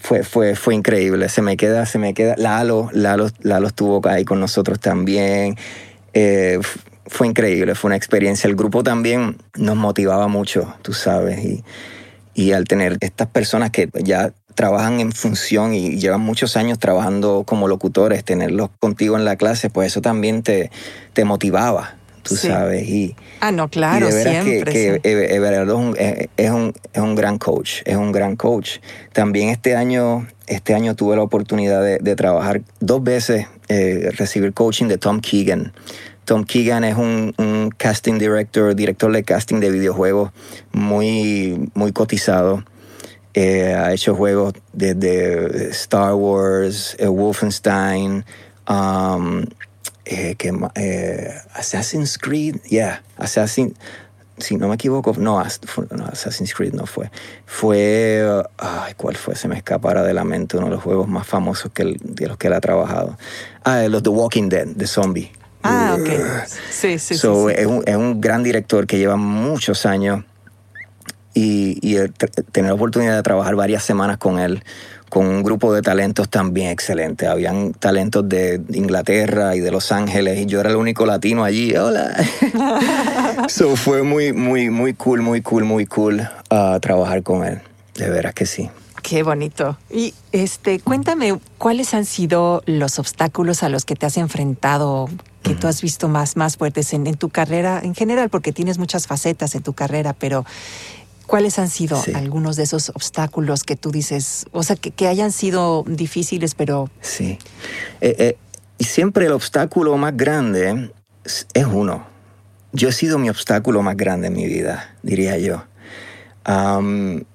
fue, 0.00 0.24
fue, 0.24 0.56
fue 0.56 0.74
increíble. 0.74 1.28
Se 1.28 1.42
me 1.42 1.56
queda, 1.56 1.86
se 1.86 1.98
me 1.98 2.14
queda. 2.14 2.34
Lalo, 2.38 2.88
Lalo, 2.92 3.28
Lalo 3.40 3.68
estuvo 3.68 4.00
ahí 4.08 4.24
con 4.24 4.40
nosotros 4.40 4.80
también. 4.80 5.56
Eh, 6.14 6.58
fue 7.06 7.26
increíble, 7.26 7.74
fue 7.74 7.88
una 7.88 7.96
experiencia. 7.96 8.48
El 8.48 8.56
grupo 8.56 8.82
también 8.82 9.36
nos 9.56 9.76
motivaba 9.76 10.26
mucho, 10.28 10.74
tú 10.82 10.94
sabes. 10.94 11.44
Y, 11.44 11.64
y 12.34 12.52
al 12.52 12.64
tener 12.64 12.96
estas 13.00 13.28
personas 13.28 13.70
que 13.70 13.90
ya 14.02 14.32
trabajan 14.54 15.00
en 15.00 15.12
función 15.12 15.74
y 15.74 15.98
llevan 15.98 16.22
muchos 16.22 16.56
años 16.56 16.78
trabajando 16.78 17.44
como 17.46 17.68
locutores, 17.68 18.24
tenerlos 18.24 18.70
contigo 18.80 19.16
en 19.16 19.24
la 19.24 19.36
clase, 19.36 19.70
pues 19.70 19.88
eso 19.88 20.00
también 20.00 20.42
te, 20.42 20.70
te 21.12 21.24
motivaba 21.24 21.97
tú 22.28 22.36
sabes. 22.36 22.86
Y, 22.88 23.16
ah, 23.40 23.52
no, 23.52 23.68
claro, 23.68 24.06
de 24.06 24.22
siempre. 24.22 24.72
Que, 24.72 25.00
Everardo 25.02 25.94
eh, 25.96 26.28
es 26.36 26.50
un, 26.50 26.74
es, 26.92 27.02
un, 27.02 27.14
gran 27.14 27.38
coach, 27.38 27.82
es 27.84 27.96
un 27.96 28.12
gran 28.12 28.36
coach. 28.36 28.78
También 29.12 29.48
este 29.48 29.74
año, 29.74 30.26
este 30.46 30.74
año 30.74 30.94
tuve 30.94 31.16
la 31.16 31.22
oportunidad 31.22 31.82
de, 31.82 32.16
trabajar 32.16 32.62
dos 32.80 33.02
veces, 33.02 33.46
eh, 33.68 34.10
recibir 34.16 34.52
coaching 34.52 34.86
de 34.86 34.98
Tom 34.98 35.20
Keegan. 35.20 35.72
Tom 36.24 36.44
Keegan 36.44 36.84
es 36.84 36.96
un, 36.96 37.72
casting 37.76 38.18
director, 38.18 38.74
director 38.74 39.10
de 39.12 39.22
casting 39.24 39.60
de 39.60 39.70
videojuegos 39.70 40.30
muy, 40.72 41.70
muy 41.74 41.92
cotizado. 41.92 42.64
Eh, 43.34 43.74
ha 43.74 43.92
hecho 43.92 44.14
juegos 44.14 44.54
desde 44.72 45.70
Star 45.70 46.14
Wars, 46.14 46.96
Wolfenstein, 47.00 48.24
um, 48.68 49.44
eh, 50.10 50.36
que, 50.36 50.50
eh, 50.74 51.34
Assassin's 51.52 52.16
Creed, 52.16 52.62
yeah, 52.62 53.02
Assassin, 53.18 53.74
si 54.38 54.56
no 54.56 54.68
me 54.68 54.76
equivoco, 54.76 55.12
no, 55.18 55.38
Assassin's 55.38 56.54
Creed 56.54 56.72
no 56.72 56.86
fue. 56.86 57.10
Fue, 57.44 58.24
ay, 58.56 58.94
¿cuál 58.96 59.16
fue? 59.16 59.34
Se 59.34 59.48
me 59.48 59.56
escapara 59.56 60.02
de 60.02 60.14
la 60.14 60.24
mente 60.24 60.56
uno 60.56 60.68
de 60.68 60.72
los 60.72 60.82
juegos 60.82 61.08
más 61.08 61.26
famosos 61.26 61.72
que 61.72 61.94
de 62.00 62.26
los 62.26 62.38
que 62.38 62.46
él 62.46 62.54
ha 62.54 62.60
trabajado. 62.60 63.18
Ah, 63.64 63.82
los 63.82 64.02
The 64.02 64.08
Walking 64.08 64.48
Dead, 64.48 64.66
de 64.68 64.86
Zombie. 64.86 65.30
Ah, 65.62 65.98
ok. 66.00 66.08
Sí, 66.70 66.98
sí, 66.98 67.14
sí, 67.14 67.14
Es, 67.14 67.24
un, 67.66 67.82
es, 67.84 67.96
un, 67.96 68.18
gran 68.18 68.42
director 68.42 68.86
que 68.86 68.96
lleva 68.96 69.16
muchos 69.16 69.84
años 69.84 70.24
y, 71.34 71.78
y 71.82 71.98
tener 72.52 72.70
la 72.70 72.74
oportunidad 72.74 73.14
de 73.14 73.22
trabajar 73.22 73.56
varias 73.56 73.84
semanas 73.84 74.16
con 74.16 74.38
él 74.38 74.62
con 75.08 75.26
un 75.26 75.42
grupo 75.42 75.72
de 75.72 75.82
talentos 75.82 76.28
también 76.28 76.70
excelente. 76.70 77.26
Habían 77.26 77.72
talentos 77.72 78.28
de 78.28 78.60
Inglaterra 78.72 79.56
y 79.56 79.60
de 79.60 79.70
Los 79.70 79.92
Ángeles 79.92 80.38
y 80.38 80.46
yo 80.46 80.60
era 80.60 80.70
el 80.70 80.76
único 80.76 81.06
latino 81.06 81.44
allí. 81.44 81.76
Hola. 81.76 82.14
so 83.48 83.76
fue 83.76 84.02
muy, 84.02 84.32
muy, 84.32 84.70
muy 84.70 84.94
cool, 84.94 85.22
muy 85.22 85.42
cool, 85.42 85.64
muy 85.64 85.86
cool 85.86 86.28
uh, 86.50 86.78
trabajar 86.80 87.22
con 87.22 87.44
él. 87.44 87.60
De 87.94 88.08
veras 88.10 88.34
que 88.34 88.46
sí. 88.46 88.70
Qué 89.02 89.22
bonito. 89.22 89.78
Y 89.90 90.14
este, 90.32 90.80
cuéntame, 90.80 91.38
¿cuáles 91.56 91.94
han 91.94 92.04
sido 92.04 92.62
los 92.66 92.98
obstáculos 92.98 93.62
a 93.62 93.68
los 93.68 93.84
que 93.84 93.96
te 93.96 94.06
has 94.06 94.16
enfrentado, 94.16 95.08
que 95.42 95.54
tú 95.54 95.66
has 95.66 95.80
visto 95.80 96.08
más, 96.08 96.36
más 96.36 96.56
fuertes 96.56 96.92
en, 96.92 97.06
en, 97.06 97.16
tu 97.16 97.28
carrera 97.28 97.80
en 97.82 97.94
general, 97.94 98.28
porque 98.28 98.52
tienes 98.52 98.78
muchas 98.78 99.06
facetas 99.06 99.54
en 99.54 99.62
tu 99.62 99.72
carrera, 99.72 100.12
pero 100.12 100.44
¿Cuáles 101.28 101.58
han 101.58 101.68
sido 101.68 102.02
algunos 102.14 102.56
de 102.56 102.62
esos 102.62 102.88
obstáculos 102.88 103.62
que 103.62 103.76
tú 103.76 103.90
dices, 103.90 104.46
o 104.50 104.62
sea, 104.62 104.76
que, 104.76 105.06
hayan 105.06 105.30
sido 105.30 105.84
difíciles, 105.86 106.54
pero... 106.54 106.88
Sí. 107.02 107.38
Eh, 108.00 108.16
eh, 108.18 108.38
y 108.78 108.84
siempre 108.84 109.26
el 109.26 109.32
obstáculo 109.32 109.94
más 109.98 110.16
grande 110.16 110.90
es 111.52 111.66
uno. 111.66 112.06
Yo 112.72 112.88
he 112.88 112.92
sido 112.92 113.18
mi 113.18 113.28
obstáculo 113.28 113.82
más 113.82 113.94
grande 113.94 114.28
en 114.28 114.32
mi 114.32 114.46
vida, 114.46 114.96
diría 115.02 115.36
yo. 115.36 115.64
en 116.46 117.26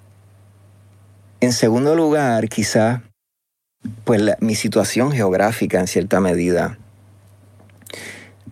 segundo 1.52 1.94
lugar, 1.94 2.50
quizá, 2.50 3.04
pues 4.06 4.24
mi 4.40 4.56
situación 4.56 5.12
geográfica 5.12 5.80
en 5.80 5.86
cierta 5.86 6.20
medida. 6.20 6.80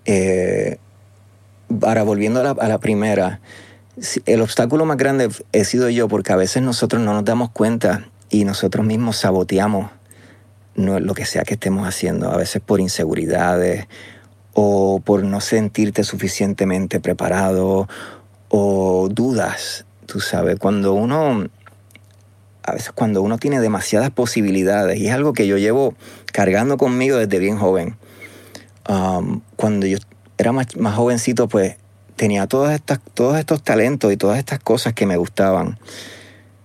Eh, 0.06 0.78
ahora, 1.82 2.04
volviendo 2.04 2.42
a 2.42 2.68
la 2.68 2.78
primera, 2.78 3.42
el 4.26 4.42
obstáculo 4.42 4.86
más 4.86 4.98
grande 4.98 5.30
he 5.52 5.66
sido 5.66 5.90
yo 5.90 6.08
porque 6.08 6.34
a 6.34 6.38
veces 6.38 6.64
nosotros 6.64 7.02
no 7.02 7.14
nos 7.14 7.26
damos 7.26 7.52
cuenta 7.52 8.08
y 8.30 8.46
nosotros 8.46 8.86
mismos 8.86 9.18
saboteamos 9.18 9.92
lo 10.76 11.14
que 11.14 11.26
sea 11.26 11.44
que 11.44 11.56
estemos 11.56 11.88
haciendo, 11.88 12.32
a 12.32 12.38
veces 12.38 12.62
por 12.62 12.80
inseguridades 12.80 13.88
o 14.54 15.02
por 15.04 15.24
no 15.24 15.42
sentirte 15.42 16.04
suficientemente 16.04 17.00
preparado 17.00 17.90
o 18.50 19.10
dudas, 19.12 19.86
tú 20.06 20.20
sabes, 20.20 20.58
cuando 20.60 20.94
uno 20.94 21.46
a 22.64 22.74
veces 22.74 22.92
cuando 22.92 23.22
uno 23.22 23.38
tiene 23.38 23.60
demasiadas 23.60 24.12
posibilidades 24.12 25.00
y 25.00 25.08
es 25.08 25.14
algo 25.14 25.34
que 25.34 25.48
yo 25.48 25.58
llevo 25.58 25.96
cargando 26.32 26.78
conmigo 26.78 27.18
desde 27.18 27.40
bien 27.40 27.58
joven. 27.58 27.98
Um, 28.88 29.42
cuando 29.56 29.88
yo 29.88 29.98
era 30.38 30.52
más, 30.52 30.76
más 30.78 30.96
jovencito, 30.96 31.48
pues 31.48 31.76
tenía 32.16 32.48
todas 32.48 32.74
estas, 32.74 33.00
todos 33.14 33.38
estos 33.38 33.64
talentos 33.64 34.12
y 34.12 34.18
todas 34.18 34.38
estas 34.38 34.60
cosas 34.60 34.94
que 34.94 35.06
me 35.06 35.18
gustaban. 35.18 35.80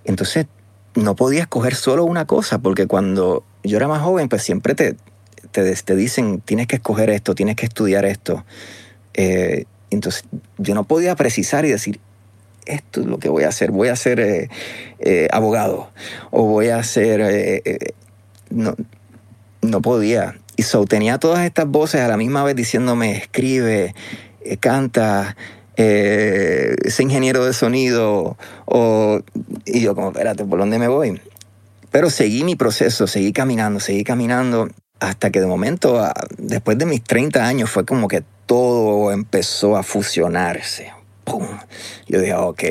Entonces 0.05 0.47
no 0.95 1.17
podía 1.17 1.43
escoger 1.43 1.75
solo 1.75 2.05
una 2.05 2.27
cosa, 2.27 2.59
porque 2.59 2.87
cuando 2.87 3.45
yo 3.63 3.77
era 3.77 3.89
más 3.89 4.03
joven, 4.03 4.29
pues 4.29 4.43
siempre 4.43 4.75
te, 4.75 4.97
te, 5.53 5.97
dicen, 5.97 6.41
tienes 6.41 6.67
que 6.67 6.77
escoger 6.77 7.11
esto, 7.11 7.35
tienes 7.35 7.57
que 7.57 7.67
estudiar 7.67 8.05
esto. 8.05 8.45
Eh, 9.15 9.65
entonces 9.91 10.25
yo 10.59 10.75
no 10.75 10.85
podía 10.85 11.17
precisar 11.17 11.65
y 11.65 11.71
decir, 11.71 12.01
esto 12.65 13.01
es 13.01 13.07
lo 13.07 13.19
que 13.19 13.29
voy 13.29 13.45
a 13.45 13.49
hacer, 13.49 13.71
voy 13.71 13.89
a 13.89 13.97
ser 13.97 14.21
eh, 14.21 14.51
eh, 14.99 15.29
abogado 15.31 15.91
o 16.31 16.45
voy 16.45 16.69
a 16.69 16.83
ser... 16.83 17.63
no, 18.51 18.75
no 19.63 19.83
podía. 19.83 20.37
Y 20.57 20.63
so, 20.63 20.85
tenía 20.87 21.19
todas 21.19 21.45
estas 21.45 21.67
voces 21.67 22.01
a 22.01 22.09
la 22.09 22.17
misma 22.17 22.43
vez 22.43 22.57
diciéndome, 22.57 23.17
escribe, 23.17 23.85
eh, 23.85 23.95
canta, 24.61 25.37
eh, 25.77 26.75
es 26.85 27.01
ingeniero 27.01 27.45
de 27.45 27.53
sonido, 27.53 28.37
o, 28.65 29.21
y 29.65 29.81
yo 29.81 29.95
como, 29.95 30.09
espérate, 30.09 30.45
¿por 30.45 30.59
dónde 30.59 30.79
me 30.79 30.89
voy? 30.89 31.21
Pero 31.91 32.11
seguí 32.11 32.45
mi 32.45 32.57
proceso, 32.57 33.07
seguí 33.07 33.33
caminando, 33.33 33.81
seguí 33.81 34.05
caminando, 34.05 34.69
hasta 35.01 35.31
que 35.31 35.41
de 35.41 35.47
momento, 35.47 35.99
ah, 36.01 36.15
después 36.39 36.79
de 36.79 36.87
mis 36.87 37.03
30 37.03 37.47
años, 37.47 37.71
fue 37.71 37.85
como 37.85 38.09
que 38.09 38.23
todo 38.47 39.13
empezó 39.13 39.77
a 39.77 39.83
fusionarse. 39.83 40.93
¡Pum! 41.25 41.47
Yo 42.07 42.21
dije, 42.21 42.35
ok, 42.35 42.63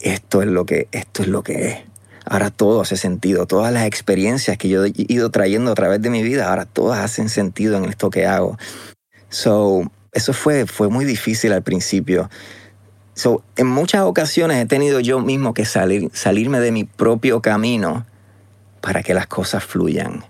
esto 0.00 0.42
es 0.42 0.48
lo 0.48 0.66
que, 0.66 0.88
esto 0.92 1.22
es 1.22 1.28
lo 1.28 1.42
que 1.42 1.68
es. 1.68 1.78
Ahora 2.24 2.50
todo 2.50 2.80
hace 2.80 2.96
sentido. 2.96 3.46
Todas 3.46 3.72
las 3.72 3.86
experiencias 3.86 4.58
que 4.58 4.68
yo 4.68 4.84
he 4.84 4.92
ido 4.94 5.30
trayendo 5.30 5.72
a 5.72 5.74
través 5.74 6.02
de 6.02 6.10
mi 6.10 6.22
vida, 6.22 6.48
ahora 6.48 6.66
todas 6.66 7.00
hacen 7.00 7.28
sentido 7.28 7.76
en 7.76 7.84
esto 7.84 8.10
que 8.10 8.26
hago. 8.26 8.58
So, 9.28 9.90
eso 10.12 10.32
fue, 10.34 10.66
fue 10.66 10.88
muy 10.88 11.04
difícil 11.04 11.52
al 11.52 11.62
principio. 11.62 12.30
So, 13.14 13.42
en 13.56 13.66
muchas 13.66 14.02
ocasiones 14.02 14.62
he 14.62 14.66
tenido 14.66 15.00
yo 15.00 15.20
mismo 15.20 15.54
que 15.54 15.64
salir, 15.64 16.10
salirme 16.12 16.60
de 16.60 16.72
mi 16.72 16.84
propio 16.84 17.40
camino 17.40 18.06
para 18.80 19.02
que 19.02 19.14
las 19.14 19.26
cosas 19.26 19.64
fluyan, 19.64 20.24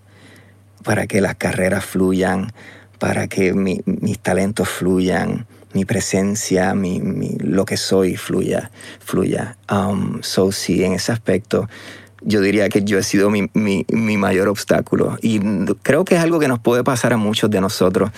para 0.84 1.06
que 1.06 1.20
las 1.20 1.34
carreras 1.36 1.84
fluyan, 1.84 2.52
para 2.98 3.26
que 3.26 3.52
mis 3.52 4.18
talentos 4.20 4.68
fluyan, 4.68 5.46
mi 5.72 5.84
presencia, 5.84 6.74
mi, 6.74 7.00
lo 7.38 7.64
que 7.64 7.76
soy 7.76 8.16
fluya. 8.16 8.70
fluya. 9.00 9.56
Um, 9.70 10.22
so, 10.22 10.52
sí, 10.52 10.84
en 10.84 10.92
ese 10.92 11.12
aspecto 11.12 11.68
yo 12.24 12.40
diría 12.40 12.68
que 12.68 12.84
yo 12.84 12.98
he 12.98 13.02
sido 13.02 13.30
mi, 13.30 13.50
mayor 13.88 14.48
obstáculo. 14.48 15.18
Y 15.20 15.40
creo 15.82 16.04
que 16.04 16.16
es 16.16 16.20
algo 16.20 16.38
que 16.38 16.48
nos 16.48 16.58
puede 16.58 16.84
pasar 16.84 17.12
a 17.12 17.16
muchos 17.16 17.50
de 17.50 17.60
nosotros. 17.60 18.10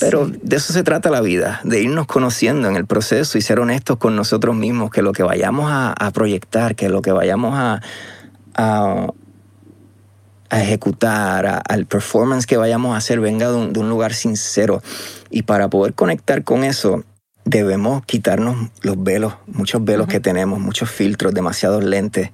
Pero 0.00 0.28
de 0.28 0.56
eso 0.56 0.72
se 0.72 0.82
trata 0.82 1.10
la 1.10 1.20
vida, 1.20 1.60
de 1.64 1.80
irnos 1.80 2.06
conociendo 2.06 2.68
en 2.68 2.76
el 2.76 2.86
proceso 2.86 3.38
y 3.38 3.42
ser 3.42 3.60
honestos 3.60 3.98
con 3.98 4.16
nosotros 4.16 4.56
mismos, 4.56 4.90
que 4.90 5.02
lo 5.02 5.12
que 5.12 5.22
vayamos 5.22 5.70
a, 5.70 5.94
proyectar, 6.12 6.74
que 6.74 6.88
lo 6.88 7.02
que 7.02 7.12
vayamos 7.12 7.54
a, 7.56 7.80
a, 8.54 9.12
ejecutar, 10.50 11.62
al 11.68 11.86
performance 11.86 12.46
que 12.46 12.56
vayamos 12.56 12.94
a 12.94 12.98
hacer, 12.98 13.20
venga 13.20 13.50
de 13.50 13.56
un, 13.56 13.72
de 13.72 13.80
un 13.80 13.88
lugar 13.88 14.14
sincero. 14.14 14.82
Y 15.30 15.42
para 15.42 15.68
poder 15.68 15.94
conectar 15.94 16.42
con 16.42 16.64
eso, 16.64 17.04
debemos 17.44 18.04
quitarnos 18.04 18.70
los 18.82 19.02
velos, 19.02 19.34
muchos 19.46 19.84
velos 19.84 20.06
que 20.08 20.20
tenemos, 20.20 20.58
muchos 20.58 20.90
filtros, 20.90 21.32
demasiados 21.34 21.84
lentes 21.84 22.30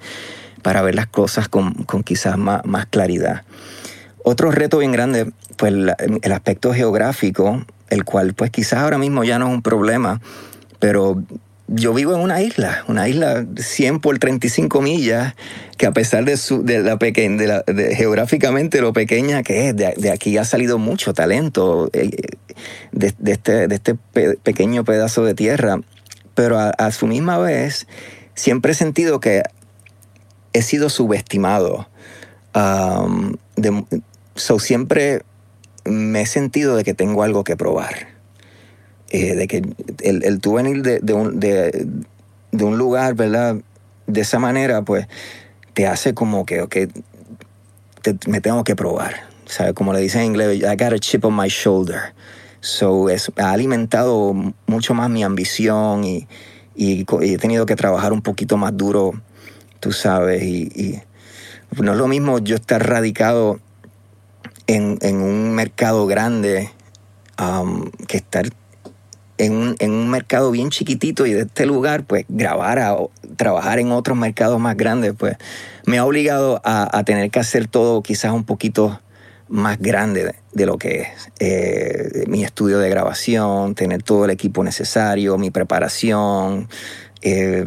para 0.64 0.80
ver 0.80 0.94
las 0.94 1.06
cosas 1.06 1.46
con, 1.46 1.74
quizás 2.04 2.38
más, 2.38 2.86
claridad. 2.86 3.42
Otro 4.24 4.50
reto 4.50 4.78
bien 4.78 4.92
grande, 4.92 5.30
pues 5.56 5.74
el 5.74 6.32
aspecto 6.32 6.72
geográfico, 6.72 7.62
el 7.90 8.04
cual 8.04 8.32
pues 8.32 8.50
quizás 8.50 8.80
ahora 8.80 8.96
mismo 8.96 9.24
ya 9.24 9.38
no 9.38 9.48
es 9.48 9.52
un 9.52 9.60
problema, 9.60 10.22
pero 10.78 11.22
yo 11.68 11.92
vivo 11.92 12.14
en 12.14 12.20
una 12.20 12.40
isla, 12.40 12.82
una 12.88 13.06
isla 13.08 13.44
100 13.56 14.00
por 14.00 14.18
35 14.18 14.80
millas, 14.80 15.34
que 15.76 15.84
a 15.84 15.92
pesar 15.92 16.24
de, 16.24 16.38
su, 16.38 16.64
de 16.64 16.82
la 16.82 17.64
geográficamente 17.94 18.80
lo 18.80 18.94
pequeña 18.94 19.42
que 19.42 19.68
es, 19.68 19.76
de, 19.76 20.10
aquí 20.10 20.38
ha 20.38 20.46
salido 20.46 20.78
mucho 20.78 21.12
talento 21.12 21.90
eh, 21.92 22.10
de, 22.92 23.14
este, 23.26 23.66
este 23.74 23.96
pequeño 24.42 24.82
pedazo 24.84 25.26
de 25.26 25.34
tierra, 25.34 25.80
pero 26.34 26.58
a, 26.58 26.70
a 26.70 26.90
su 26.90 27.06
misma 27.06 27.36
vez 27.36 27.86
siempre 28.34 28.72
he 28.72 28.74
sentido 28.74 29.20
que 29.20 29.42
he 30.55 30.62
sido 30.62 30.88
subestimado. 30.88 31.86
siempre 34.59 35.22
me 35.84 36.22
he 36.22 36.26
sentido 36.26 36.76
de 36.76 36.84
que 36.84 36.94
tengo 36.94 37.22
algo 37.22 37.44
que 37.44 37.57
probar. 37.57 38.14
Eh, 39.11 39.34
de 39.34 39.46
que 39.46 39.62
el, 40.02 40.24
el 40.24 40.40
tú 40.40 40.55
venir 40.55 40.82
de, 40.82 41.12
un, 41.12 41.38
de, 41.38 41.86
un, 42.52 42.78
lugar, 42.78 43.14
¿verdad? 43.14 43.57
De 44.07 44.20
esa 44.22 44.38
manera, 44.38 44.82
pues 44.82 45.07
te 45.74 45.86
hace 45.86 46.14
como 46.14 46.46
que, 46.46 46.62
ok, 46.62 46.76
me 48.26 48.40
tengo 48.40 48.64
que 48.64 48.74
probar. 48.74 49.14
¿Sabes? 49.46 49.74
Como 49.74 49.92
le 49.92 50.00
dicen 50.00 50.22
en 50.22 50.26
inglés, 50.28 50.59
I 50.59 50.76
got 50.76 50.94
a 50.94 50.98
chip 50.98 51.24
on 51.24 51.36
my 51.36 51.48
shoulder. 51.48 52.14
So, 52.61 53.11
es, 53.11 53.30
ha 53.36 53.50
alimentado 53.50 54.34
mucho 54.66 54.94
más 54.94 55.11
mi 55.11 55.22
ambición 55.22 56.02
y, 56.05 56.26
y 56.74 57.05
he 57.20 57.36
tenido 57.36 57.66
que 57.66 57.76
trabajar 57.76 58.12
un 58.12 58.22
poquito 58.22 58.57
más 58.57 58.74
duro 58.74 59.12
tú 59.85 59.93
sabes, 59.93 60.43
y, 60.43 60.99
no 61.76 61.93
es 61.93 61.99
lo 61.99 62.09
mismo 62.09 62.39
yo 62.39 62.55
estar 62.55 62.89
radicado 62.89 63.61
en, 64.66 64.97
un 65.03 65.55
mercado 65.55 66.07
grande 66.07 66.70
que 68.09 68.16
estar 68.16 68.47
en 69.37 69.53
un, 69.53 69.76
en 69.80 69.91
un, 69.91 70.09
mercado 70.09 70.51
bien 70.53 70.70
chiquitito 70.70 71.26
y 71.26 71.35
de 71.35 71.43
este 71.43 71.66
lugar, 71.66 72.05
pues 72.05 72.24
grabar 72.30 72.78
a 72.78 72.97
trabajar 73.37 73.78
en 73.78 73.93
otros 73.93 74.16
mercados 74.16 74.59
más 74.59 74.74
grandes, 74.74 75.12
pues 75.18 75.37
me 75.85 75.99
ha 75.99 76.07
obligado 76.07 76.62
a, 76.64 77.03
tener 77.05 77.30
que 77.30 77.41
hacer 77.41 77.68
todo 77.68 78.03
quizás 78.03 78.32
un 78.32 78.45
poquito 78.45 79.03
más 79.49 79.78
grande 79.78 80.35
de, 80.53 80.64
lo 80.64 80.78
que 80.78 81.03
es. 81.03 81.09
Eh, 81.41 82.24
mi 82.26 82.43
estudio 82.43 82.78
de 82.78 82.89
grabación, 82.89 83.74
tener 83.74 84.03
todo 84.03 84.24
el 84.24 84.30
equipo 84.30 84.64
necesario, 84.64 85.37
mi 85.37 85.51
preparación, 85.51 86.70
eh, 87.20 87.66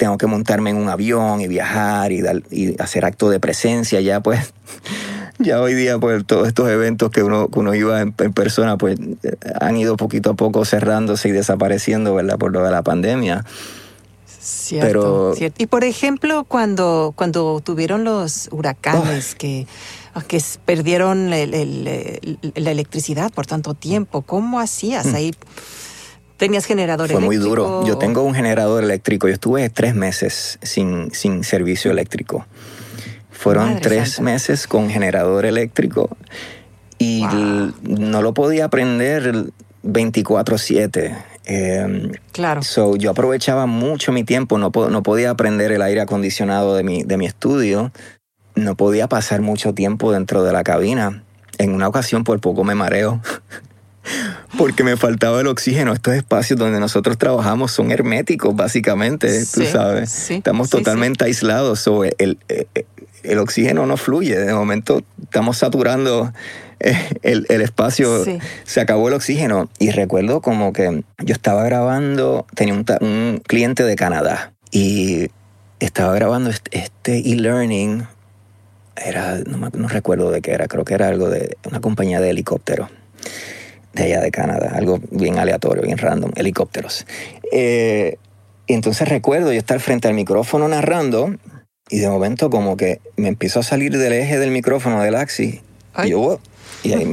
tengo 0.00 0.16
que 0.16 0.26
montarme 0.26 0.70
en 0.70 0.76
un 0.76 0.88
avión 0.88 1.42
y 1.42 1.46
viajar 1.46 2.10
y, 2.10 2.22
y 2.50 2.74
hacer 2.80 3.04
acto 3.04 3.28
de 3.28 3.38
presencia, 3.38 4.00
ya 4.00 4.20
pues 4.20 4.54
ya 5.38 5.60
hoy 5.60 5.74
día 5.74 5.98
pues 5.98 6.24
todos 6.24 6.48
estos 6.48 6.70
eventos 6.70 7.10
que 7.10 7.22
uno, 7.22 7.50
uno 7.54 7.74
iba 7.74 8.00
en, 8.00 8.12
persona 8.14 8.78
pues 8.78 8.98
han 9.60 9.76
ido 9.76 9.98
poquito 9.98 10.30
a 10.30 10.34
poco 10.34 10.64
cerrándose 10.64 11.28
y 11.28 11.32
desapareciendo, 11.32 12.14
¿verdad? 12.14 12.38
Por 12.38 12.50
lo 12.50 12.64
de 12.64 12.70
la 12.70 12.80
pandemia. 12.80 13.44
Cierto, 14.26 15.34
Y 15.58 15.66
por 15.66 15.84
ejemplo, 15.84 16.44
cuando, 16.44 17.12
cuando 17.14 17.60
tuvieron 17.62 18.04
los 18.04 18.48
huracanes 18.50 19.34
que, 19.34 19.66
que 20.28 20.42
perdieron 20.64 21.28
la 21.28 21.36
electricidad 22.70 23.30
por 23.30 23.44
tanto 23.44 23.74
tiempo, 23.74 24.22
¿cómo 24.22 24.58
hacías 24.58 25.08
mm. 25.08 25.14
ahí? 25.14 25.34
¿Tenías 26.40 26.64
generador 26.64 27.10
eléctrico? 27.10 27.20
Fue 27.20 27.26
muy 27.26 27.36
duro. 27.36 27.86
Yo 27.86 27.98
tengo 27.98 28.22
un 28.22 28.34
generador 28.34 28.82
eléctrico. 28.82 29.28
Yo 29.28 29.34
estuve 29.34 29.68
tres 29.68 29.94
meses 29.94 30.58
sin, 30.62 31.12
sin 31.12 31.44
servicio 31.44 31.90
eléctrico. 31.90 32.46
Fueron 33.30 33.78
tres 33.80 34.20
meses 34.20 34.66
con 34.66 34.88
generador 34.88 35.44
eléctrico 35.44 36.16
y 36.98 37.24
no 37.82 38.22
lo 38.22 38.32
podía 38.32 38.64
aprender 38.64 39.52
24/7. 39.82 41.14
Em, 41.44 42.12
claro. 42.32 42.62
So, 42.62 42.96
yo 42.96 43.10
aprovechaba 43.10 43.66
mucho 43.66 44.10
mi 44.10 44.24
tiempo, 44.24 44.56
no, 44.56 44.70
no 44.70 45.02
podía 45.02 45.30
aprender 45.30 45.72
el 45.72 45.82
aire 45.82 46.00
acondicionado 46.00 46.74
de 46.74 46.84
mi, 46.84 47.02
de 47.02 47.16
mi 47.18 47.26
estudio, 47.26 47.92
no 48.54 48.76
podía 48.76 49.08
pasar 49.08 49.42
mucho 49.42 49.74
tiempo 49.74 50.10
dentro 50.10 50.42
de 50.42 50.52
la 50.52 50.64
cabina. 50.64 51.22
En 51.58 51.74
una 51.74 51.88
ocasión 51.88 52.24
por 52.24 52.40
poco 52.40 52.64
me 52.64 52.74
mareo. 52.74 53.20
porque 54.56 54.84
me 54.84 54.96
faltaba 54.96 55.40
el 55.40 55.46
oxígeno. 55.46 55.92
Estos 55.92 56.14
espacios 56.14 56.58
donde 56.58 56.80
nosotros 56.80 57.18
trabajamos 57.18 57.72
son 57.72 57.90
herméticos, 57.90 58.54
básicamente, 58.54 59.44
tú 59.52 59.64
sabes. 59.64 60.30
estamos 60.30 60.70
totalmente 60.70 61.24
aislados. 61.24 61.80
So, 61.80 62.04
el, 62.04 62.14
el, 62.18 62.66
el, 63.22 63.38
oxígeno 63.38 63.86
no 63.86 63.96
fluye. 63.96 64.38
De 64.38 64.54
momento 64.54 65.02
estamos 65.22 65.58
saturando 65.58 66.32
eh, 66.80 66.96
el, 67.22 67.46
el 67.48 67.60
espacio. 67.62 68.24
Se 68.64 68.80
acabó 68.80 69.08
el 69.08 69.14
oxígeno. 69.14 69.70
Y 69.78 69.90
recuerdo 69.90 70.40
como 70.40 70.72
que 70.72 71.04
yo 71.18 71.32
estaba 71.32 71.64
grabando, 71.64 72.46
tenía 72.54 72.74
un, 72.74 72.84
un 73.00 73.42
cliente 73.46 73.84
de 73.84 73.96
Canadá 73.96 74.52
y 74.70 75.30
estaba 75.78 76.14
grabando 76.14 76.50
este 76.70 77.18
e-learning. 77.18 78.06
Era, 78.96 79.38
no, 79.46 79.70
no 79.72 79.88
recuerdo 79.88 80.30
de 80.30 80.42
qué 80.42 80.50
era, 80.50 80.66
creo 80.66 80.84
que 80.84 80.92
era 80.92 81.08
algo 81.08 81.30
de 81.30 81.56
una 81.64 81.80
compañía 81.80 82.20
de 82.20 82.30
helicópteros 82.30 82.90
de 83.92 84.04
allá 84.04 84.20
de 84.20 84.30
Canadá, 84.30 84.72
algo 84.74 85.00
bien 85.10 85.38
aleatorio, 85.38 85.82
bien 85.82 85.98
random, 85.98 86.30
helicópteros. 86.36 87.06
Eh, 87.52 88.16
y 88.66 88.74
entonces 88.74 89.08
recuerdo 89.08 89.52
yo 89.52 89.58
estar 89.58 89.80
frente 89.80 90.08
al 90.08 90.14
micrófono 90.14 90.68
narrando 90.68 91.34
y 91.88 91.98
de 91.98 92.08
momento 92.08 92.50
como 92.50 92.76
que 92.76 93.00
me 93.16 93.28
empezó 93.28 93.60
a 93.60 93.62
salir 93.62 93.96
del 93.96 94.12
eje 94.12 94.38
del 94.38 94.52
micrófono 94.52 95.02
del 95.02 95.16
Axi. 95.16 95.60
Y 96.04 96.10
yo, 96.10 96.38
y 96.84 96.92
ahí 96.92 97.04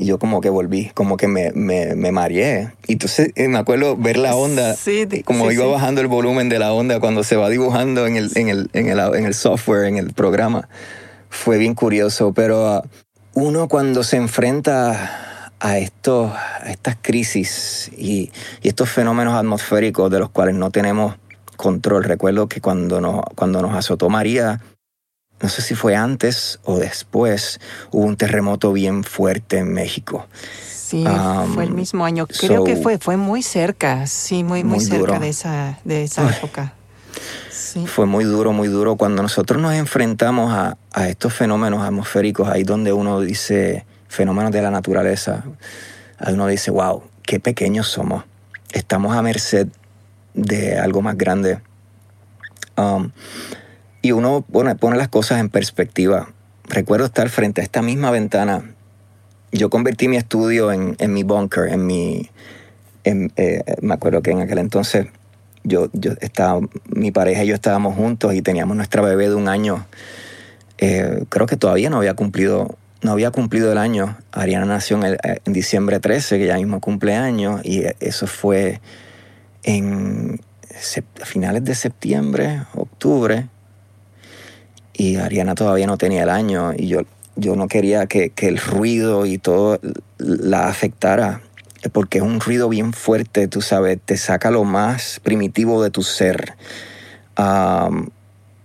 y 0.00 0.04
yo 0.04 0.20
como 0.20 0.40
que 0.40 0.48
volví, 0.48 0.90
como 0.94 1.16
que 1.16 1.26
me, 1.26 1.50
me, 1.52 1.96
me 1.96 2.12
mareé. 2.12 2.70
Y 2.86 2.92
entonces 2.92 3.32
eh, 3.34 3.48
me 3.48 3.58
acuerdo 3.58 3.96
ver 3.96 4.16
la 4.16 4.36
onda, 4.36 4.76
como 5.24 5.50
iba 5.50 5.66
bajando 5.66 6.00
el 6.00 6.06
volumen 6.06 6.48
de 6.48 6.60
la 6.60 6.72
onda 6.72 7.00
cuando 7.00 7.24
se 7.24 7.34
va 7.34 7.48
dibujando 7.48 8.06
en 8.06 8.16
el, 8.16 8.30
en 8.36 8.48
el, 8.48 8.70
en 8.74 8.88
el, 8.88 9.00
en 9.00 9.26
el 9.26 9.34
software, 9.34 9.86
en 9.86 9.96
el 9.96 10.12
programa. 10.12 10.68
Fue 11.30 11.58
bien 11.58 11.74
curioso, 11.74 12.32
pero 12.32 12.68
ah, 12.68 12.84
uno 13.34 13.66
cuando 13.66 14.04
se 14.04 14.18
enfrenta 14.18 15.27
a, 15.60 15.78
esto, 15.78 16.32
a 16.34 16.70
estas 16.70 16.96
crisis 17.00 17.90
y, 17.96 18.30
estos 18.62 18.90
fenómenos 18.90 19.34
atmosféricos 19.34 20.10
de 20.10 20.18
los 20.18 20.30
cuales 20.30 20.54
no 20.54 20.70
tenemos 20.70 21.16
control. 21.56 22.04
Recuerdo 22.04 22.48
que 22.48 22.60
cuando 22.60 23.00
nos, 23.00 23.22
cuando 23.34 23.62
nos 23.62 23.74
azotó 23.74 24.08
María, 24.08 24.60
no 25.40 25.48
sé 25.48 25.62
si 25.62 25.74
fue 25.74 25.94
antes 25.94 26.60
o 26.64 26.78
después, 26.78 27.60
hubo 27.90 28.04
un 28.04 28.16
terremoto 28.16 28.72
bien 28.72 29.04
fuerte 29.04 29.58
en 29.58 29.72
México. 29.72 30.26
Sí, 30.88 31.04
fue 31.54 31.64
el 31.64 31.72
mismo 31.72 32.04
año. 32.04 32.26
Creo 32.26 32.64
que 32.64 32.76
fue, 32.76 32.98
fue 32.98 33.16
muy 33.16 33.42
cerca, 33.42 34.06
sí, 34.06 34.42
muy, 34.42 34.64
muy, 34.64 34.80
cerca 34.80 35.18
de 35.18 35.28
esa, 35.28 35.78
de 35.84 36.04
esa 36.04 36.30
época. 36.30 36.74
Fue 37.86 38.06
muy 38.06 38.24
duro, 38.24 38.52
muy 38.52 38.68
duro. 38.68 38.96
Cuando 38.96 39.22
nosotros 39.22 39.60
nos 39.60 39.74
enfrentamos 39.74 40.52
a, 40.52 40.78
a 40.92 41.08
estos 41.08 41.34
fenómenos 41.34 41.82
atmosféricos, 41.82 42.48
ahí 42.48 42.62
donde 42.62 42.92
uno 42.92 43.20
dice, 43.20 43.84
fenómenos 44.08 44.52
de 44.52 44.62
la 44.62 44.70
naturaleza, 44.70 45.44
uno 46.26 46.46
dice, 46.46 46.70
wow, 46.70 47.02
qué 47.22 47.40
pequeños 47.40 47.88
somos. 47.88 48.24
Estamos 48.72 49.16
a 49.16 49.22
merced 49.22 49.68
de 50.34 50.78
algo 50.78 51.02
más 51.02 51.16
grande. 51.16 51.60
Um, 52.76 53.10
y 54.02 54.12
uno 54.12 54.44
pone, 54.50 54.74
pone 54.76 54.96
las 54.96 55.08
cosas 55.08 55.40
en 55.40 55.48
perspectiva. 55.48 56.28
Recuerdo 56.64 57.06
estar 57.06 57.28
frente 57.28 57.60
a 57.60 57.64
esta 57.64 57.82
misma 57.82 58.10
ventana. 58.10 58.74
Yo 59.52 59.70
convertí 59.70 60.08
mi 60.08 60.16
estudio 60.16 60.72
en, 60.72 60.96
mi 61.12 61.22
bunker, 61.22 61.68
en 61.72 61.86
mi... 61.86 62.30
Eh, 63.04 63.62
me 63.80 63.94
acuerdo 63.94 64.20
que 64.20 64.32
en 64.32 64.42
aquel 64.42 64.58
entonces 64.58 65.06
yo, 65.64 65.88
yo 65.92 66.12
estaba, 66.20 66.60
mi 66.86 67.10
pareja 67.10 67.44
y 67.44 67.48
yo 67.48 67.54
estábamos 67.54 67.96
juntos 67.96 68.34
y 68.34 68.42
teníamos 68.42 68.76
nuestra 68.76 69.02
bebé 69.02 69.28
de 69.28 69.34
un 69.34 69.48
año. 69.48 69.86
Eh, 70.78 71.24
creo 71.28 71.46
que 71.46 71.56
todavía 71.56 71.90
no 71.90 71.98
había 71.98 72.14
cumplido 72.14 72.76
no 73.02 73.12
había 73.12 73.30
cumplido 73.30 73.70
el 73.72 73.78
año. 73.78 74.16
Ariana 74.32 74.66
nació 74.66 74.98
en, 75.04 75.16
diciembre 75.52 76.00
13, 76.00 76.38
que 76.38 76.46
ya 76.46 76.56
mismo 76.56 76.80
cumpleaños, 76.80 77.60
y 77.64 77.84
eso 78.00 78.26
fue 78.26 78.80
en 79.62 80.40
finales 81.24 81.64
de 81.64 81.74
septiembre, 81.74 82.62
octubre, 82.74 83.48
y 84.92 85.16
Ariana 85.16 85.54
todavía 85.54 85.86
no 85.86 85.96
tenía 85.96 86.24
el 86.24 86.30
año, 86.30 86.72
y 86.76 86.88
yo, 86.88 87.02
yo 87.36 87.56
no 87.56 87.68
quería 87.68 88.06
que, 88.06 88.32
el 88.36 88.58
ruido 88.58 89.26
y 89.26 89.38
todo 89.38 89.80
la 90.18 90.68
afectara, 90.68 91.40
porque 91.92 92.18
es 92.18 92.24
un 92.24 92.40
ruido 92.40 92.68
bien 92.68 92.92
fuerte, 92.92 93.46
tú 93.46 93.60
sabes, 93.60 93.98
te 94.04 94.16
saca 94.16 94.50
lo 94.50 94.64
más 94.64 95.20
primitivo 95.22 95.82
de 95.82 95.90
tu 95.90 96.02
ser. 96.02 96.54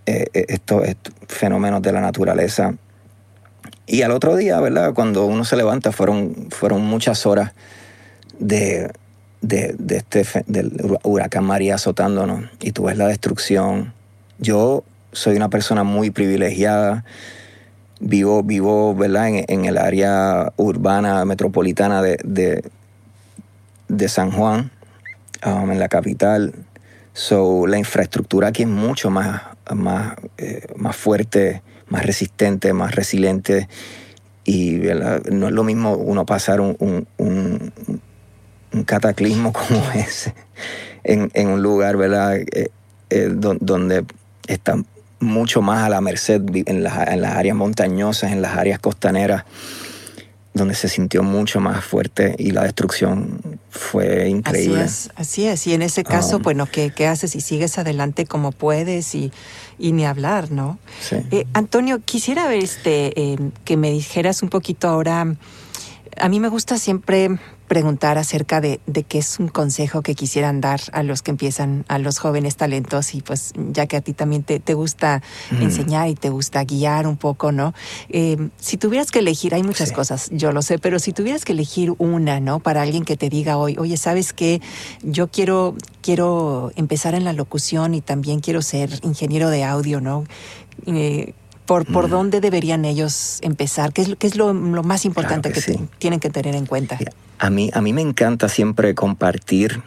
Eh, 0.06 0.26
eh, 0.34 0.44
estos 0.48 0.82
fenómenos 1.28 1.80
de 1.80 1.92
la 1.92 2.00
naturaleza 2.00 2.74
y 3.86 4.02
al 4.02 4.12
otro 4.12 4.36
día, 4.36 4.60
¿verdad? 4.60 4.94
Cuando 4.94 5.26
uno 5.26 5.44
se 5.44 5.56
levanta, 5.56 5.92
fueron, 5.92 6.48
fueron 6.50 6.84
muchas 6.84 7.26
horas 7.26 7.52
de, 8.38 8.90
de, 9.42 9.76
este, 9.90 10.24
del 10.46 10.98
huracán 11.02 11.44
María 11.44 11.74
azotándonos 11.74 12.44
y 12.60 12.72
tú 12.72 12.84
ves 12.84 12.96
la 12.96 13.06
destrucción. 13.08 13.92
Yo 14.38 14.84
soy 15.12 15.36
una 15.36 15.50
persona 15.50 15.84
muy 15.84 16.10
privilegiada. 16.10 17.04
Vivo, 18.00 18.42
vivo 18.42 18.94
¿verdad? 18.94 19.28
En, 19.28 19.64
el 19.66 19.78
área 19.78 20.52
urbana 20.56 21.24
metropolitana 21.24 22.02
de, 22.02 22.62
de, 23.88 24.08
San 24.08 24.30
Juan, 24.30 24.70
um, 25.46 25.70
en 25.70 25.78
la 25.78 25.88
capital. 25.88 26.54
So, 27.12 27.66
la 27.66 27.78
infraestructura 27.78 28.48
aquí 28.48 28.62
es 28.62 28.68
mucho 28.68 29.10
más, 29.10 29.42
más, 29.72 30.16
eh, 30.38 30.66
más 30.76 30.96
fuerte 30.96 31.62
más 31.88 32.04
resistente, 32.04 32.72
más 32.72 32.94
resiliente. 32.94 33.68
Y 34.44 34.80
no 35.30 35.48
es 35.48 35.52
lo 35.52 35.64
mismo 35.64 35.94
uno 35.94 36.26
pasar 36.26 36.60
un, 36.60 37.06
cataclismo 38.86 39.52
como 39.52 39.82
ese 39.94 40.34
en, 41.04 41.48
un 41.48 41.62
lugar 41.62 41.96
¿verdad? 41.96 42.36
Eh, 42.36 42.70
eh, 43.10 43.30
donde 43.32 44.04
está 44.48 44.76
mucho 45.20 45.62
más 45.62 45.84
a 45.84 45.88
la 45.88 46.00
merced 46.00 46.42
en 46.66 46.82
las 46.82 46.96
áreas 46.96 47.56
montañosas, 47.56 48.32
en 48.32 48.42
las 48.42 48.56
áreas 48.56 48.78
costaneras 48.80 49.44
donde 50.54 50.74
se 50.76 50.88
sintió 50.88 51.24
mucho 51.24 51.60
más 51.60 51.84
fuerte 51.84 52.36
y 52.38 52.52
la 52.52 52.62
destrucción 52.62 53.58
fue 53.70 54.28
increíble. 54.28 54.82
Así 54.82 55.08
es, 55.08 55.10
así 55.16 55.46
es. 55.46 55.66
Y 55.66 55.74
en 55.74 55.82
ese 55.82 56.04
caso, 56.04 56.36
um, 56.36 56.42
bueno, 56.42 56.66
¿qué, 56.70 56.92
¿qué, 56.94 57.08
haces? 57.08 57.34
Y 57.34 57.40
sigues 57.40 57.76
adelante 57.76 58.24
como 58.24 58.52
puedes 58.52 59.16
y, 59.16 59.32
y 59.80 59.90
ni 59.90 60.06
hablar, 60.06 60.52
¿no? 60.52 60.78
Sí. 61.00 61.16
Eh, 61.32 61.46
Antonio, 61.54 62.00
quisiera 62.04 62.46
ver 62.46 62.62
este, 62.62 63.20
eh, 63.20 63.36
que 63.64 63.76
me 63.76 63.90
dijeras 63.90 64.44
un 64.44 64.48
poquito 64.48 64.88
ahora. 64.88 65.34
A 66.16 66.28
mí 66.28 66.38
me 66.38 66.48
gusta 66.48 66.78
siempre 66.78 67.30
preguntar 67.74 68.18
acerca 68.18 68.60
de, 68.60 68.78
de, 68.86 69.02
qué 69.02 69.18
es 69.18 69.40
un 69.40 69.48
consejo 69.48 70.00
que 70.02 70.14
quisieran 70.14 70.60
dar 70.60 70.80
a 70.92 71.02
los 71.02 71.22
que 71.22 71.32
empiezan, 71.32 71.84
a 71.88 71.98
los 71.98 72.20
jóvenes 72.20 72.54
talentos 72.54 73.16
y 73.16 73.20
pues 73.20 73.52
ya 73.72 73.88
que 73.88 73.96
a 73.96 74.00
ti 74.00 74.12
también 74.12 74.44
te, 74.44 74.60
te 74.60 74.74
gusta 74.74 75.22
mm. 75.50 75.60
enseñar 75.60 76.08
y 76.08 76.14
te 76.14 76.30
gusta 76.30 76.62
guiar 76.62 77.08
un 77.08 77.16
poco, 77.16 77.50
¿no? 77.50 77.74
Eh, 78.10 78.36
si 78.60 78.76
tuvieras 78.76 79.10
que 79.10 79.18
elegir, 79.18 79.56
hay 79.56 79.64
muchas 79.64 79.90
cosas, 79.90 80.28
yo 80.30 80.52
lo 80.52 80.62
sé, 80.62 80.78
pero 80.78 81.00
si 81.00 81.12
tuvieras 81.12 81.44
que 81.44 81.50
elegir 81.50 81.92
una, 81.98 82.38
¿no? 82.38 82.60
Para 82.60 82.82
alguien 82.82 83.04
que 83.04 83.16
te 83.16 83.28
diga 83.28 83.56
hoy, 83.56 83.74
oye, 83.76 83.96
¿sabes 83.96 84.32
qué? 84.32 84.62
Yo 85.02 85.26
quiero, 85.26 85.74
quiero 86.00 86.70
empezar 86.76 87.16
en 87.16 87.24
la 87.24 87.32
locución 87.32 87.94
y 87.94 88.02
también 88.02 88.38
quiero 88.38 88.62
ser 88.62 89.00
ingeniero 89.02 89.50
de 89.50 89.64
audio, 89.64 90.00
¿no? 90.00 90.26
Eh, 90.86 91.34
¿Por, 91.66 91.86
por 91.86 92.08
dónde 92.10 92.40
deberían 92.40 92.84
ellos 92.84 93.38
empezar? 93.40 93.92
¿Qué 93.92 94.02
es, 94.02 94.16
qué 94.18 94.26
es 94.26 94.36
lo, 94.36 94.52
más 94.52 95.04
importante 95.04 95.50
que, 95.50 95.60
tienen 95.98 96.20
que 96.20 96.30
tener 96.30 96.54
en 96.54 96.66
cuenta? 96.66 96.98
A 97.38 97.50
mí, 97.50 97.70
a 97.72 97.80
mí 97.80 97.92
me 97.92 98.02
encanta 98.02 98.48
siempre 98.48 98.94
compartir 98.94 99.82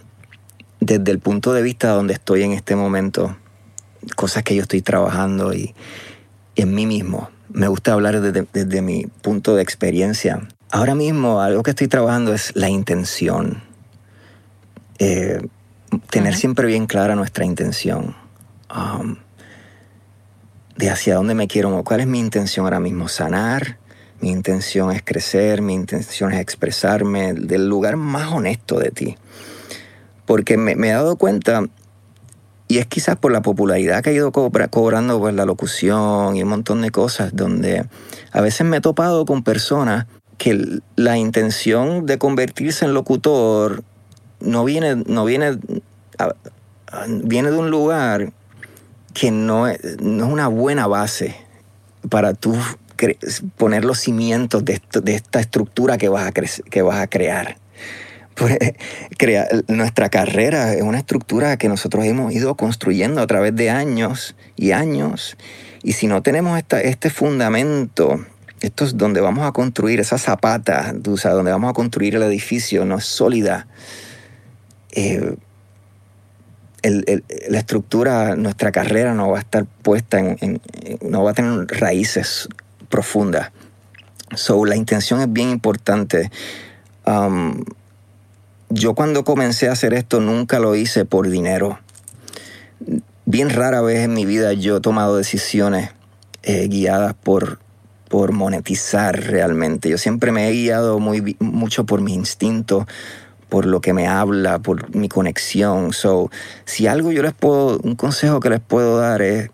desde 0.80 1.12
el 1.12 1.20
punto 1.20 1.54
de 1.54 1.62
vista 1.62 1.90
donde 1.90 2.14
estoy 2.14 2.44
en 2.44 2.54
este 2.54 2.76
momento, 2.76 3.36
cosas 4.16 4.44
que 4.44 4.56
yo 4.56 4.64
estoy 4.64 4.82
trabajando 4.82 5.54
y, 5.54 5.76
en 6.58 6.74
mí 6.74 6.86
mismo. 6.86 7.30
Me 7.50 7.68
gusta 7.68 7.94
hablar 7.94 8.20
desde, 8.20 8.82
mi 8.82 9.06
punto 9.22 9.56
de 9.56 9.64
experiencia. 9.64 10.48
Ahora 10.72 10.96
mismo 10.96 11.40
algo 11.40 11.64
que 11.64 11.70
estoy 11.70 11.88
trabajando 11.88 12.34
es 12.34 12.54
la 12.56 12.70
intención. 12.70 13.64
Eh, 15.00 15.48
tener 16.10 16.36
siempre 16.36 16.68
bien 16.68 16.88
clara 16.88 17.16
nuestra 17.16 17.46
intención. 17.46 18.16
Um, 18.76 19.18
de 20.78 20.90
hacia 20.92 21.16
dónde 21.16 21.34
me 21.34 21.48
quiero, 21.48 21.84
cuál 21.84 22.02
es 22.02 22.08
mi 22.08 22.20
intención 22.20 22.66
ahora 22.66 22.80
mismo, 22.80 23.08
sanar, 23.08 23.78
mi 24.22 24.30
intención 24.30 24.92
es 24.92 25.02
crecer, 25.04 25.62
mi 25.62 25.74
intención 25.74 26.32
es 26.34 26.40
expresarme 26.40 27.34
del 27.34 27.68
lugar 27.68 27.98
más 27.98 28.32
honesto 28.32 28.80
de 28.80 28.92
ti. 28.92 29.18
Porque 30.26 30.58
me, 30.58 30.74
he 30.74 30.92
dado 30.92 31.16
cuenta, 31.16 31.64
y 32.68 32.78
es 32.78 32.86
quizás 32.86 33.16
por 33.16 33.32
la 33.32 33.42
popularidad 33.42 34.04
que 34.04 34.12
ha 34.12 34.14
ido 34.14 34.32
cobrando 34.32 35.20
pues, 35.20 35.34
la 35.34 35.46
locución 35.46 36.36
y 36.36 36.44
un 36.44 36.50
montón 36.50 36.82
de 36.82 36.92
cosas, 36.92 37.36
donde 37.36 37.86
a 38.32 38.42
veces 38.42 38.66
me 38.66 38.78
he 38.78 38.82
topado 38.82 39.26
con 39.26 39.44
personas 39.44 40.06
que 40.38 40.80
la 40.96 41.18
intención 41.18 42.06
de 42.06 42.20
convertirse 42.20 42.86
en 42.86 42.94
locutor 42.94 43.84
no 44.40 44.64
viene, 44.64 44.96
no 44.96 45.26
viene, 45.26 45.58
viene 47.24 47.52
de 47.52 47.58
un 47.58 47.72
lugar 47.72 48.32
que 49.18 49.32
no 49.32 49.68
es, 49.68 49.80
no 50.00 50.28
es 50.28 50.32
una 50.32 50.48
buena 50.48 50.86
base 50.86 51.36
para 52.08 52.36
tú 52.36 52.56
poner 53.56 53.84
los 53.84 54.00
cimientos 54.00 54.64
de, 54.64 54.80
esta 55.06 55.40
estructura 55.40 55.98
que 55.98 56.08
vas 56.08 56.28
a, 56.28 56.32
que 56.32 56.82
vas 56.84 57.00
a 57.00 57.08
crear. 57.08 57.58
Pues, 58.36 58.60
nuestra 59.68 60.10
carrera 60.10 60.76
es 60.76 60.84
una 60.84 61.00
estructura 61.00 61.58
que 61.58 61.68
nosotros 61.68 62.06
hemos 62.06 62.32
ido 62.32 62.54
construyendo 62.54 63.20
a 63.20 63.26
través 63.26 63.56
de 63.56 63.72
años 63.72 64.36
y 64.56 64.72
años. 64.72 65.36
Y 65.82 65.94
si 65.94 66.06
no 66.06 66.22
tenemos 66.22 66.56
esta, 66.60 66.80
este 66.80 67.10
fundamento, 67.10 68.24
esto 68.62 68.86
es 68.86 68.98
donde 68.98 69.20
vamos 69.20 69.48
a 69.48 69.52
construir 69.52 70.00
esa 70.00 70.20
zapata, 70.20 70.94
donde 70.94 71.52
vamos 71.52 71.72
a 71.72 71.74
construir 71.74 72.16
el 72.16 72.22
edificio, 72.22 72.86
no 72.86 73.00
es 73.00 73.06
sólida. 73.06 73.66
Eh, 74.92 75.38
la 76.84 77.58
estructura, 77.58 78.36
nuestra 78.36 78.72
carrera 78.72 79.14
no 79.14 79.32
va 79.32 79.38
a 79.38 79.42
estar 79.42 79.66
puesta 79.66 80.20
en, 80.20 80.62
no 81.02 81.24
va 81.24 81.32
a 81.32 81.34
tener 81.34 81.68
raíces 81.68 82.48
profundas. 82.90 83.52
So, 84.36 84.66
la 84.66 84.76
intención 84.76 85.22
es 85.22 85.32
bien 85.32 85.50
importante. 85.50 86.30
Um, 87.06 87.64
yo 88.70 88.96
cuando 88.96 89.24
comencé 89.24 89.70
a 89.70 89.72
hacer 89.72 89.94
esto 89.94 90.20
nunca 90.20 90.60
lo 90.60 90.76
hice 90.76 91.06
por 91.06 91.30
dinero. 91.30 91.80
Bien 93.26 93.50
rara 93.50 93.82
vez 93.82 94.00
en 94.00 94.14
mi 94.14 94.26
vida 94.26 94.54
yo 94.54 94.78
he 94.78 94.82
tomado 94.82 95.18
decisiones 95.18 95.92
eh, 96.44 96.68
guiadas 96.68 97.14
por, 97.14 97.60
por 98.10 98.34
monetizar 98.34 99.20
realmente. 99.22 99.90
Yo 99.90 99.98
siempre 99.98 100.32
me 100.32 100.50
he 100.50 100.52
guiado 100.52 101.00
muy, 101.00 101.38
mucho 101.40 101.86
por 101.86 102.02
mi 102.02 102.14
instinto, 102.14 102.88
por 103.50 103.66
lo 103.66 103.82
que 103.82 103.94
me 103.94 104.08
habla, 104.08 104.60
por 104.60 104.96
mi 104.96 105.10
conexión. 105.10 105.94
So, 105.94 106.30
si 106.66 106.88
algo 106.88 107.12
yo 107.12 107.22
les 107.22 107.34
puedo, 107.34 107.80
un 107.80 107.96
consejo 107.96 108.40
que 108.40 108.50
les 108.50 108.60
puedo 108.60 108.98
dar 108.98 109.22
es 109.22 109.50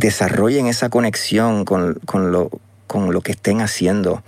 desarrollen 0.00 0.66
esa 0.66 0.88
conexión 0.88 1.64
con, 1.64 1.98
lo, 2.32 2.50
con 2.86 3.12
lo 3.12 3.20
que 3.20 3.32
estén 3.32 3.60
haciendo. 3.60 4.22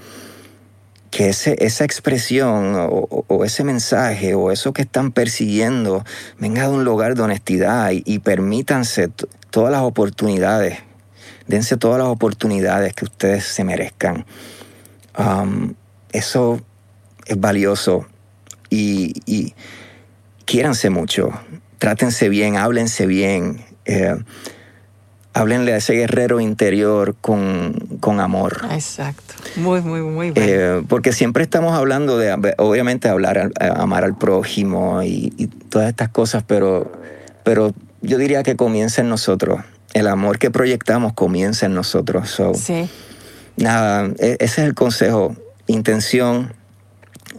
Que 1.10 1.28
ese, 1.28 1.56
esa 1.58 1.84
expresión 1.84 2.74
o, 2.74 3.44
ese 3.44 3.64
mensaje 3.64 4.34
o 4.34 4.50
eso 4.50 4.72
que 4.72 4.82
están 4.82 5.12
persiguiendo 5.12 6.04
venga 6.38 6.62
de 6.62 6.74
un 6.74 6.84
lugar 6.84 7.14
de 7.14 7.22
honestidad 7.22 7.90
y, 7.92 8.18
permítanse 8.20 9.10
todas 9.50 9.70
las 9.70 9.82
oportunidades. 9.82 10.78
Dense 11.46 11.76
todas 11.76 11.98
las 11.98 12.08
oportunidades 12.08 12.94
que 12.94 13.04
ustedes 13.04 13.44
se 13.44 13.62
merezcan. 13.64 14.24
Um, 15.18 15.74
eso 16.12 16.62
es 17.26 17.38
valioso 17.38 18.06
y, 18.72 19.12
y 19.26 19.54
quiéranse 20.44 20.90
mucho, 20.90 21.30
trátense 21.78 22.28
bien, 22.28 22.56
háblense 22.56 23.06
bien. 23.06 23.64
Eh, 23.84 24.16
háblenle 25.34 25.72
a 25.72 25.76
ese 25.76 25.94
guerrero 25.94 26.40
interior 26.40 27.16
con, 27.20 28.20
amor. 28.20 28.62
Exacto. 28.70 29.34
Muy, 29.56 29.80
muy, 29.80 30.00
muy 30.02 30.30
bien. 30.30 30.46
Eh, 30.48 30.82
porque 30.88 31.12
siempre 31.12 31.42
estamos 31.42 31.74
hablando 31.74 32.18
de, 32.18 32.54
obviamente, 32.58 33.08
hablar, 33.08 33.50
amar 33.60 34.04
al 34.04 34.16
prójimo 34.16 35.02
y, 35.02 35.30
todas 35.70 35.88
estas 35.88 36.10
cosas, 36.10 36.44
pero, 36.46 36.92
pero 37.44 37.74
yo 38.02 38.18
diría 38.18 38.42
que 38.42 38.56
comienza 38.56 39.00
en 39.00 39.08
nosotros. 39.08 39.60
El 39.94 40.06
amor 40.06 40.38
que 40.38 40.50
proyectamos 40.50 41.12
comienza 41.12 41.66
en 41.66 41.74
nosotros. 41.74 42.40
sí. 42.54 42.88
Nada, 43.56 44.06
e, 44.18 44.36
ese 44.40 44.62
es 44.62 44.66
el 44.66 44.74
consejo. 44.74 45.36
Intención, 45.66 46.54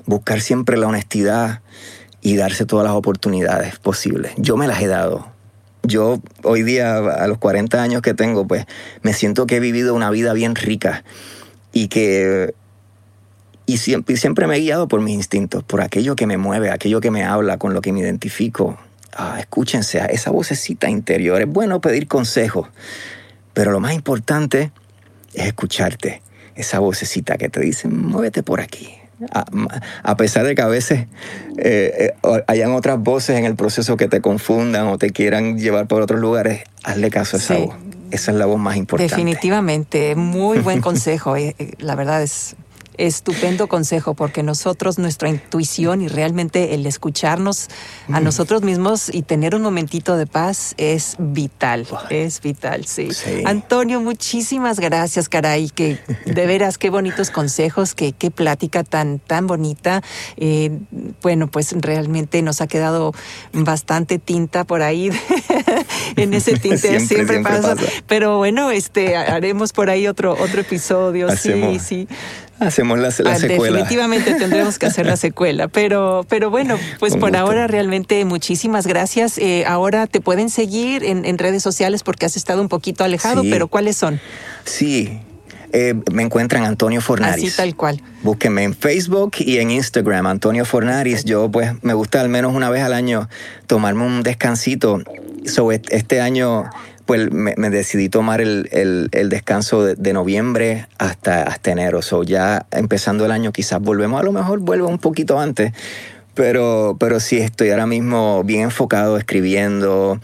buscar 0.06 0.42
siempre 0.42 0.78
la 0.78 0.88
honestidad 0.88 1.62
y 2.22 2.38
darse 2.38 2.66
todas 2.66 2.86
las 2.86 2.94
oportunidades 2.94 3.78
posibles. 3.80 4.34
Yo 4.38 4.58
me 4.58 4.68
las 4.68 4.82
he 4.82 4.88
dado. 4.88 5.28
Yo 5.84 6.22
hoy 6.44 6.64
día, 6.64 6.98
a 6.98 7.28
los 7.28 7.38
40 7.38 7.82
años 7.82 8.02
que 8.02 8.14
tengo, 8.14 8.48
pues 8.48 8.66
me 9.02 9.14
siento 9.14 9.46
que 9.46 9.58
he 9.58 9.60
vivido 9.60 9.94
una 9.94 10.10
vida 10.10 10.34
bien 10.34 10.56
rica 10.56 11.04
y 11.74 11.90
que 11.90 12.54
y 13.66 13.78
siempre, 13.78 14.18
siempre 14.18 14.48
me 14.48 14.58
he 14.58 14.60
guiado 14.60 14.88
por 14.88 15.02
mis 15.02 15.16
instintos, 15.16 15.64
por 15.64 15.82
aquello 15.82 16.16
que 16.16 16.28
me 16.28 16.38
mueve, 16.38 16.70
aquello 16.70 17.00
que 17.02 17.12
me 17.12 17.24
habla, 17.24 17.58
con 17.58 17.74
lo 17.74 17.82
que 17.82 17.94
me 17.94 18.02
identifico. 18.02 18.78
Ah, 19.16 19.38
escúchense 19.40 20.02
a 20.02 20.06
esa 20.06 20.32
vocecita 20.32 20.90
interior. 20.90 21.42
Es 21.42 21.48
bueno 21.48 21.80
pedir 21.82 22.08
consejos, 22.08 22.68
pero 23.54 23.72
lo 23.72 23.80
más 23.80 23.94
importante 23.94 24.72
es 25.34 25.48
escucharte. 25.48 26.22
Esa 26.56 26.80
vocecita 26.80 27.38
que 27.38 27.50
te 27.50 27.62
dice, 27.62 27.88
muévete 27.88 28.44
por 28.44 28.62
aquí, 28.62 28.96
a, 29.32 30.18
pesar 30.18 30.46
de 30.46 30.56
que 30.56 30.62
a 30.62 30.68
veces 30.68 31.08
eh, 31.58 32.14
eh, 32.24 32.44
hayan 32.48 32.72
otras 32.72 33.00
voces 33.00 33.38
en 33.38 33.46
el 33.46 33.56
proceso 33.56 33.98
que 33.98 34.08
te 34.08 34.22
confundan 34.22 34.88
o 34.88 34.98
te 34.98 35.12
quieran 35.12 35.58
llevar 35.58 35.88
por 35.88 36.02
otros 36.02 36.20
lugares, 36.20 36.64
hazle 36.84 37.10
caso 37.10 37.38
a 37.38 37.40
esa 37.40 37.58
voz. 37.58 37.76
Esa 38.12 38.32
es 38.32 38.38
la 38.38 38.46
voz 38.46 38.60
más 38.60 38.78
importante. 38.78 39.16
Definitivamente, 39.16 40.16
muy 40.16 40.60
buen 40.60 40.82
consejo. 40.82 41.36
Eh, 41.36 41.56
la 41.80 41.96
verdad 41.96 42.22
es 42.22 42.56
Estupendo 42.98 43.68
consejo, 43.68 44.14
porque 44.14 44.44
nosotros, 44.44 45.00
nuestra 45.00 45.30
intuición 45.30 46.02
y 46.02 46.08
realmente 46.08 46.74
el 46.74 46.86
escucharnos 46.86 47.70
a 48.12 48.20
mm. 48.20 48.24
nosotros 48.24 48.62
mismos 48.62 49.14
y 49.14 49.24
tener 49.24 49.56
un 49.56 49.62
momentito 49.62 50.18
de 50.18 50.28
paz 50.28 50.74
es 50.78 51.16
vital, 51.20 51.88
es 52.10 52.42
vital, 52.42 52.86
sí. 52.86 53.10
Antonio, 53.46 54.02
muchísimas 54.02 54.80
gracias, 54.80 55.30
caray, 55.30 55.70
que 55.70 56.00
de 56.26 56.46
veras, 56.46 56.78
qué 56.78 56.90
bonitos 56.90 57.32
consejos, 57.32 57.96
qué, 57.96 58.14
qué 58.14 58.32
plática 58.32 58.84
tan, 58.84 59.20
tan 59.20 59.48
bonita. 59.48 60.04
Eh, 60.38 60.80
bueno, 61.22 61.48
pues 61.48 61.74
realmente 61.78 62.42
nos 62.42 62.62
ha 62.62 62.68
quedado 62.68 63.14
bastante 63.54 64.20
tinta 64.20 64.64
por 64.64 64.82
ahí 64.82 65.10
en 66.16 66.34
ese 66.34 66.58
tinte, 66.58 67.00
siempre, 67.00 67.42
pasa. 67.42 67.76
Pero 68.08 68.38
bueno, 68.38 68.72
este 68.72 69.16
haremos 69.16 69.74
por 69.74 69.90
ahí 69.90 70.08
otro, 70.08 70.36
otro 70.40 70.62
episodio, 70.62 71.36
sí, 71.36 71.80
sí. 71.80 72.08
Hacemos 72.60 73.00
la, 73.00 73.08
ah, 73.08 73.12
secuela. 73.12 73.78
Definitivamente 73.78 74.36
tendremos 74.36 74.80
que 74.80 74.86
hacer 74.86 75.06
la 75.06 75.18
secuela. 75.18 75.68
Pero, 75.68 76.26
pero 76.30 76.50
bueno, 76.50 76.78
pues 77.00 77.18
por 77.18 77.36
ahora 77.36 77.68
realmente 77.68 78.24
muchísimas 78.26 78.88
gracias. 78.88 79.38
Eh, 79.38 79.66
ahora 79.68 80.08
te 80.08 80.22
pueden 80.22 80.50
seguir 80.50 81.04
en, 81.04 81.38
redes 81.38 81.64
sociales 81.64 82.04
porque 82.04 82.26
has 82.26 82.38
estado 82.38 82.62
un 82.62 82.70
poquito 82.70 83.04
alejado, 83.04 83.42
pero 83.50 83.68
¿cuáles 83.68 83.98
son? 83.98 84.20
Sí. 84.66 85.20
Eh, 85.76 85.96
me 86.14 86.22
encuentran 86.22 86.64
Antonio 86.66 87.02
Fornaris. 87.02 87.48
Así 87.48 87.58
tal 87.58 87.76
cual. 87.76 88.00
Búsquenme 88.22 88.64
en 88.64 88.76
Facebook 88.76 89.32
y 89.40 89.58
en 89.58 89.72
Instagram, 89.72 90.28
Antonio 90.28 90.66
Fornaris. 90.66 91.26
Yo 91.26 91.50
pues 91.50 91.72
me 91.82 91.96
gusta 91.96 92.22
al 92.22 92.30
menos 92.30 92.54
una 92.54 92.70
vez 92.70 92.84
al 92.84 92.94
año 92.94 93.28
tomarme 93.66 94.06
un 94.06 94.22
descansito. 94.22 95.02
Sobre 95.48 95.82
este 95.90 96.22
año 96.22 96.66
pues 97.06 97.32
me, 97.32 97.70
decidí 97.70 98.08
tomar 98.10 98.40
el, 98.40 99.10
descanso 99.30 99.84
de, 99.84 100.14
noviembre 100.14 100.88
hasta, 100.98 101.44
hasta 101.44 101.72
enero. 101.72 102.02
So 102.02 102.24
ya 102.24 102.66
empezando 102.72 103.26
el 103.26 103.32
año 103.32 103.52
quizás 103.52 103.82
volvemos, 103.82 104.20
a 104.20 104.24
lo 104.24 104.32
mejor 104.32 104.60
vuelvo 104.60 104.88
un 104.88 105.00
poquito 105.00 105.40
antes, 105.40 105.74
pero, 106.34 106.96
pero 107.00 107.20
sí 107.20 107.38
estoy 107.38 107.72
ahora 107.72 107.88
mismo 107.88 108.44
bien 108.44 108.64
enfocado 108.64 109.18
escribiendo 109.18 110.20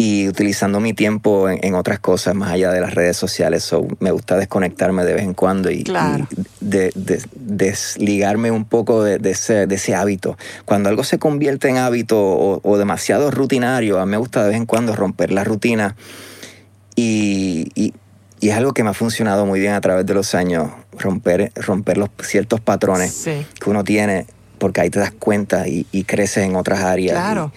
y 0.00 0.26
utilizando 0.28 0.80
mi 0.80 0.94
tiempo 0.94 1.50
en, 1.50 1.74
otras 1.74 1.98
cosas 1.98 2.34
más 2.34 2.52
allá 2.52 2.72
de 2.72 2.80
las 2.80 2.94
redes 2.94 3.18
sociales. 3.18 3.62
So, 3.64 3.86
me 3.98 4.10
gusta 4.12 4.38
desconectarme 4.38 5.04
de 5.04 5.12
vez 5.12 5.24
en 5.24 5.34
cuando 5.34 5.70
y, 5.70 5.84
desligarme 7.34 8.50
un 8.50 8.64
poco 8.64 9.04
de, 9.04 9.20
ese, 9.30 9.66
de, 9.66 9.74
ese, 9.74 9.94
hábito. 9.94 10.38
Cuando 10.64 10.88
algo 10.88 11.04
se 11.04 11.18
convierte 11.18 11.68
en 11.68 11.76
hábito 11.76 12.18
o, 12.18 12.78
demasiado 12.78 13.30
rutinario, 13.30 14.00
a 14.00 14.06
mí 14.06 14.12
me 14.12 14.16
gusta 14.16 14.42
de 14.42 14.48
vez 14.48 14.56
en 14.56 14.64
cuando 14.64 14.96
romper 14.96 15.32
la 15.32 15.44
rutina 15.44 15.96
y, 16.96 17.70
y 17.74 17.92
es 18.48 18.56
algo 18.56 18.72
que 18.72 18.82
me 18.82 18.88
ha 18.88 18.94
funcionado 18.94 19.44
muy 19.44 19.60
bien 19.60 19.74
a 19.74 19.82
través 19.82 20.06
de 20.06 20.14
los 20.14 20.34
años, 20.34 20.70
romper, 20.98 21.52
romper 21.56 21.98
los 21.98 22.08
ciertos 22.22 22.62
patrones 22.62 23.24
que 23.24 23.68
uno 23.68 23.84
tiene, 23.84 24.24
porque 24.56 24.80
ahí 24.80 24.88
te 24.88 24.98
das 24.98 25.10
cuenta 25.10 25.68
y, 25.68 25.86
y 25.92 26.04
creces 26.04 26.44
en 26.44 26.56
otras 26.56 26.80
áreas. 26.80 27.18
Claro. 27.18 27.52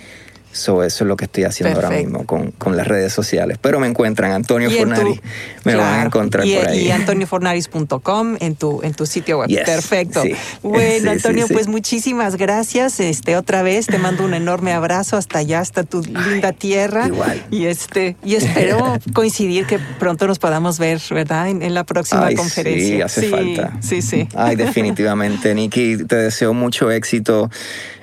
So, 0.53 0.83
eso 0.83 1.03
es 1.03 1.07
lo 1.07 1.17
que 1.17 1.25
estoy 1.25 1.45
haciendo 1.45 1.75
ahora 1.75 1.89
mismo 1.89 2.25
con, 2.25 2.51
con, 2.51 2.77
las 2.77 2.87
redes 2.87 3.11
sociales. 3.11 3.57
Pero 3.59 3.79
me 3.79 3.87
encuentran 3.87 4.31
Antonio 4.31 4.69
Fornari. 4.69 5.19
me 5.63 5.75
van 5.75 6.01
a 6.01 6.03
encontrar 6.05 6.45
por 6.45 6.67
ahí. 6.67 6.87
Y 6.87 6.91
antoniofornaris.com 6.91 8.37
en 8.39 8.55
tu, 8.55 8.81
en 8.83 8.93
tu 8.93 9.07
sitio 9.07 9.39
web. 9.39 9.49
Perfecto. 9.65 10.21
Bueno, 10.61 11.09
Antonio, 11.11 11.47
pues 11.47 11.67
muchísimas 11.67 12.35
gracias. 12.35 12.99
Este, 12.99 13.35
otra 13.35 13.63
vez 13.63 13.87
te 13.87 13.97
mando 13.97 14.23
un 14.23 14.35
enorme 14.35 14.73
abrazo 14.73 15.17
hasta 15.17 15.39
allá, 15.39 15.59
hasta 15.59 15.83
tu 15.83 16.03
linda 16.03 16.53
tierra. 16.53 17.07
Igual. 17.07 17.43
Y 17.49 17.65
este, 17.65 18.15
y 18.23 18.35
espero 18.35 18.99
coincidir 19.13 19.65
que 19.65 19.79
pronto 19.97 20.27
nos 20.27 20.37
podamos 20.37 20.77
ver, 20.77 21.01
¿verdad? 21.09 21.49
En, 21.49 21.73
la 21.73 21.83
próxima 21.83 22.31
conferencia. 22.35 23.09
Sí, 23.09 23.21
hace 23.21 23.29
falta. 23.29 23.73
Sí, 23.81 24.03
sí. 24.03 24.27
Ay, 24.35 24.55
definitivamente, 24.55 25.55
Nikki, 25.55 25.97
te 26.05 26.15
deseo 26.15 26.53
mucho 26.53 26.91
éxito. 26.91 27.49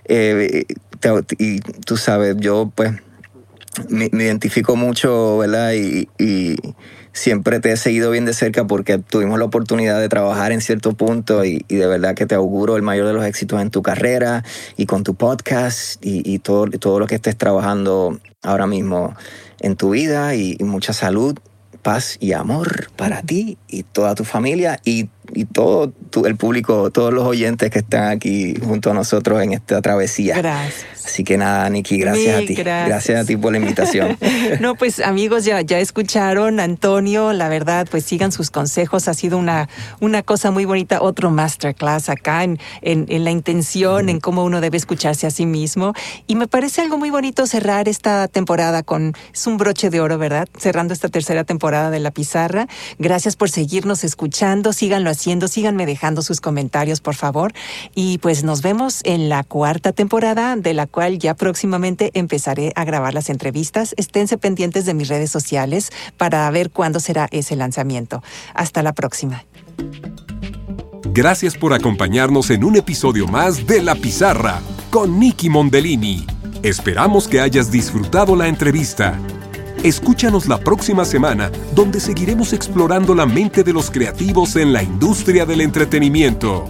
Eh, 0.07 0.64
y 1.38 1.61
tú 1.61 1.96
sabes, 1.96 2.36
yo 2.38 2.70
pues 2.74 2.92
me, 3.88 4.07
identifico 4.07 4.76
mucho, 4.76 5.38
¿verdad? 5.38 5.72
Y, 5.74 6.09
siempre 7.12 7.59
te 7.59 7.72
he 7.72 7.76
seguido 7.76 8.12
bien 8.12 8.24
de 8.24 8.32
cerca 8.32 8.68
porque 8.68 8.98
tuvimos 8.98 9.36
la 9.36 9.44
oportunidad 9.44 9.98
de 9.98 10.09
trabajar 10.09 10.53
en 10.53 10.61
cierto 10.61 10.92
punto 10.92 11.44
y, 11.44 11.64
de 11.68 11.86
verdad 11.86 12.14
que 12.14 12.24
te 12.24 12.36
auguro 12.36 12.76
el 12.76 12.82
mayor 12.82 13.09
de 13.09 13.12
los 13.12 13.24
éxitos 13.24 13.61
en 13.61 13.70
tu 13.70 13.82
carrera 13.82 14.44
y 14.76 14.86
con 14.86 15.03
tu 15.03 15.16
podcast 15.16 15.96
y, 16.03 16.38
todo, 16.38 16.66
todo 16.66 17.01
lo 17.01 17.07
que 17.09 17.16
estés 17.16 17.36
trabajando 17.36 18.20
ahora 18.42 18.68
mismo 18.68 19.16
en 19.59 19.74
tu 19.74 19.90
vida 19.90 20.36
y 20.36 20.57
mucha 20.61 20.92
salud 20.92 21.36
paz 21.82 22.16
y 22.20 22.32
amor 22.32 22.90
para 22.96 23.22
ti 23.22 23.59
y 23.68 23.82
toda 23.82 24.14
tu 24.14 24.24
familia 24.24 24.80
y, 24.84 25.09
y 25.35 25.45
todo 25.45 25.93
el 26.24 26.37
público, 26.37 26.91
todos 26.91 27.12
los 27.12 27.24
oyentes 27.24 27.70
que 27.70 27.81
están 27.81 28.09
aquí 28.09 28.55
junto 28.62 28.91
a 28.91 28.95
nosotros 28.95 29.43
en 29.43 29.53
esta 29.53 29.81
travesía. 29.81 30.37
Gracias. 30.37 30.87
Así 31.05 31.24
que 31.24 31.37
nada, 31.37 31.68
Nikki, 31.68 31.99
gracias 31.99 32.43
a 32.43 32.47
ti. 32.47 32.55
Gracias. 32.55 33.20
a 33.20 33.24
ti 33.24 33.37
por 33.37 33.53
la 33.53 33.59
invitación. 33.59 34.16
no, 34.61 34.74
pues 34.74 35.01
amigos, 35.01 35.45
ya, 35.45 35.61
ya 35.61 35.78
escucharon, 35.78 36.61
Antonio, 36.61 37.33
la 37.33 37.49
verdad, 37.49 37.89
pues 37.91 38.05
sigan 38.05 38.33
sus 38.33 38.51
consejos. 38.51 39.09
Ha 39.09 39.14
sido 39.14 39.39
una, 39.39 39.68
una 40.01 40.22
cosa 40.22 40.51
muy 40.51 40.66
bonita, 40.66 41.03
otro 41.03 41.31
masterclass 41.31 42.09
acá 42.09 42.45
en, 42.45 42.59
en, 42.83 43.24
la 43.24 43.31
intención, 43.31 44.09
en 44.09 44.20
cómo 44.20 44.45
uno 44.45 44.61
debe 44.61 44.76
escucharse 44.76 45.26
a 45.26 45.31
sí 45.31 45.47
mismo. 45.47 45.95
Y 46.26 46.37
me 46.37 46.47
parece 46.47 46.81
algo 46.81 46.99
muy 46.99 47.11
bonito 47.11 47.47
cerrar 47.47 47.89
esta 47.89 48.28
temporada 48.28 48.83
con, 48.83 49.14
es 49.33 49.47
un 49.47 49.57
broche 49.57 49.91
de 49.91 50.01
oro, 50.01 50.18
¿verdad? 50.18 50.49
Cerrando 50.59 50.95
esta 50.95 51.09
tercera 51.09 51.45
temporada 51.45 51.91
de 51.91 52.01
La 52.01 52.11
Pizarra. 52.11 52.68
Gracias 52.99 53.37
por 53.37 53.51
seguirnos 53.51 54.05
escuchando, 54.05 54.72
síganlo 54.72 55.11
haciendo, 55.20 55.48
síganme 55.48 55.84
dejando 55.84 56.22
sus 56.22 56.40
comentarios, 56.40 57.00
por 57.00 57.14
favor. 57.14 57.52
Y 57.94 58.18
pues 58.18 58.42
nos 58.42 58.62
vemos 58.62 59.02
en 59.04 59.28
la 59.28 59.44
cuarta 59.44 59.92
temporada 59.92 60.56
de 60.56 60.72
la 60.72 60.86
cual 60.86 61.18
ya 61.18 61.34
próximamente 61.34 62.10
empezaré 62.14 62.72
a 62.74 62.84
grabar 62.84 63.12
las 63.12 63.28
entrevistas. 63.28 63.94
Esténse 63.98 64.38
pendientes 64.38 64.86
de 64.86 64.94
mis 64.94 65.08
redes 65.08 65.30
sociales 65.30 65.90
para 66.16 66.50
ver 66.50 66.70
cuándo 66.70 67.00
será 67.00 67.28
ese 67.30 67.54
lanzamiento. 67.54 68.22
Hasta 68.54 68.82
la 68.82 68.94
próxima. 68.94 69.44
Gracias 71.12 71.56
por 71.56 71.74
acompañarnos 71.74 72.50
en 72.50 72.64
un 72.64 72.76
episodio 72.76 73.26
más 73.26 73.66
de 73.66 73.82
La 73.82 73.94
Pizarra 73.94 74.60
con 74.90 75.18
Nicky 75.18 75.50
Mondellini. 75.50 76.26
Esperamos 76.62 77.28
que 77.28 77.40
hayas 77.40 77.70
disfrutado 77.70 78.36
la 78.36 78.48
entrevista. 78.48 79.18
Escúchanos 79.83 80.47
la 80.47 80.59
próxima 80.59 81.07
semana, 81.07 81.51
donde 81.74 82.01
seguiremos 82.01 82.53
explorando 82.53 83.14
la 83.14 83.24
mente 83.24 83.64
de 83.64 83.72
los 83.72 83.91
creativos 83.91 84.57
en 84.57 84.74
la 84.74 84.83
industria 84.83 85.47
del 85.47 85.62
entretenimiento. 85.62 86.68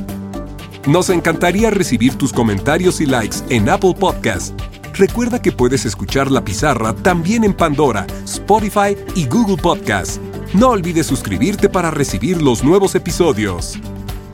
Nos 0.86 1.10
encantaría 1.10 1.70
recibir 1.70 2.14
tus 2.14 2.32
comentarios 2.32 3.00
y 3.00 3.06
likes 3.06 3.38
en 3.48 3.68
Apple 3.68 3.94
Podcast. 3.98 4.56
Recuerda 4.94 5.42
que 5.42 5.50
puedes 5.50 5.86
escuchar 5.86 6.30
La 6.30 6.44
Pizarra 6.44 6.94
también 6.94 7.42
en 7.42 7.52
Pandora, 7.52 8.06
Spotify 8.26 8.96
y 9.16 9.26
Google 9.26 9.56
Podcast. 9.56 10.22
No 10.54 10.68
olvides 10.68 11.06
suscribirte 11.06 11.68
para 11.68 11.90
recibir 11.90 12.40
los 12.40 12.62
nuevos 12.62 12.94
episodios. 12.94 13.76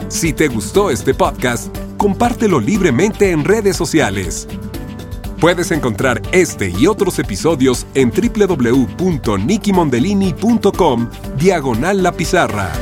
Si 0.09 0.35
te 0.35 0.49
gustó 0.49 0.91
este 0.91 1.15
podcast, 1.15 1.75
compártelo 1.97 2.61
libremente 2.61 3.31
en 3.31 3.43
redes 3.43 3.75
sociales. 3.75 4.47
Puedes 5.41 5.71
encontrar 5.71 6.21
este 6.33 6.71
y 6.71 6.87
otros 6.87 7.19
episodios 7.19 7.87
en 7.95 8.11
www.nikimondellini.com 8.11 11.11
diagonal 11.39 12.03
la 12.03 12.13
pizarra. 12.13 12.73